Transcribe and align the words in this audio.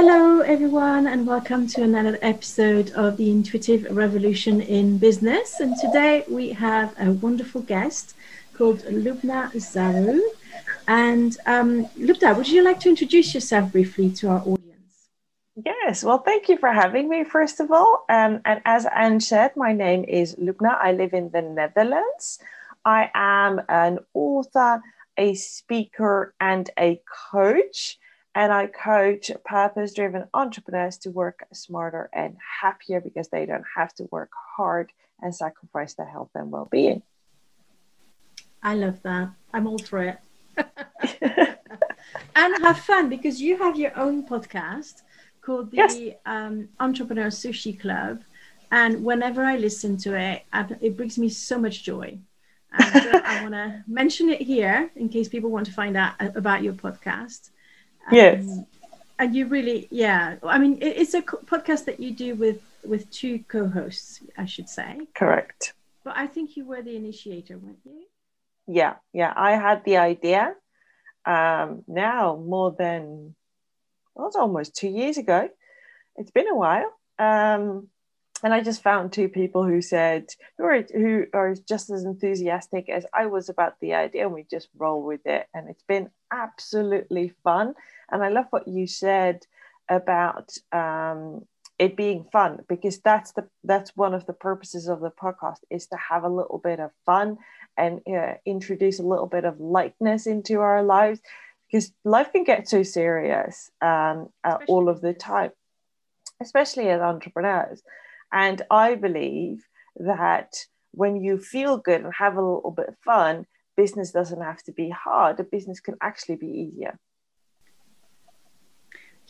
Hello, 0.00 0.42
everyone, 0.42 1.08
and 1.08 1.26
welcome 1.26 1.66
to 1.66 1.82
another 1.82 2.20
episode 2.22 2.92
of 2.92 3.16
the 3.16 3.32
Intuitive 3.32 3.84
Revolution 3.90 4.60
in 4.60 4.96
Business. 4.96 5.58
And 5.58 5.74
today 5.76 6.24
we 6.28 6.50
have 6.50 6.94
a 7.00 7.10
wonderful 7.10 7.62
guest 7.62 8.14
called 8.54 8.78
Lubna 8.82 9.50
Zaru. 9.56 10.20
And 10.86 11.36
um, 11.46 11.86
Lubna, 11.98 12.36
would 12.36 12.48
you 12.48 12.62
like 12.62 12.78
to 12.82 12.88
introduce 12.88 13.34
yourself 13.34 13.72
briefly 13.72 14.08
to 14.18 14.28
our 14.28 14.40
audience? 14.42 15.08
Yes, 15.66 16.04
well, 16.04 16.18
thank 16.18 16.48
you 16.48 16.58
for 16.58 16.70
having 16.70 17.08
me, 17.08 17.24
first 17.24 17.58
of 17.58 17.72
all. 17.72 18.04
Um, 18.08 18.40
and 18.44 18.62
as 18.64 18.86
Anne 18.94 19.18
said, 19.18 19.56
my 19.56 19.72
name 19.72 20.04
is 20.04 20.36
Lubna. 20.36 20.78
I 20.80 20.92
live 20.92 21.12
in 21.12 21.30
the 21.30 21.42
Netherlands. 21.42 22.38
I 22.84 23.10
am 23.16 23.62
an 23.68 23.98
author, 24.14 24.80
a 25.16 25.34
speaker, 25.34 26.34
and 26.38 26.70
a 26.78 27.02
coach 27.32 27.98
and 28.38 28.52
I 28.52 28.68
coach 28.68 29.32
purpose 29.44 29.92
driven 29.94 30.28
entrepreneurs 30.32 30.96
to 30.98 31.10
work 31.10 31.44
smarter 31.52 32.08
and 32.12 32.36
happier 32.62 33.00
because 33.00 33.26
they 33.30 33.44
don't 33.46 33.64
have 33.74 33.92
to 33.96 34.04
work 34.12 34.30
hard 34.56 34.92
and 35.20 35.34
sacrifice 35.34 35.94
their 35.94 36.06
health 36.06 36.30
and 36.36 36.52
well 36.52 36.68
being. 36.70 37.02
I 38.62 38.76
love 38.76 39.02
that. 39.02 39.30
I'm 39.52 39.66
all 39.66 39.78
for 39.78 40.04
it. 40.04 40.18
and 42.36 42.62
have 42.62 42.78
fun 42.78 43.08
because 43.08 43.42
you 43.42 43.58
have 43.58 43.76
your 43.76 43.98
own 43.98 44.24
podcast 44.24 45.02
called 45.40 45.72
the 45.72 45.76
yes. 45.78 45.98
um, 46.24 46.68
Entrepreneur 46.78 47.30
Sushi 47.30 47.78
Club. 47.80 48.22
And 48.70 49.02
whenever 49.04 49.42
I 49.42 49.56
listen 49.56 49.96
to 50.04 50.14
it, 50.14 50.44
it 50.80 50.96
brings 50.96 51.18
me 51.18 51.28
so 51.28 51.58
much 51.58 51.82
joy. 51.82 52.16
And 52.70 52.94
uh, 52.94 53.20
I 53.24 53.42
want 53.42 53.54
to 53.54 53.82
mention 53.88 54.28
it 54.28 54.40
here 54.40 54.92
in 54.94 55.08
case 55.08 55.28
people 55.28 55.50
want 55.50 55.66
to 55.66 55.72
find 55.72 55.96
out 55.96 56.12
uh, 56.20 56.28
about 56.36 56.62
your 56.62 56.74
podcast 56.74 57.50
yes. 58.10 58.42
Um, 58.42 58.66
and 59.18 59.34
you 59.34 59.46
really 59.46 59.88
yeah 59.90 60.36
i 60.44 60.58
mean 60.58 60.78
it's 60.80 61.14
a 61.14 61.22
podcast 61.22 61.84
that 61.86 61.98
you 62.00 62.12
do 62.12 62.34
with 62.34 62.60
with 62.84 63.10
two 63.10 63.40
co-hosts 63.48 64.20
i 64.36 64.44
should 64.44 64.68
say. 64.68 64.98
Correct. 65.14 65.74
But 66.04 66.16
i 66.16 66.26
think 66.26 66.56
you 66.56 66.64
were 66.64 66.82
the 66.82 66.96
initiator 66.96 67.58
weren't 67.58 67.78
you? 67.84 68.04
Yeah 68.66 68.94
yeah 69.12 69.32
i 69.36 69.52
had 69.52 69.84
the 69.84 69.96
idea 69.96 70.54
um 71.26 71.82
now 71.88 72.36
more 72.36 72.74
than 72.78 73.34
well 74.14 74.28
it's 74.28 74.36
almost 74.36 74.76
two 74.76 74.88
years 74.88 75.18
ago. 75.18 75.48
It's 76.16 76.30
been 76.30 76.48
a 76.48 76.54
while. 76.54 76.92
Um 77.18 77.88
and 78.42 78.54
I 78.54 78.60
just 78.60 78.82
found 78.82 79.12
two 79.12 79.28
people 79.28 79.64
who 79.64 79.82
said 79.82 80.26
who 80.56 80.64
are 80.64 80.82
who 80.94 81.26
are 81.32 81.54
just 81.68 81.90
as 81.90 82.04
enthusiastic 82.04 82.88
as 82.88 83.04
I 83.12 83.26
was 83.26 83.48
about 83.48 83.80
the 83.80 83.94
idea, 83.94 84.24
and 84.24 84.32
we 84.32 84.44
just 84.44 84.68
roll 84.76 85.02
with 85.02 85.26
it. 85.26 85.46
And 85.52 85.68
it's 85.68 85.82
been 85.82 86.10
absolutely 86.32 87.32
fun. 87.42 87.74
And 88.10 88.22
I 88.22 88.28
love 88.28 88.46
what 88.50 88.68
you 88.68 88.86
said 88.86 89.46
about 89.88 90.52
um, 90.72 91.46
it 91.78 91.96
being 91.96 92.24
fun 92.32 92.60
because 92.68 92.98
that's 92.98 93.32
the 93.32 93.48
that's 93.64 93.96
one 93.96 94.14
of 94.14 94.26
the 94.26 94.32
purposes 94.32 94.88
of 94.88 95.00
the 95.00 95.10
podcast 95.10 95.58
is 95.70 95.86
to 95.86 95.96
have 95.96 96.24
a 96.24 96.28
little 96.28 96.58
bit 96.58 96.80
of 96.80 96.90
fun 97.06 97.38
and 97.76 98.00
uh, 98.08 98.34
introduce 98.44 98.98
a 98.98 99.04
little 99.04 99.26
bit 99.26 99.44
of 99.44 99.60
lightness 99.60 100.26
into 100.26 100.60
our 100.60 100.82
lives 100.82 101.20
because 101.70 101.92
life 102.04 102.32
can 102.32 102.44
get 102.44 102.68
so 102.68 102.82
serious 102.82 103.70
um, 103.80 104.28
uh, 104.42 104.58
all 104.66 104.88
of 104.88 105.00
the 105.00 105.12
time, 105.12 105.50
especially 106.40 106.88
as 106.88 107.00
entrepreneurs. 107.00 107.82
And 108.32 108.62
I 108.70 108.94
believe 108.94 109.64
that 109.96 110.54
when 110.92 111.16
you 111.16 111.38
feel 111.38 111.76
good 111.76 112.02
and 112.02 112.12
have 112.14 112.36
a 112.36 112.42
little 112.42 112.70
bit 112.70 112.88
of 112.88 112.98
fun, 113.04 113.46
business 113.76 114.10
doesn't 114.10 114.40
have 114.40 114.62
to 114.64 114.72
be 114.72 114.90
hard. 114.90 115.38
A 115.38 115.44
business 115.44 115.80
can 115.80 115.96
actually 116.00 116.36
be 116.36 116.46
easier. 116.46 116.98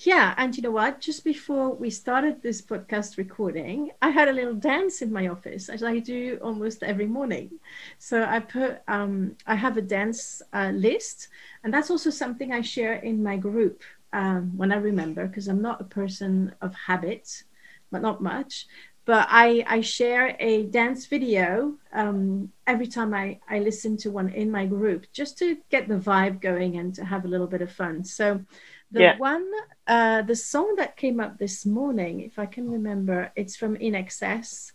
Yeah, 0.04 0.32
and 0.36 0.56
you 0.56 0.62
know 0.62 0.70
what? 0.70 1.00
Just 1.00 1.24
before 1.24 1.74
we 1.74 1.90
started 1.90 2.40
this 2.40 2.62
podcast 2.62 3.18
recording, 3.18 3.90
I 4.00 4.10
had 4.10 4.28
a 4.28 4.32
little 4.32 4.54
dance 4.54 5.02
in 5.02 5.12
my 5.12 5.26
office, 5.26 5.68
as 5.68 5.82
I 5.82 5.98
do 5.98 6.38
almost 6.40 6.84
every 6.84 7.06
morning. 7.06 7.58
So 7.98 8.22
I 8.22 8.38
put, 8.38 8.78
um, 8.86 9.36
I 9.44 9.56
have 9.56 9.76
a 9.76 9.82
dance 9.82 10.40
uh, 10.52 10.70
list, 10.72 11.28
and 11.64 11.74
that's 11.74 11.90
also 11.90 12.10
something 12.10 12.52
I 12.52 12.60
share 12.60 12.94
in 12.94 13.24
my 13.24 13.36
group 13.38 13.82
um, 14.12 14.56
when 14.56 14.70
I 14.70 14.76
remember, 14.76 15.26
because 15.26 15.48
I'm 15.48 15.62
not 15.62 15.80
a 15.80 15.84
person 15.84 16.54
of 16.60 16.76
habit, 16.76 17.42
but 17.90 18.00
not 18.00 18.22
much. 18.22 18.68
But 19.04 19.26
I, 19.30 19.64
I 19.66 19.80
share 19.80 20.36
a 20.38 20.64
dance 20.66 21.06
video 21.06 21.74
um, 21.92 22.52
every 22.68 22.86
time 22.86 23.14
I, 23.14 23.40
I 23.48 23.58
listen 23.58 23.96
to 23.98 24.10
one 24.12 24.28
in 24.28 24.50
my 24.50 24.66
group, 24.66 25.06
just 25.12 25.38
to 25.38 25.56
get 25.70 25.88
the 25.88 25.94
vibe 25.96 26.40
going 26.40 26.76
and 26.76 26.94
to 26.94 27.04
have 27.04 27.24
a 27.24 27.28
little 27.28 27.46
bit 27.48 27.62
of 27.62 27.72
fun. 27.72 28.04
So 28.04 28.44
the 28.90 29.00
yeah. 29.00 29.18
one, 29.18 29.46
uh, 29.86 30.22
the 30.22 30.36
song 30.36 30.74
that 30.76 30.96
came 30.96 31.20
up 31.20 31.38
this 31.38 31.66
morning, 31.66 32.20
if 32.20 32.38
I 32.38 32.46
can 32.46 32.70
remember, 32.70 33.32
it's 33.36 33.56
from 33.56 33.76
INXS, 33.76 34.72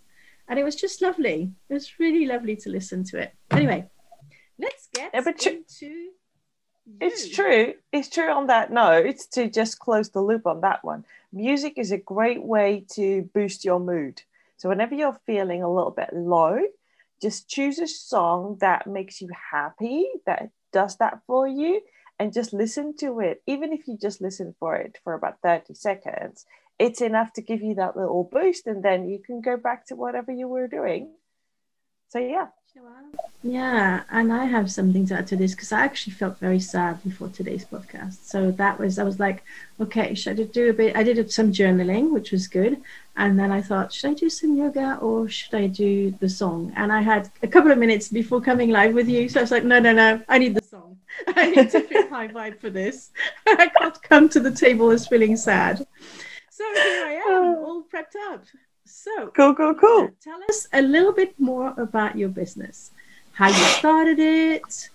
and 0.48 0.60
it 0.60 0.64
was 0.64 0.76
just 0.76 1.02
lovely. 1.02 1.52
It 1.70 1.74
was 1.74 2.00
really 2.00 2.26
lovely 2.26 2.56
to 2.58 2.70
listen 2.70 3.04
to 3.06 3.20
it. 3.20 3.34
Anyway, 3.52 3.86
let's 4.60 4.88
get 4.94 5.12
yeah, 5.14 5.22
but 5.22 5.46
into. 5.46 5.86
You. 5.86 6.12
It's 7.00 7.30
true. 7.30 7.76
It's 7.92 8.10
true 8.10 8.30
on 8.30 8.48
that 8.48 8.72
note. 8.72 9.06
It's 9.06 9.26
to 9.28 9.50
just 9.50 9.80
close 9.80 10.10
the 10.10 10.22
loop 10.22 10.46
on 10.46 10.62
that 10.62 10.84
one. 10.84 11.06
Music 11.32 11.74
is 11.78 11.92
a 11.92 11.98
great 11.98 12.44
way 12.44 12.86
to 12.96 13.30
boost 13.34 13.64
your 13.64 13.80
mood. 13.80 14.22
So 14.58 14.70
whenever 14.70 14.94
you're 14.94 15.18
feeling 15.26 15.64
a 15.64 15.74
little 15.74 15.92
bit 15.92 16.14
low, 16.14 16.60
just 17.22 17.48
choose 17.48 17.80
a 17.80 17.88
song 17.88 18.58
that 18.60 18.86
makes 18.86 19.22
you 19.22 19.30
happy, 19.52 20.10
that 20.26 20.50
does 20.74 20.98
that 20.98 21.22
for 21.26 21.48
you, 21.48 21.82
and 22.20 22.34
just 22.34 22.54
listen 22.54 22.96
to 22.98 23.20
it. 23.20 23.42
Even 23.48 23.74
if 23.74 23.88
you 23.88 23.98
just 23.98 24.22
listen 24.22 24.56
for 24.60 24.76
it 24.76 25.00
for 25.04 25.14
about 25.14 25.40
30 25.42 25.74
seconds, 25.74 26.46
it's 26.80 27.02
enough 27.02 27.34
to 27.34 27.42
give 27.42 27.62
you 27.62 27.76
that 27.76 27.96
little 27.96 28.24
boost, 28.32 28.68
and 28.68 28.84
then 28.84 29.08
you 29.08 29.20
can 29.20 29.42
go 29.42 29.58
back 29.58 29.86
to 29.88 29.96
whatever 29.96 30.32
you 30.32 30.48
were 30.48 30.68
doing. 30.68 31.14
So, 32.10 32.20
yeah. 32.20 32.48
Yeah, 33.44 34.04
and 34.10 34.32
I 34.32 34.46
have 34.46 34.72
something 34.72 35.06
to 35.08 35.16
add 35.16 35.28
to 35.28 35.36
this 35.36 35.54
because 35.54 35.74
I 35.74 35.84
actually 35.84 36.14
felt 36.14 36.40
very 36.40 36.62
sad 36.62 37.04
before 37.04 37.28
today's 37.28 37.66
podcast. 37.66 38.26
So 38.26 38.52
that 38.52 38.80
was, 38.80 38.98
I 38.98 39.04
was 39.04 39.20
like, 39.20 39.44
okay, 39.82 40.14
should 40.16 40.40
I 40.40 40.44
do 40.44 40.70
a 40.70 40.74
bit? 40.74 40.96
I 40.96 41.04
did 41.04 41.30
some 41.30 41.52
journaling, 41.52 42.12
which 42.12 42.32
was 42.32 42.48
good. 42.48 42.82
And 43.18 43.38
then 43.38 43.52
I 43.52 43.62
thought, 43.62 43.92
should 43.92 44.12
I 44.12 44.14
do 44.14 44.30
some 44.30 44.56
yoga 44.56 44.98
or 45.02 45.28
should 45.28 45.54
I 45.56 45.68
do 45.68 46.12
the 46.22 46.30
song? 46.30 46.72
And 46.78 46.92
I 46.92 47.02
had 47.02 47.30
a 47.44 47.48
couple 47.48 47.72
of 47.72 47.78
minutes 47.78 48.08
before 48.08 48.40
coming 48.40 48.70
live 48.70 48.94
with 48.94 49.10
you. 49.10 49.28
So 49.28 49.42
I 49.42 49.44
was 49.44 49.52
like, 49.52 49.66
no, 49.66 49.80
no, 49.80 49.92
no, 49.92 50.22
I 50.30 50.38
need 50.38 50.56
the 50.56 50.64
song. 50.64 50.98
I 51.28 51.52
need 51.52 51.70
to 51.72 51.82
feel 51.82 52.08
high 52.08 52.30
vibe 52.30 52.60
for 52.60 52.70
this. 52.70 53.12
I 53.46 53.68
can't 53.68 54.02
come 54.04 54.30
to 54.30 54.40
the 54.40 54.52
table 54.52 54.90
as 54.90 55.06
feeling 55.06 55.36
sad. 55.36 55.86
So 56.50 56.64
here 56.76 57.06
I 57.06 57.22
am, 57.28 57.44
all 57.66 57.84
prepped 57.84 58.16
up. 58.32 58.46
So 58.86 59.28
cool, 59.36 59.56
cool, 59.56 59.76
cool. 59.76 60.10
Tell 60.22 60.40
us 60.50 60.68
a 60.74 60.82
little 60.82 61.14
bit 61.14 61.40
more 61.40 61.74
about 61.78 62.18
your 62.18 62.30
business, 62.30 62.92
how 63.34 63.48
you 63.48 63.66
started 63.80 64.20
it, 64.20 64.90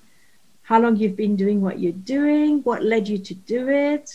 how 0.63 0.81
long 0.81 0.97
you've 0.97 1.17
been 1.17 1.37
doing 1.37 1.61
what 1.61 1.79
you're 1.79 1.93
doing, 1.93 2.63
what 2.63 2.83
led 2.83 3.09
you 3.09 3.19
to 3.19 3.35
do 3.35 3.69
it. 3.69 4.11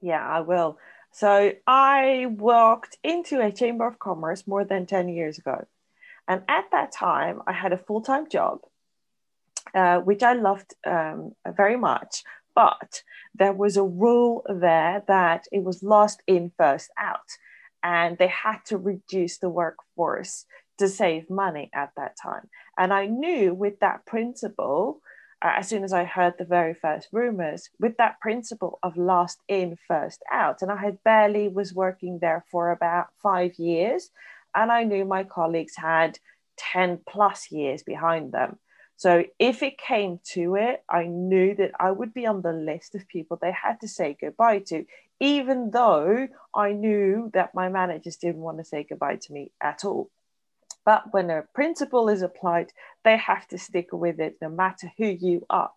Yeah, 0.00 0.26
I 0.26 0.40
will. 0.40 0.78
So 1.12 1.52
I 1.66 2.26
walked 2.30 2.98
into 3.02 3.40
a 3.40 3.52
chamber 3.52 3.86
of 3.86 3.98
commerce 3.98 4.46
more 4.46 4.64
than 4.64 4.86
10 4.86 5.08
years 5.08 5.38
ago. 5.38 5.66
And 6.28 6.42
at 6.48 6.64
that 6.72 6.92
time, 6.92 7.42
I 7.46 7.52
had 7.52 7.72
a 7.72 7.78
full 7.78 8.00
time 8.00 8.28
job, 8.28 8.60
uh, 9.74 9.98
which 10.00 10.22
I 10.22 10.32
loved 10.32 10.74
um, 10.86 11.32
very 11.56 11.76
much. 11.76 12.24
But 12.54 13.02
there 13.34 13.52
was 13.52 13.76
a 13.76 13.82
rule 13.82 14.44
there 14.48 15.02
that 15.06 15.46
it 15.52 15.62
was 15.62 15.82
last 15.82 16.22
in, 16.26 16.52
first 16.56 16.90
out. 16.98 17.28
And 17.86 18.18
they 18.18 18.26
had 18.26 18.58
to 18.66 18.78
reduce 18.78 19.38
the 19.38 19.48
workforce 19.48 20.44
to 20.78 20.88
save 20.88 21.30
money 21.30 21.70
at 21.72 21.92
that 21.96 22.16
time. 22.20 22.48
And 22.76 22.92
I 22.92 23.06
knew 23.06 23.54
with 23.54 23.78
that 23.78 24.04
principle, 24.06 25.00
uh, 25.40 25.52
as 25.58 25.68
soon 25.68 25.84
as 25.84 25.92
I 25.92 26.02
heard 26.02 26.34
the 26.36 26.44
very 26.44 26.74
first 26.74 27.06
rumors, 27.12 27.70
with 27.78 27.96
that 27.98 28.18
principle 28.20 28.80
of 28.82 28.96
last 28.96 29.38
in, 29.46 29.78
first 29.86 30.20
out. 30.32 30.62
And 30.62 30.72
I 30.72 30.76
had 30.78 31.04
barely 31.04 31.46
was 31.46 31.72
working 31.72 32.18
there 32.18 32.44
for 32.50 32.72
about 32.72 33.06
five 33.22 33.54
years. 33.54 34.10
And 34.52 34.72
I 34.72 34.82
knew 34.82 35.04
my 35.04 35.22
colleagues 35.22 35.76
had 35.76 36.18
10 36.56 37.02
plus 37.08 37.52
years 37.52 37.84
behind 37.84 38.32
them. 38.32 38.58
So 38.96 39.24
if 39.38 39.62
it 39.62 39.78
came 39.78 40.18
to 40.32 40.56
it, 40.56 40.82
I 40.88 41.04
knew 41.04 41.54
that 41.54 41.72
I 41.78 41.92
would 41.92 42.14
be 42.14 42.26
on 42.26 42.42
the 42.42 42.52
list 42.52 42.94
of 42.96 43.06
people 43.06 43.38
they 43.40 43.52
had 43.52 43.78
to 43.82 43.88
say 43.88 44.16
goodbye 44.18 44.60
to, 44.70 44.86
even 45.20 45.70
though 45.70 46.28
I 46.54 46.72
knew 46.72 47.30
that 47.34 47.54
my 47.54 47.68
managers 47.68 48.16
didn't 48.16 48.40
want 48.40 48.58
to 48.58 48.64
say 48.64 48.84
goodbye 48.88 49.16
to 49.16 49.32
me 49.32 49.50
at 49.60 49.84
all. 49.84 50.10
But 50.84 51.12
when 51.12 51.30
a 51.30 51.42
principle 51.54 52.08
is 52.08 52.22
applied, 52.22 52.72
they 53.04 53.16
have 53.16 53.48
to 53.48 53.58
stick 53.58 53.88
with 53.92 54.20
it 54.20 54.36
no 54.40 54.48
matter 54.48 54.92
who 54.96 55.06
you 55.06 55.44
are. 55.50 55.72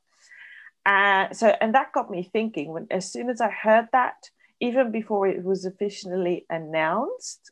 And 0.85 1.35
so, 1.35 1.55
and 1.61 1.73
that 1.75 1.93
got 1.93 2.09
me 2.09 2.23
thinking 2.23 2.71
when 2.71 2.87
as 2.91 3.11
soon 3.11 3.29
as 3.29 3.41
I 3.41 3.49
heard 3.49 3.87
that, 3.91 4.29
even 4.59 4.91
before 4.91 5.27
it 5.27 5.43
was 5.43 5.65
officially 5.65 6.45
announced 6.49 7.51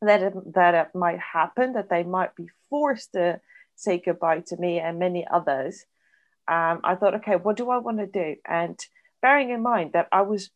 that 0.00 0.22
it, 0.22 0.54
that 0.54 0.74
it 0.74 0.94
might 0.94 1.20
happen, 1.20 1.72
that 1.74 1.88
they 1.88 2.02
might 2.02 2.34
be 2.34 2.48
forced 2.68 3.12
to 3.12 3.40
say 3.76 4.02
goodbye 4.04 4.40
to 4.46 4.56
me 4.56 4.78
and 4.80 4.98
many 4.98 5.26
others, 5.26 5.84
um, 6.48 6.80
I 6.82 6.96
thought, 6.96 7.14
okay, 7.16 7.36
what 7.36 7.56
do 7.56 7.70
I 7.70 7.78
want 7.78 7.98
to 7.98 8.06
do? 8.06 8.36
And 8.44 8.78
bearing 9.20 9.50
in 9.50 9.62
mind 9.62 9.92
that 9.92 10.08
I 10.10 10.22
was 10.22 10.50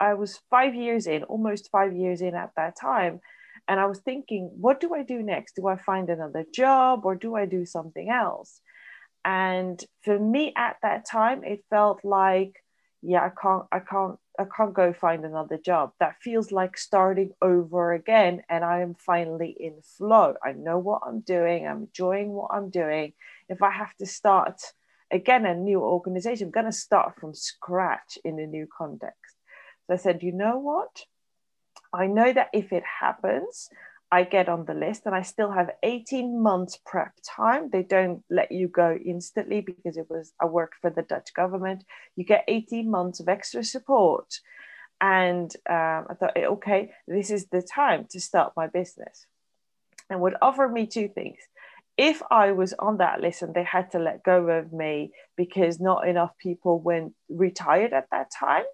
I 0.00 0.14
was 0.14 0.40
five 0.50 0.74
years 0.74 1.06
in, 1.06 1.24
almost 1.24 1.70
five 1.70 1.94
years 1.94 2.20
in 2.20 2.34
at 2.34 2.52
that 2.56 2.76
time, 2.80 3.20
and 3.68 3.78
I 3.78 3.86
was 3.86 4.00
thinking, 4.00 4.50
what 4.60 4.80
do 4.80 4.94
I 4.94 5.02
do 5.02 5.22
next? 5.22 5.56
Do 5.56 5.66
I 5.68 5.76
find 5.76 6.10
another 6.10 6.44
job 6.52 7.04
or 7.04 7.14
do 7.14 7.36
I 7.36 7.46
do 7.46 7.64
something 7.64 8.10
else? 8.10 8.60
And 9.24 9.82
for 10.02 10.18
me 10.18 10.52
at 10.56 10.76
that 10.82 11.06
time, 11.06 11.44
it 11.44 11.64
felt 11.70 12.04
like, 12.04 12.64
yeah, 13.02 13.24
I 13.24 13.30
can't, 13.40 13.64
I 13.70 13.78
can't, 13.78 14.18
I 14.38 14.44
can't 14.56 14.74
go 14.74 14.92
find 14.92 15.24
another 15.24 15.58
job. 15.58 15.92
That 16.00 16.16
feels 16.20 16.50
like 16.50 16.76
starting 16.76 17.32
over 17.40 17.92
again. 17.92 18.42
And 18.48 18.64
I 18.64 18.80
am 18.80 18.94
finally 18.94 19.54
in 19.58 19.80
flow. 19.82 20.34
I 20.44 20.52
know 20.52 20.78
what 20.78 21.02
I'm 21.06 21.20
doing. 21.20 21.66
I'm 21.66 21.82
enjoying 21.82 22.32
what 22.32 22.50
I'm 22.52 22.70
doing. 22.70 23.12
If 23.48 23.62
I 23.62 23.70
have 23.70 23.94
to 23.98 24.06
start 24.06 24.60
again 25.10 25.46
a 25.46 25.54
new 25.54 25.80
organization, 25.80 26.48
I'm 26.48 26.50
going 26.52 26.66
to 26.66 26.72
start 26.72 27.14
from 27.20 27.34
scratch 27.34 28.18
in 28.24 28.40
a 28.40 28.46
new 28.46 28.66
context. 28.76 29.21
So 29.86 29.94
I 29.94 29.96
said, 29.96 30.22
you 30.22 30.32
know 30.32 30.58
what? 30.58 31.04
I 31.92 32.06
know 32.06 32.32
that 32.32 32.48
if 32.52 32.72
it 32.72 32.84
happens, 33.00 33.68
I 34.12 34.24
get 34.24 34.50
on 34.50 34.66
the 34.66 34.74
list 34.74 35.02
and 35.06 35.14
I 35.14 35.22
still 35.22 35.50
have 35.50 35.70
18 35.82 36.42
months 36.42 36.78
prep 36.84 37.14
time. 37.24 37.70
They 37.70 37.82
don't 37.82 38.22
let 38.28 38.52
you 38.52 38.68
go 38.68 38.98
instantly 39.02 39.62
because 39.62 39.96
it 39.96 40.06
was 40.10 40.34
I 40.38 40.44
worked 40.44 40.74
for 40.82 40.90
the 40.90 41.00
Dutch 41.00 41.32
government. 41.32 41.84
You 42.14 42.24
get 42.24 42.44
18 42.46 42.90
months 42.90 43.20
of 43.20 43.28
extra 43.30 43.64
support. 43.64 44.40
And 45.00 45.50
um, 45.68 46.06
I 46.10 46.14
thought, 46.14 46.36
okay, 46.36 46.92
this 47.08 47.30
is 47.30 47.46
the 47.46 47.62
time 47.62 48.06
to 48.10 48.20
start 48.20 48.52
my 48.54 48.66
business. 48.66 49.26
And 50.10 50.20
would 50.20 50.36
offer 50.42 50.68
me 50.68 50.86
two 50.86 51.08
things. 51.08 51.38
If 51.96 52.22
I 52.30 52.52
was 52.52 52.74
on 52.78 52.98
that 52.98 53.22
list 53.22 53.40
and 53.40 53.54
they 53.54 53.64
had 53.64 53.92
to 53.92 53.98
let 53.98 54.22
go 54.22 54.46
of 54.48 54.74
me 54.74 55.12
because 55.38 55.80
not 55.80 56.06
enough 56.06 56.36
people 56.38 56.78
went 56.78 57.14
retired 57.30 57.94
at 57.94 58.08
that 58.10 58.30
time, 58.30 58.64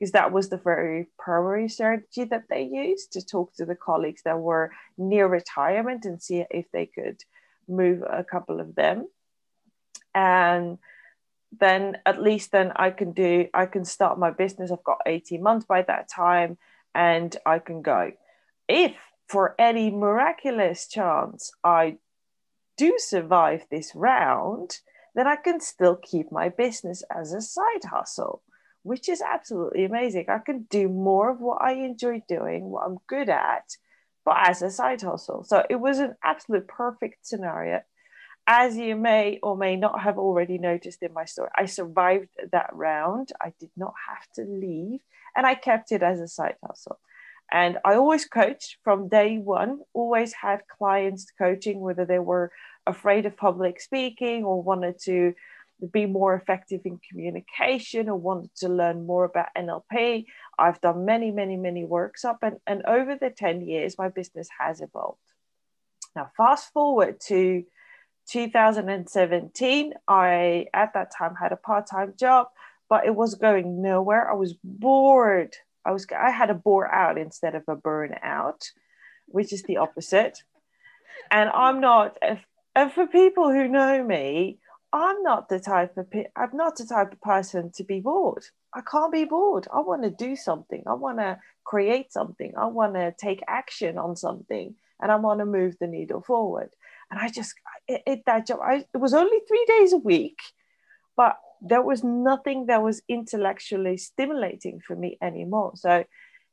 because 0.00 0.12
that 0.12 0.32
was 0.32 0.48
the 0.48 0.56
very 0.56 1.08
primary 1.18 1.68
strategy 1.68 2.24
that 2.24 2.44
they 2.48 2.62
used 2.62 3.12
to 3.12 3.24
talk 3.24 3.52
to 3.54 3.66
the 3.66 3.74
colleagues 3.74 4.22
that 4.22 4.40
were 4.40 4.72
near 4.96 5.26
retirement 5.26 6.06
and 6.06 6.22
see 6.22 6.42
if 6.50 6.64
they 6.72 6.86
could 6.86 7.22
move 7.68 8.02
a 8.08 8.24
couple 8.24 8.60
of 8.60 8.74
them. 8.74 9.06
And 10.14 10.78
then 11.58 11.98
at 12.06 12.22
least 12.22 12.52
then 12.52 12.72
i 12.76 12.90
can 12.90 13.10
do 13.10 13.48
i 13.52 13.66
can 13.66 13.84
start 13.84 14.18
my 14.18 14.30
business. 14.30 14.70
I've 14.70 14.84
got 14.84 15.00
18 15.04 15.42
months 15.42 15.66
by 15.66 15.82
that 15.82 16.08
time 16.08 16.56
and 16.94 17.36
i 17.44 17.58
can 17.58 17.82
go. 17.82 18.12
If 18.68 18.94
for 19.28 19.54
any 19.58 19.90
miraculous 19.90 20.86
chance 20.86 21.52
i 21.62 21.96
do 22.76 22.94
survive 22.98 23.66
this 23.70 23.92
round 23.94 24.78
then 25.14 25.26
i 25.26 25.36
can 25.36 25.60
still 25.60 25.96
keep 25.96 26.30
my 26.30 26.48
business 26.48 27.02
as 27.14 27.32
a 27.32 27.40
side 27.40 27.84
hustle 27.90 28.42
which 28.82 29.08
is 29.08 29.22
absolutely 29.22 29.84
amazing. 29.84 30.26
I 30.28 30.38
can 30.38 30.66
do 30.70 30.88
more 30.88 31.30
of 31.30 31.40
what 31.40 31.62
I 31.62 31.72
enjoy 31.72 32.22
doing, 32.28 32.64
what 32.64 32.86
I'm 32.86 32.98
good 33.06 33.28
at, 33.28 33.76
but 34.24 34.36
as 34.38 34.62
a 34.62 34.70
side 34.70 35.02
hustle. 35.02 35.44
So 35.44 35.64
it 35.68 35.76
was 35.76 35.98
an 35.98 36.14
absolute 36.24 36.68
perfect 36.68 37.26
scenario. 37.26 37.82
As 38.46 38.76
you 38.76 38.96
may 38.96 39.38
or 39.42 39.56
may 39.56 39.76
not 39.76 40.00
have 40.00 40.18
already 40.18 40.58
noticed 40.58 41.02
in 41.02 41.12
my 41.12 41.24
story, 41.24 41.50
I 41.54 41.66
survived 41.66 42.30
that 42.52 42.70
round. 42.72 43.30
I 43.40 43.52
did 43.60 43.70
not 43.76 43.94
have 44.08 44.26
to 44.36 44.50
leave 44.50 45.00
and 45.36 45.46
I 45.46 45.54
kept 45.54 45.92
it 45.92 46.02
as 46.02 46.20
a 46.20 46.28
side 46.28 46.56
hustle. 46.66 46.98
And 47.52 47.78
I 47.84 47.94
always 47.94 48.26
coached 48.26 48.76
from 48.84 49.08
day 49.08 49.38
one, 49.38 49.80
always 49.92 50.32
had 50.32 50.60
clients 50.78 51.26
coaching, 51.36 51.80
whether 51.80 52.04
they 52.04 52.18
were 52.18 52.52
afraid 52.86 53.26
of 53.26 53.36
public 53.36 53.80
speaking 53.80 54.44
or 54.44 54.62
wanted 54.62 54.98
to 55.00 55.34
be 55.86 56.06
more 56.06 56.34
effective 56.34 56.82
in 56.84 57.00
communication 57.08 58.08
or 58.08 58.16
wanted 58.16 58.54
to 58.56 58.68
learn 58.68 59.06
more 59.06 59.24
about 59.24 59.48
NLP. 59.56 60.26
I've 60.58 60.80
done 60.80 61.04
many, 61.04 61.30
many, 61.30 61.56
many 61.56 61.84
workshops, 61.84 62.40
and, 62.42 62.58
and 62.66 62.82
over 62.86 63.16
the 63.16 63.30
10 63.30 63.62
years, 63.62 63.98
my 63.98 64.08
business 64.08 64.48
has 64.58 64.80
evolved. 64.80 65.18
Now, 66.14 66.30
fast 66.36 66.72
forward 66.72 67.20
to 67.28 67.64
2017, 68.28 69.94
I 70.06 70.66
at 70.74 70.94
that 70.94 71.12
time 71.16 71.34
had 71.34 71.52
a 71.52 71.56
part-time 71.56 72.14
job, 72.18 72.48
but 72.88 73.06
it 73.06 73.14
was 73.14 73.34
going 73.34 73.82
nowhere. 73.82 74.30
I 74.30 74.34
was 74.34 74.54
bored. 74.62 75.54
I 75.84 75.92
was 75.92 76.06
I 76.16 76.30
had 76.30 76.50
a 76.50 76.54
bore 76.54 76.92
out 76.92 77.18
instead 77.18 77.54
of 77.54 77.62
a 77.68 77.76
burnout, 77.76 78.66
which 79.26 79.52
is 79.52 79.62
the 79.62 79.78
opposite. 79.78 80.42
And 81.30 81.48
I'm 81.50 81.80
not 81.80 82.18
and 82.74 82.92
for 82.92 83.06
people 83.06 83.50
who 83.50 83.66
know 83.66 84.02
me, 84.02 84.58
I'm 84.92 85.22
not 85.22 85.48
the 85.48 85.60
type 85.60 85.96
of 85.96 86.08
I'm 86.36 86.50
not 86.56 86.76
the 86.76 86.84
type 86.84 87.12
of 87.12 87.20
person 87.20 87.70
to 87.76 87.84
be 87.84 88.00
bored. 88.00 88.44
I 88.74 88.80
can't 88.80 89.12
be 89.12 89.24
bored. 89.24 89.68
I 89.72 89.80
want 89.80 90.02
to 90.02 90.10
do 90.10 90.34
something. 90.34 90.82
I 90.86 90.94
want 90.94 91.18
to 91.18 91.38
create 91.64 92.12
something. 92.12 92.52
I 92.56 92.66
want 92.66 92.94
to 92.94 93.14
take 93.18 93.42
action 93.46 93.98
on 93.98 94.16
something, 94.16 94.74
and 95.00 95.12
I 95.12 95.16
want 95.16 95.40
to 95.40 95.46
move 95.46 95.76
the 95.78 95.86
needle 95.86 96.22
forward. 96.22 96.70
And 97.10 97.20
I 97.20 97.28
just 97.28 97.54
it, 97.86 98.02
it 98.06 98.22
that 98.26 98.46
job. 98.48 98.60
I, 98.62 98.84
it 98.92 98.98
was 98.98 99.14
only 99.14 99.38
three 99.46 99.64
days 99.68 99.92
a 99.92 99.98
week, 99.98 100.38
but 101.16 101.36
there 101.60 101.82
was 101.82 102.02
nothing 102.02 102.66
that 102.66 102.82
was 102.82 103.02
intellectually 103.08 103.96
stimulating 103.96 104.80
for 104.80 104.96
me 104.96 105.18
anymore. 105.22 105.72
So, 105.76 106.04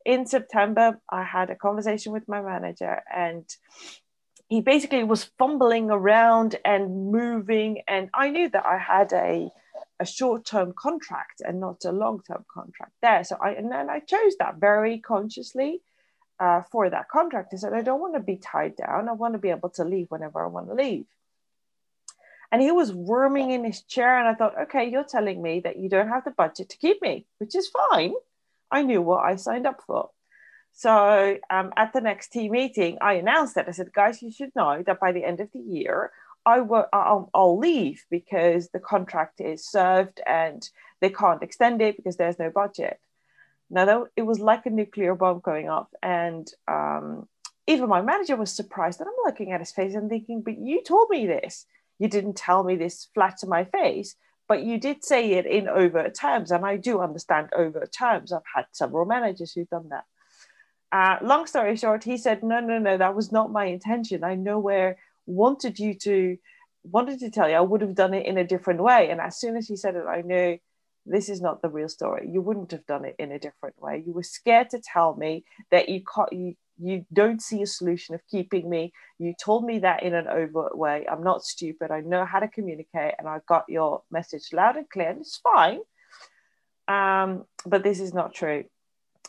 in 0.06 0.28
September, 0.28 1.00
I 1.10 1.24
had 1.24 1.50
a 1.50 1.56
conversation 1.56 2.14
with 2.14 2.28
my 2.28 2.42
manager, 2.42 3.02
and 3.14 3.46
he 4.48 4.62
basically 4.62 5.04
was 5.04 5.26
fumbling 5.38 5.92
around 5.92 6.56
and 6.64 7.12
moving 7.12 7.82
and 7.88 8.10
i 8.14 8.30
knew 8.30 8.50
that 8.50 8.66
i 8.66 8.78
had 8.78 9.12
a 9.14 9.52
a 10.00 10.06
short-term 10.06 10.74
contract 10.78 11.42
and 11.46 11.60
not 11.60 11.84
a 11.86 11.92
long-term 11.92 12.46
contract 12.52 12.94
there. 13.02 13.24
So 13.24 13.38
i 13.42 13.52
and 13.52 13.72
then 13.72 13.90
i 13.90 14.00
chose 14.00 14.36
that 14.40 14.58
very 14.58 15.00
consciously 15.00 15.82
uh, 16.40 16.62
for 16.72 16.90
that 16.90 17.10
contract. 17.10 17.54
I 17.54 17.58
said 17.58 17.74
i 17.74 17.82
don't 17.82 18.00
want 18.00 18.14
to 18.16 18.20
be 18.20 18.38
tied 18.38 18.76
down. 18.76 19.10
I 19.10 19.14
want 19.14 19.34
to 19.34 19.40
be 19.40 19.50
able 19.50 19.70
to 19.72 19.84
leave 19.84 20.08
whenever 20.10 20.44
i 20.44 20.48
want 20.48 20.68
to 20.68 20.76
leave. 20.76 21.06
And 22.52 22.62
he 22.62 22.72
was 22.72 22.94
worming 22.94 23.52
in 23.52 23.64
his 23.64 23.82
chair 23.82 24.20
and 24.20 24.28
i 24.28 24.34
thought 24.36 24.62
okay 24.64 24.90
you're 24.90 25.04
telling 25.04 25.42
me 25.42 25.62
that 25.62 25.78
you 25.78 25.90
don't 25.90 26.10
have 26.10 26.26
the 26.26 26.32
budget 26.32 26.70
to 26.70 26.78
keep 26.78 27.02
me 27.02 27.26
which 27.40 27.56
is 27.56 27.70
fine. 27.90 28.14
I 28.70 28.84
knew 28.84 29.02
what 29.02 29.24
i 29.24 29.36
signed 29.36 29.66
up 29.66 29.82
for 29.88 30.10
so 30.78 31.40
um, 31.50 31.74
at 31.76 31.92
the 31.92 32.02
next 32.02 32.28
team 32.28 32.52
meeting, 32.52 33.00
I 33.02 33.14
announced 33.14 33.56
that 33.56 33.68
I 33.68 33.72
said, 33.72 33.92
guys, 33.92 34.22
you 34.22 34.32
should 34.32 34.56
know 34.56 34.84
that 34.86 35.00
by 35.00 35.12
the 35.12 35.24
end 35.24 35.40
of 35.40 35.52
the 35.52 35.60
year, 35.60 36.12
I 36.46 36.60
will 36.60 36.86
I'll, 36.94 37.32
I'll 37.34 37.58
leave 37.58 38.06
because 38.12 38.70
the 38.70 38.80
contract 38.80 39.42
is 39.42 39.68
served 39.68 40.22
and 40.28 40.70
they 41.02 41.10
can't 41.10 41.42
extend 41.42 41.82
it 41.82 41.98
because 41.98 42.18
there's 42.18 42.38
no 42.38 42.52
budget. 42.52 43.00
Now 43.72 44.06
it 44.16 44.22
was 44.22 44.40
like 44.40 44.68
a 44.68 44.70
nuclear 44.70 45.16
bomb 45.16 45.40
going 45.40 45.68
off, 45.68 45.88
and 46.04 46.48
um, 46.68 47.28
even 47.66 47.90
my 47.90 48.04
manager 48.04 48.36
was 48.36 48.56
surprised. 48.56 49.00
And 49.00 49.10
I'm 49.10 49.26
looking 49.26 49.54
at 49.54 49.62
his 49.62 49.72
face 49.72 49.96
and 49.96 50.10
thinking, 50.10 50.44
"But 50.44 50.60
you 50.60 50.84
told 50.84 51.10
me 51.10 51.26
this. 51.26 51.66
You 51.98 52.08
didn't 52.08 52.38
tell 52.38 52.64
me 52.64 52.76
this 52.76 53.08
flat 53.16 53.38
to 53.40 53.48
my 53.48 53.64
face." 53.64 54.16
But 54.48 54.62
you 54.62 54.78
did 54.78 55.04
say 55.04 55.32
it 55.32 55.48
in 55.48 55.68
overt 55.68 56.14
terms, 56.14 56.52
and 56.52 56.64
I 56.64 56.78
do 56.78 57.00
understand 57.02 57.50
overt 57.52 57.92
terms. 57.92 58.32
I've 58.32 58.54
had 58.56 58.66
several 58.72 59.06
managers 59.06 59.54
who've 59.54 59.70
done 59.70 59.90
that 59.90 60.06
uh, 60.92 61.18
long 61.22 61.48
story 61.48 61.76
short, 61.76 62.04
he 62.04 62.18
said, 62.18 62.44
"No, 62.44 62.60
no, 62.60 62.80
no, 62.80 62.98
that 62.98 63.16
was 63.16 63.32
not 63.32 63.52
my 63.52 63.66
intention. 63.66 64.24
I 64.24 64.36
nowhere 64.36 64.98
wanted 65.26 65.80
you 65.80 65.94
to 65.96 66.38
wanted 66.84 67.20
to 67.20 67.30
tell 67.30 67.50
you. 67.50 67.56
I 67.56 67.62
would 67.62 67.82
have 67.82 67.96
done 67.96 68.14
it 68.14 68.26
in 68.26 68.38
a 68.38 68.48
different 68.48 68.82
way." 68.82 69.10
And 69.10 69.20
as 69.20 69.38
soon 69.40 69.58
as 69.58 69.68
he 69.68 69.76
said 69.76 69.96
it, 69.96 70.06
I 70.08 70.22
knew 70.22 70.60
this 71.06 71.30
is 71.30 71.42
not 71.42 71.62
the 71.62 71.70
real 71.70 71.90
story. 71.90 72.30
You 72.32 72.42
wouldn't 72.42 72.72
have 72.72 72.86
done 72.86 73.06
it 73.06 73.16
in 73.20 73.32
a 73.32 73.40
different 73.40 73.82
way. 73.82 74.04
You 74.06 74.14
were 74.14 74.24
scared 74.24 74.70
to 74.72 74.80
tell 74.80 75.16
me 75.16 75.44
that 75.72 75.90
you 75.90 76.02
can't, 76.04 76.32
you 76.32 76.56
you 76.80 77.06
don't 77.12 77.42
see 77.42 77.62
a 77.64 77.68
solution 77.68 78.16
of 78.16 78.22
keeping 78.30 78.70
me. 78.70 78.94
You 79.18 79.34
told 79.34 79.66
me 79.66 79.80
that 79.80 80.04
in 80.04 80.14
an 80.14 80.28
overt 80.28 80.78
way. 80.78 81.06
I'm 81.12 81.24
not 81.24 81.44
stupid. 81.44 81.92
I 81.92 82.02
know 82.02 82.24
how 82.24 82.40
to 82.40 82.48
communicate, 82.48 83.16
and 83.20 83.28
I 83.28 83.40
got 83.48 83.66
your 83.68 84.04
message 84.10 84.54
loud 84.54 84.78
and 84.78 84.90
clear. 84.90 85.10
And 85.10 85.20
it's 85.20 85.38
fine. 85.38 85.80
Um, 86.88 87.46
but 87.66 87.84
this 87.84 88.00
is 88.00 88.14
not 88.14 88.34
true 88.34 88.64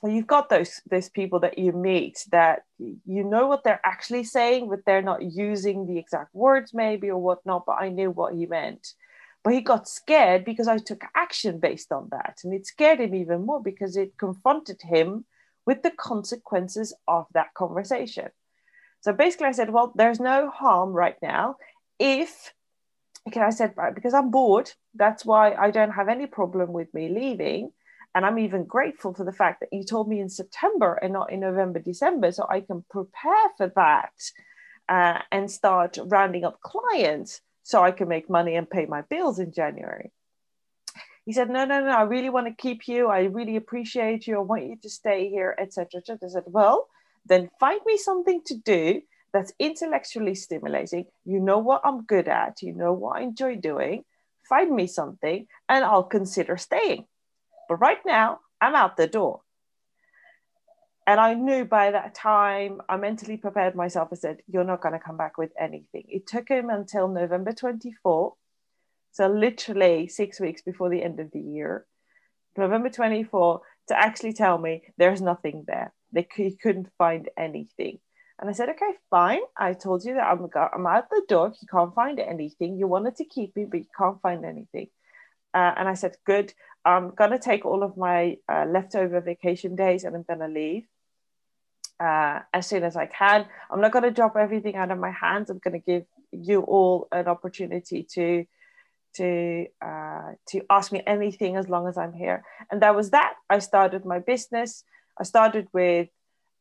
you've 0.05 0.27
got 0.27 0.49
those 0.49 0.81
those 0.91 1.09
people 1.09 1.41
that 1.41 1.59
you 1.59 1.73
meet 1.73 2.25
that 2.31 2.63
you 2.79 3.25
know 3.25 3.47
what 3.47 3.65
they're 3.65 3.81
actually 3.85 4.25
saying, 4.25 4.69
but 4.69 4.81
they're 4.87 5.03
not 5.03 5.23
using 5.23 5.87
the 5.87 5.99
exact 5.99 6.35
words 6.35 6.73
maybe 6.73 7.11
or 7.11 7.19
whatnot. 7.19 7.67
But 7.67 7.81
I 7.81 7.89
knew 7.89 8.11
what 8.11 8.35
he 8.35 8.47
meant. 8.47 8.95
But 9.45 9.55
he 9.55 9.61
got 9.61 9.89
scared 9.89 10.45
because 10.45 10.69
I 10.69 10.79
took 10.79 11.03
action 11.15 11.59
based 11.59 11.93
on 11.93 12.09
that, 12.11 12.39
and 12.45 12.53
it 12.53 12.67
scared 12.67 13.01
him 13.01 13.15
even 13.15 13.47
more 13.47 13.63
because 13.63 13.97
it 13.97 14.17
confronted 14.19 14.83
him 14.83 15.25
with 15.65 15.83
the 15.83 15.91
consequences 15.91 16.95
of 17.07 17.27
that 17.35 17.55
conversation. 17.55 18.29
So 19.01 19.13
basically, 19.13 19.47
I 19.47 19.53
said, 19.53 19.71
well, 19.71 19.93
there's 19.95 20.21
no 20.21 20.51
harm 20.51 20.93
right 20.93 21.17
now 21.23 21.57
if 21.99 22.53
okay, 23.27 23.41
I 23.41 23.51
said, 23.51 23.75
right, 23.77 23.95
because 23.95 24.15
I'm 24.15 24.31
bored, 24.31 24.73
that's 24.95 25.25
why 25.25 25.53
I 25.53 25.71
don't 25.71 25.91
have 25.91 26.09
any 26.09 26.27
problem 26.27 26.73
with 26.73 26.93
me 26.95 27.09
leaving 27.09 27.73
and 28.15 28.25
I'm 28.25 28.39
even 28.39 28.65
grateful 28.65 29.15
for 29.15 29.25
the 29.25 29.33
fact 29.33 29.61
that 29.61 29.73
you 29.73 29.85
told 29.85 30.09
me 30.09 30.21
in 30.21 30.29
September 30.29 30.95
and 30.95 31.13
not 31.13 31.33
in 31.33 31.41
November, 31.41 31.79
December, 31.79 32.33
so 32.33 32.47
I 32.49 32.61
can 32.61 32.85
prepare 32.91 33.49
for 33.57 33.73
that 33.77 34.13
uh, 34.89 35.21
and 35.31 35.51
start 35.51 35.99
rounding 36.07 36.45
up 36.45 36.61
clients 36.61 37.41
so 37.63 37.83
I 37.83 37.91
can 37.91 38.09
make 38.09 38.31
money 38.31 38.55
and 38.55 38.69
pay 38.69 38.87
my 38.87 39.03
bills 39.03 39.39
in 39.39 39.53
January. 39.53 40.11
He 41.27 41.35
said, 41.35 41.51
No, 41.51 41.67
no, 41.67 41.85
no, 41.85 41.91
I 41.91 42.03
really 42.03 42.31
want 42.31 42.47
to 42.47 42.55
keep 42.55 42.89
you. 42.89 43.09
I 43.09 43.25
really 43.25 43.57
appreciate 43.57 44.27
you. 44.27 44.37
I 44.39 44.41
want 44.41 44.65
you 44.65 44.77
to 44.81 44.89
stay 44.89 45.29
here, 45.29 45.55
etc. 45.59 46.01
I 46.11 46.29
said, 46.29 46.45
Well, 46.47 46.89
then 47.27 47.51
find 47.61 47.81
me 47.85 47.99
something 47.99 48.41
to 48.47 48.55
do 48.55 49.03
that's 49.33 49.53
intellectually 49.59 50.35
stimulating. 50.35 51.05
You 51.27 51.41
know 51.41 51.59
what 51.59 51.83
I'm 51.85 52.05
good 52.05 52.29
at, 52.29 52.63
you 52.63 52.73
know 52.73 52.95
what 52.95 53.19
I 53.19 53.23
enjoy 53.23 53.57
doing. 53.57 54.05
Find 54.49 54.75
me 54.75 54.87
something 54.87 55.47
and 55.69 55.85
I'll 55.85 56.05
consider 56.05 56.57
staying. 56.57 57.05
But 57.69 57.77
right 57.77 58.05
now, 58.05 58.41
I'm 58.61 58.75
out 58.75 58.97
the 58.97 59.07
door. 59.07 59.43
And 61.07 61.21
I 61.21 61.35
knew 61.35 61.65
by 61.65 61.91
that 61.91 62.15
time, 62.15 62.83
I 62.89 62.97
mentally 62.97 63.39
prepared 63.39 63.75
myself. 63.75 64.09
I 64.13 64.17
said, 64.17 64.43
You're 64.47 64.65
not 64.65 64.83
going 64.83 64.93
to 64.93 64.99
come 64.99 65.17
back 65.17 65.39
with 65.39 65.53
anything. 65.59 66.05
It 66.09 66.27
took 66.27 66.49
him 66.49 66.69
until 66.71 67.09
November 67.09 67.53
24. 67.53 68.35
So, 69.13 69.27
literally 69.27 70.09
six 70.09 70.39
weeks 70.39 70.63
before 70.63 70.91
the 70.91 71.03
end 71.03 71.19
of 71.19 71.31
the 71.31 71.41
year, 71.41 71.87
November 72.57 72.91
24, 72.91 73.61
to 73.89 73.99
actually 73.99 74.35
tell 74.35 74.59
me 74.59 74.83
there's 74.99 75.23
nothing 75.23 75.65
there. 75.67 75.95
They, 76.13 76.27
he 76.35 76.57
couldn't 76.57 76.89
find 76.99 77.29
anything. 77.39 78.01
And 78.39 78.49
I 78.49 78.53
said, 78.53 78.69
okay, 78.69 78.93
fine. 79.11 79.41
I 79.57 79.73
told 79.73 80.05
you 80.05 80.15
that 80.15 80.27
I'm, 80.27 80.49
I'm 80.75 80.87
out 80.87 81.11
the 81.11 81.23
door. 81.29 81.53
You 81.61 81.67
can't 81.69 81.95
find 81.95 82.21
anything. 82.21 82.77
You 82.77 82.87
wanted 82.87 83.17
to 83.17 83.25
keep 83.25 83.57
me, 83.57 83.65
but 83.65 83.81
you 83.81 83.87
can't 83.97 84.21
find 84.23 84.45
anything. 84.45 84.89
Uh, 85.59 85.75
and 85.77 85.89
I 85.89 85.95
said, 85.95 86.15
good. 86.25 86.55
I'm 86.85 87.07
going 87.21 87.33
to 87.33 87.39
take 87.51 87.67
all 87.67 87.83
of 87.83 87.97
my 87.97 88.37
uh, 88.49 88.65
leftover 88.69 89.21
vacation 89.21 89.75
days 89.75 90.05
and 90.05 90.15
I'm 90.15 90.23
going 90.23 90.45
to 90.47 90.61
leave 90.63 90.85
uh, 91.99 92.41
as 92.53 92.69
soon 92.69 92.85
as 92.85 92.95
I 92.97 93.07
can. 93.07 93.47
I'm 93.71 93.81
not 93.81 93.91
going 93.91 94.05
to 94.05 94.13
drop 94.13 94.37
everything 94.37 94.77
out 94.77 94.93
of 94.93 94.99
my 94.99 95.11
hands. 95.11 95.51
I'm 95.51 95.59
going 95.59 95.81
to 95.81 95.91
give 95.93 96.05
you 96.31 96.61
all 96.61 97.09
an 97.11 97.27
opportunity 97.27 98.07
to 98.15 98.45
to 99.17 99.67
uh, 99.83 100.33
to 100.51 100.57
ask 100.71 100.93
me 100.93 101.03
anything 101.07 101.57
as 101.57 101.69
long 101.69 101.89
as 101.89 101.99
I'm 101.99 102.13
here. 102.13 102.45
And 102.71 102.81
that 102.83 102.95
was 102.95 103.11
that. 103.11 103.35
I 103.51 103.59
started 103.59 104.05
my 104.05 104.21
business. 104.21 104.85
I 105.19 105.25
started 105.25 105.67
with, 105.73 106.09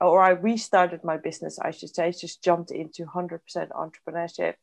or 0.01 0.21
I 0.21 0.29
restarted 0.29 1.03
my 1.03 1.17
business, 1.17 1.59
I 1.59 1.69
should 1.69 1.93
say. 1.93 2.11
Just 2.11 2.43
jumped 2.43 2.71
into 2.71 3.05
100% 3.05 3.41
entrepreneurship 3.83 4.55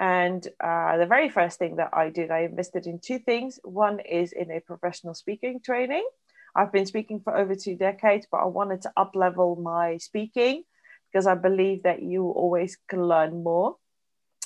and 0.00 0.46
uh, 0.60 0.96
the 0.96 1.06
very 1.06 1.28
first 1.28 1.58
thing 1.58 1.76
that 1.76 1.90
I 1.92 2.10
did, 2.10 2.30
I 2.30 2.40
invested 2.40 2.86
in 2.86 3.00
two 3.00 3.18
things. 3.18 3.58
One 3.64 3.98
is 4.00 4.32
in 4.32 4.50
a 4.50 4.60
professional 4.60 5.14
speaking 5.14 5.60
training. 5.60 6.08
I've 6.54 6.72
been 6.72 6.86
speaking 6.86 7.20
for 7.20 7.36
over 7.36 7.54
two 7.54 7.76
decades, 7.76 8.26
but 8.30 8.38
I 8.38 8.46
wanted 8.46 8.82
to 8.82 8.92
up 8.96 9.12
level 9.14 9.56
my 9.56 9.96
speaking 9.98 10.62
because 11.10 11.26
I 11.26 11.34
believe 11.34 11.82
that 11.82 12.02
you 12.02 12.28
always 12.28 12.78
can 12.88 13.04
learn 13.04 13.42
more. 13.42 13.76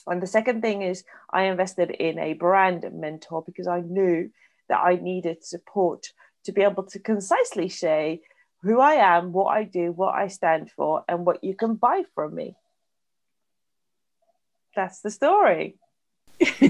And 0.06 0.22
the 0.22 0.26
second 0.26 0.62
thing 0.62 0.82
is 0.82 1.04
I 1.30 1.44
invested 1.44 1.90
in 1.90 2.18
a 2.18 2.32
brand 2.32 2.86
mentor 2.92 3.42
because 3.44 3.66
I 3.66 3.80
knew 3.80 4.30
that 4.68 4.80
I 4.80 4.96
needed 4.96 5.44
support 5.44 6.06
to 6.44 6.52
be 6.52 6.62
able 6.62 6.84
to 6.84 6.98
concisely 6.98 7.68
say 7.68 8.22
who 8.62 8.80
I 8.80 8.94
am, 8.94 9.32
what 9.32 9.54
I 9.56 9.64
do, 9.64 9.92
what 9.92 10.14
I 10.14 10.28
stand 10.28 10.70
for, 10.70 11.04
and 11.08 11.26
what 11.26 11.44
you 11.44 11.54
can 11.54 11.74
buy 11.74 12.04
from 12.14 12.34
me 12.34 12.56
that's 14.74 15.00
the 15.00 15.10
story. 15.10 15.76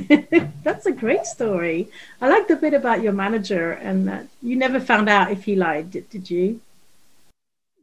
that's 0.62 0.86
a 0.86 0.92
great 0.92 1.24
story. 1.24 1.88
I 2.20 2.28
like 2.28 2.48
the 2.48 2.56
bit 2.56 2.74
about 2.74 3.02
your 3.02 3.12
manager 3.12 3.72
and 3.72 4.06
that 4.08 4.26
you 4.42 4.56
never 4.56 4.80
found 4.80 5.08
out 5.08 5.30
if 5.30 5.44
he 5.44 5.56
lied, 5.56 5.90
did, 5.90 6.10
did 6.10 6.30
you? 6.30 6.60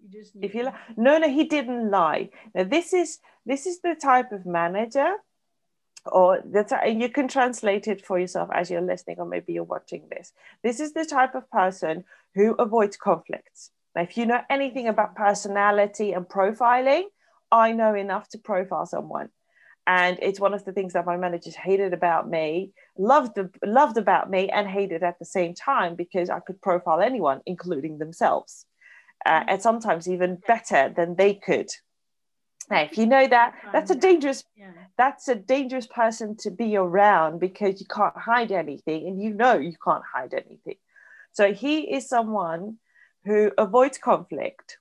you 0.01 0.09
just 0.11 0.33
if 0.41 0.51
he 0.51 0.63
li- 0.63 0.71
no, 0.97 1.17
no, 1.17 1.29
he 1.29 1.45
didn't 1.45 1.89
lie. 1.89 2.29
Now 2.53 2.63
this 2.63 2.93
is 2.93 3.19
this 3.45 3.65
is 3.65 3.81
the 3.81 3.95
type 3.95 4.31
of 4.31 4.45
manager, 4.45 5.15
or 6.05 6.41
that 6.45 6.71
you 6.95 7.09
can 7.09 7.27
translate 7.27 7.87
it 7.87 8.05
for 8.05 8.19
yourself 8.19 8.49
as 8.53 8.69
you're 8.69 8.81
listening, 8.81 9.17
or 9.19 9.25
maybe 9.25 9.53
you're 9.53 9.63
watching 9.63 10.03
this. 10.09 10.33
This 10.63 10.79
is 10.79 10.93
the 10.93 11.05
type 11.05 11.35
of 11.35 11.49
person 11.49 12.03
who 12.35 12.53
avoids 12.55 12.97
conflicts. 12.97 13.71
Now, 13.95 14.03
if 14.03 14.17
you 14.17 14.25
know 14.25 14.41
anything 14.49 14.87
about 14.87 15.15
personality 15.15 16.13
and 16.13 16.27
profiling, 16.27 17.03
I 17.51 17.71
know 17.71 17.95
enough 17.95 18.29
to 18.29 18.37
profile 18.37 18.85
someone 18.85 19.29
and 19.89 20.19
it's 20.21 20.39
one 20.39 20.53
of 20.53 20.63
the 20.65 20.71
things 20.71 20.93
that 20.93 21.07
my 21.07 21.17
managers 21.17 21.55
hated 21.55 21.93
about 21.93 22.29
me 22.29 22.71
loved 22.97 23.39
loved 23.65 23.97
about 23.97 24.29
me 24.29 24.47
and 24.49 24.67
hated 24.67 25.01
at 25.01 25.17
the 25.17 25.25
same 25.25 25.53
time 25.55 25.95
because 25.95 26.29
i 26.29 26.39
could 26.39 26.61
profile 26.61 27.01
anyone 27.01 27.41
including 27.45 27.97
themselves. 27.97 28.65
Uh, 29.25 29.43
and 29.49 29.61
sometimes 29.61 30.07
even 30.07 30.37
better 30.47 30.93
than 30.95 31.15
they 31.15 31.33
could. 31.33 31.69
Now 32.69 32.81
if 32.83 32.97
you 32.97 33.05
know 33.05 33.27
that 33.27 33.55
that's 33.73 33.91
a 33.91 33.95
dangerous 33.95 34.43
yeah. 34.55 34.71
that's 34.97 35.27
a 35.27 35.35
dangerous 35.35 35.87
person 35.87 36.37
to 36.43 36.51
be 36.51 36.77
around 36.77 37.39
because 37.39 37.81
you 37.81 37.87
can't 37.87 38.15
hide 38.15 38.51
anything 38.51 39.07
and 39.07 39.21
you 39.21 39.33
know 39.33 39.55
you 39.57 39.75
can't 39.83 40.03
hide 40.13 40.33
anything. 40.33 40.77
So 41.33 41.51
he 41.51 41.75
is 41.95 42.07
someone 42.07 42.77
who 43.25 43.51
avoids 43.57 43.97
conflict 43.97 44.77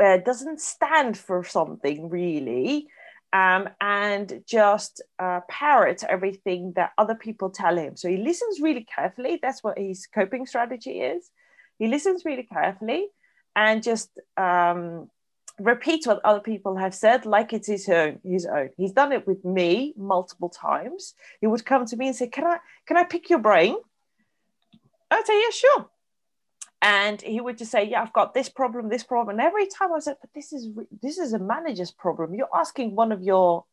uh, 0.00 0.18
doesn't 0.18 0.60
stand 0.60 1.18
for 1.18 1.44
something 1.44 2.08
really 2.08 2.88
um, 3.32 3.68
and 3.80 4.42
just 4.46 5.02
uh, 5.18 5.40
parrot 5.48 6.04
everything 6.08 6.72
that 6.76 6.92
other 6.98 7.14
people 7.14 7.50
tell 7.50 7.76
him. 7.76 7.96
So 7.96 8.08
he 8.08 8.18
listens 8.18 8.60
really 8.60 8.84
carefully. 8.84 9.38
That's 9.40 9.64
what 9.64 9.78
his 9.78 10.06
coping 10.06 10.46
strategy 10.46 11.00
is. 11.00 11.30
He 11.78 11.88
listens 11.88 12.24
really 12.24 12.42
carefully 12.42 13.08
and 13.56 13.82
just 13.82 14.10
um, 14.36 15.08
repeats 15.58 16.06
what 16.06 16.20
other 16.24 16.40
people 16.40 16.76
have 16.76 16.94
said 16.94 17.24
like 17.24 17.52
it's 17.52 17.68
his 17.68 17.88
own. 17.88 18.20
His 18.22 18.46
own. 18.46 18.70
He's 18.76 18.92
done 18.92 19.12
it 19.12 19.26
with 19.26 19.44
me 19.44 19.94
multiple 19.96 20.50
times. 20.50 21.14
He 21.40 21.46
would 21.46 21.64
come 21.64 21.86
to 21.86 21.96
me 21.96 22.08
and 22.08 22.16
say, 22.16 22.28
"Can 22.28 22.44
I? 22.44 22.58
Can 22.86 22.96
I 22.96 23.04
pick 23.04 23.30
your 23.30 23.38
brain?" 23.38 23.76
I'd 25.10 25.26
say, 25.26 25.40
"Yeah, 25.40 25.50
sure." 25.50 25.90
And 26.82 27.22
he 27.22 27.40
would 27.40 27.56
just 27.56 27.70
say 27.70 27.84
yeah 27.84 28.02
i've 28.02 28.12
got 28.12 28.34
this 28.34 28.48
problem 28.48 28.88
this 28.88 29.04
problem 29.04 29.38
and 29.38 29.46
every 29.46 29.66
time 29.66 29.92
i 29.94 29.98
said 29.98 30.16
but 30.20 30.30
this 30.34 30.52
is 30.52 30.68
this 31.00 31.18
is 31.18 31.32
a 31.32 31.38
manager's 31.38 31.90
problem. 31.90 32.34
You're 32.34 32.48
asking 32.54 32.94
one 32.94 33.12
of 33.12 33.22
your 33.22 33.64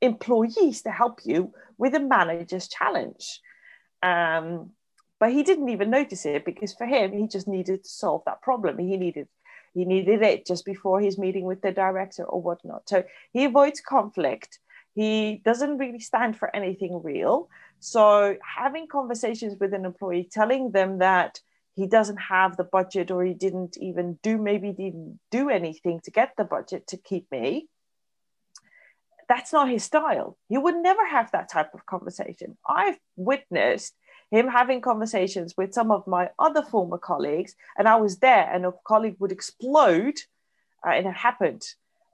employees 0.00 0.82
to 0.82 0.90
help 0.90 1.20
you 1.24 1.52
with 1.76 1.94
a 1.94 2.00
manager's 2.00 2.68
challenge. 2.68 3.40
Um, 4.02 4.70
but 5.18 5.32
he 5.32 5.42
didn't 5.42 5.68
even 5.68 5.90
notice 5.90 6.24
it 6.24 6.44
because 6.44 6.72
for 6.72 6.86
him 6.86 7.12
he 7.12 7.26
just 7.26 7.48
needed 7.48 7.82
to 7.82 7.90
solve 7.90 8.22
that 8.26 8.42
problem. 8.42 8.78
He 8.78 8.96
needed 8.96 9.28
he 9.74 9.84
needed 9.84 10.22
it 10.22 10.46
just 10.46 10.64
before 10.64 11.00
his 11.00 11.18
meeting 11.18 11.44
with 11.44 11.60
the 11.60 11.72
director 11.72 12.24
or 12.24 12.40
whatnot. 12.40 12.88
So 12.88 13.04
he 13.32 13.44
avoids 13.44 13.80
conflict. 13.80 14.58
He 14.94 15.42
doesn't 15.44 15.78
really 15.78 16.00
stand 16.00 16.36
for 16.36 16.54
anything 16.54 17.02
real. 17.02 17.48
So 17.78 18.36
having 18.42 18.88
conversations 18.88 19.56
with 19.60 19.74
an 19.74 19.84
employee 19.84 20.28
telling 20.30 20.72
them 20.72 20.98
that 20.98 21.40
he 21.78 21.86
doesn't 21.86 22.16
have 22.16 22.56
the 22.56 22.64
budget 22.64 23.12
or 23.12 23.24
he 23.24 23.34
didn't 23.34 23.76
even 23.78 24.18
do 24.20 24.36
maybe 24.36 24.72
didn't 24.72 25.20
do 25.30 25.48
anything 25.48 26.00
to 26.00 26.10
get 26.10 26.32
the 26.36 26.42
budget 26.42 26.88
to 26.88 26.96
keep 26.96 27.30
me. 27.30 27.68
That's 29.28 29.52
not 29.52 29.70
his 29.70 29.84
style. 29.84 30.36
He 30.48 30.58
would 30.58 30.74
never 30.74 31.06
have 31.06 31.30
that 31.30 31.48
type 31.48 31.74
of 31.74 31.86
conversation. 31.86 32.58
I've 32.68 32.98
witnessed 33.14 33.94
him 34.32 34.48
having 34.48 34.80
conversations 34.80 35.54
with 35.56 35.72
some 35.72 35.92
of 35.92 36.04
my 36.08 36.30
other 36.36 36.62
former 36.62 36.98
colleagues 36.98 37.54
and 37.78 37.88
i 37.88 37.96
was 37.96 38.18
there 38.18 38.46
and 38.52 38.66
a 38.66 38.72
colleague 38.84 39.16
would 39.18 39.32
explode 39.32 40.18
uh, 40.86 40.90
and 40.90 41.06
it 41.06 41.14
happened. 41.14 41.62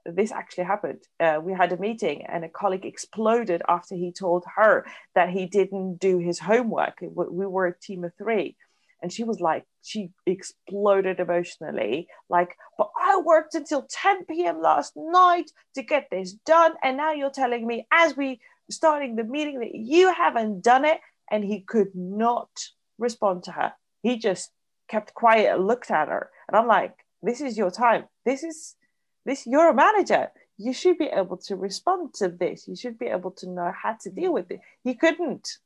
This 0.05 0.31
actually 0.31 0.65
happened. 0.65 1.01
Uh, 1.19 1.39
we 1.41 1.53
had 1.53 1.71
a 1.71 1.77
meeting 1.77 2.23
and 2.25 2.45
a 2.45 2.49
colleague 2.49 2.85
exploded 2.85 3.63
after 3.67 3.95
he 3.95 4.11
told 4.11 4.43
her 4.55 4.85
that 5.15 5.29
he 5.29 5.47
didn't 5.47 5.97
do 5.97 6.19
his 6.19 6.39
homework. 6.39 6.99
We 7.01 7.45
were 7.47 7.67
a 7.67 7.79
team 7.79 8.03
of 8.03 8.13
three 8.15 8.55
and 9.01 9.11
she 9.11 9.23
was 9.23 9.39
like 9.39 9.63
she 9.81 10.09
exploded 10.25 11.19
emotionally 11.19 12.07
like 12.29 12.55
but 12.77 12.89
i 12.99 13.19
worked 13.23 13.55
until 13.55 13.87
10 13.89 14.25
p.m 14.25 14.61
last 14.61 14.93
night 14.95 15.51
to 15.73 15.83
get 15.83 16.07
this 16.11 16.33
done 16.45 16.73
and 16.83 16.97
now 16.97 17.11
you're 17.11 17.29
telling 17.29 17.65
me 17.65 17.87
as 17.91 18.15
we 18.17 18.39
starting 18.69 19.15
the 19.15 19.23
meeting 19.23 19.59
that 19.59 19.75
you 19.75 20.11
haven't 20.13 20.61
done 20.61 20.85
it 20.85 20.99
and 21.31 21.43
he 21.43 21.61
could 21.61 21.93
not 21.93 22.49
respond 22.97 23.43
to 23.43 23.51
her 23.51 23.73
he 24.01 24.17
just 24.17 24.51
kept 24.87 25.13
quiet 25.13 25.53
and 25.53 25.67
looked 25.67 25.91
at 25.91 26.07
her 26.07 26.29
and 26.47 26.57
i'm 26.57 26.67
like 26.67 27.05
this 27.25 27.41
is 27.41 27.57
your 27.57 27.71
time. 27.71 28.05
This 28.23 28.43
is 28.43 28.75
this 29.25 29.47
you're 29.47 29.69
a 29.69 29.73
manager. 29.73 30.29
You 30.57 30.71
should 30.73 30.97
be 30.97 31.07
able 31.07 31.37
to 31.37 31.55
respond 31.55 32.13
to 32.15 32.29
this. 32.29 32.67
You 32.67 32.75
should 32.75 32.97
be 32.97 33.07
able 33.07 33.31
to 33.31 33.49
know 33.49 33.73
how 33.75 33.97
to 34.01 34.09
deal 34.09 34.31
with 34.31 34.51
it. 34.51 34.61
He 34.83 34.93
couldn't. 34.93 35.57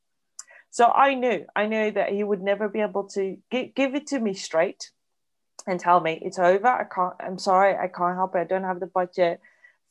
So 0.72 0.92
I 0.92 1.16
knew, 1.16 1.46
I 1.56 1.66
knew 1.66 1.92
that 1.92 2.12
he 2.12 2.24
would 2.24 2.42
never 2.42 2.70
be 2.70 2.82
able 2.82 3.06
to 3.10 3.38
give, 3.50 3.74
give 3.76 3.96
it 3.96 4.08
to 4.08 4.20
me 4.20 4.34
straight 4.34 4.92
and 5.68 5.80
tell 5.80 6.00
me 6.00 6.20
it's 6.22 6.40
over. 6.40 6.68
I 6.68 6.84
can't, 6.84 7.14
I'm 7.20 7.38
sorry, 7.38 7.76
I 7.76 7.88
can't 7.88 8.16
help 8.16 8.36
it. 8.36 8.40
I 8.40 8.44
don't 8.44 8.64
have 8.64 8.80
the 8.80 8.88
budget 8.88 9.40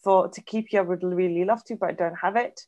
for 0.02 0.28
to 0.28 0.40
keep 0.40 0.73
you. 0.73 0.78
I 0.78 0.82
would 0.82 1.02
really 1.02 1.44
love 1.44 1.64
to, 1.64 1.76
but 1.76 1.90
I 1.90 1.92
don't 1.92 2.16
have 2.16 2.37
it. 2.37 2.66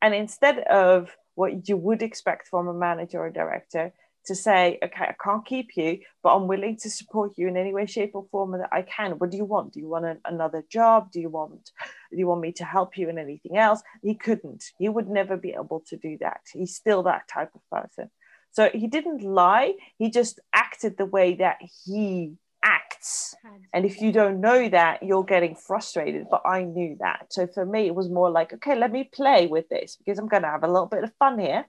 And 0.00 0.14
instead 0.14 0.60
of 0.60 1.16
what 1.34 1.68
you 1.68 1.76
would 1.76 2.02
expect 2.02 2.48
from 2.48 2.68
a 2.68 2.74
manager 2.74 3.18
or 3.20 3.30
director, 3.30 3.92
to 4.26 4.34
say, 4.34 4.78
okay, 4.82 5.04
I 5.04 5.14
can't 5.22 5.44
keep 5.44 5.76
you, 5.76 6.00
but 6.22 6.34
I'm 6.34 6.46
willing 6.46 6.76
to 6.82 6.90
support 6.90 7.32
you 7.36 7.48
in 7.48 7.56
any 7.56 7.72
way, 7.72 7.86
shape, 7.86 8.12
or 8.14 8.26
form 8.30 8.52
that 8.52 8.68
I 8.72 8.82
can. 8.82 9.12
What 9.12 9.30
do 9.30 9.36
you 9.36 9.44
want? 9.44 9.72
Do 9.72 9.80
you 9.80 9.88
want 9.88 10.04
an, 10.04 10.20
another 10.24 10.64
job? 10.70 11.10
Do 11.10 11.20
you 11.20 11.30
want 11.30 11.70
do 12.10 12.18
you 12.18 12.26
want 12.26 12.40
me 12.40 12.52
to 12.52 12.64
help 12.64 12.96
you 12.96 13.08
in 13.08 13.18
anything 13.18 13.56
else? 13.56 13.82
He 14.02 14.14
couldn't. 14.14 14.64
He 14.78 14.88
would 14.88 15.08
never 15.08 15.36
be 15.36 15.50
able 15.50 15.82
to 15.88 15.96
do 15.96 16.16
that. 16.20 16.40
He's 16.52 16.74
still 16.74 17.02
that 17.04 17.28
type 17.28 17.50
of 17.54 17.60
person. 17.70 18.10
So 18.50 18.70
he 18.72 18.86
didn't 18.86 19.22
lie. 19.22 19.74
He 19.98 20.10
just 20.10 20.40
acted 20.52 20.96
the 20.96 21.06
way 21.06 21.34
that 21.34 21.58
he 21.84 22.34
acts. 22.64 23.34
And 23.72 23.84
if 23.84 24.00
you 24.00 24.10
don't 24.10 24.40
know 24.40 24.68
that, 24.68 25.02
you're 25.02 25.24
getting 25.24 25.54
frustrated. 25.54 26.26
But 26.30 26.42
I 26.46 26.64
knew 26.64 26.96
that. 27.00 27.26
So 27.30 27.46
for 27.46 27.64
me, 27.64 27.86
it 27.86 27.94
was 27.94 28.08
more 28.08 28.30
like, 28.30 28.52
okay, 28.54 28.74
let 28.74 28.90
me 28.90 29.08
play 29.12 29.46
with 29.46 29.68
this 29.68 29.96
because 29.96 30.18
I'm 30.18 30.28
going 30.28 30.42
to 30.42 30.48
have 30.48 30.64
a 30.64 30.68
little 30.68 30.86
bit 30.86 31.04
of 31.04 31.12
fun 31.18 31.38
here. 31.38 31.66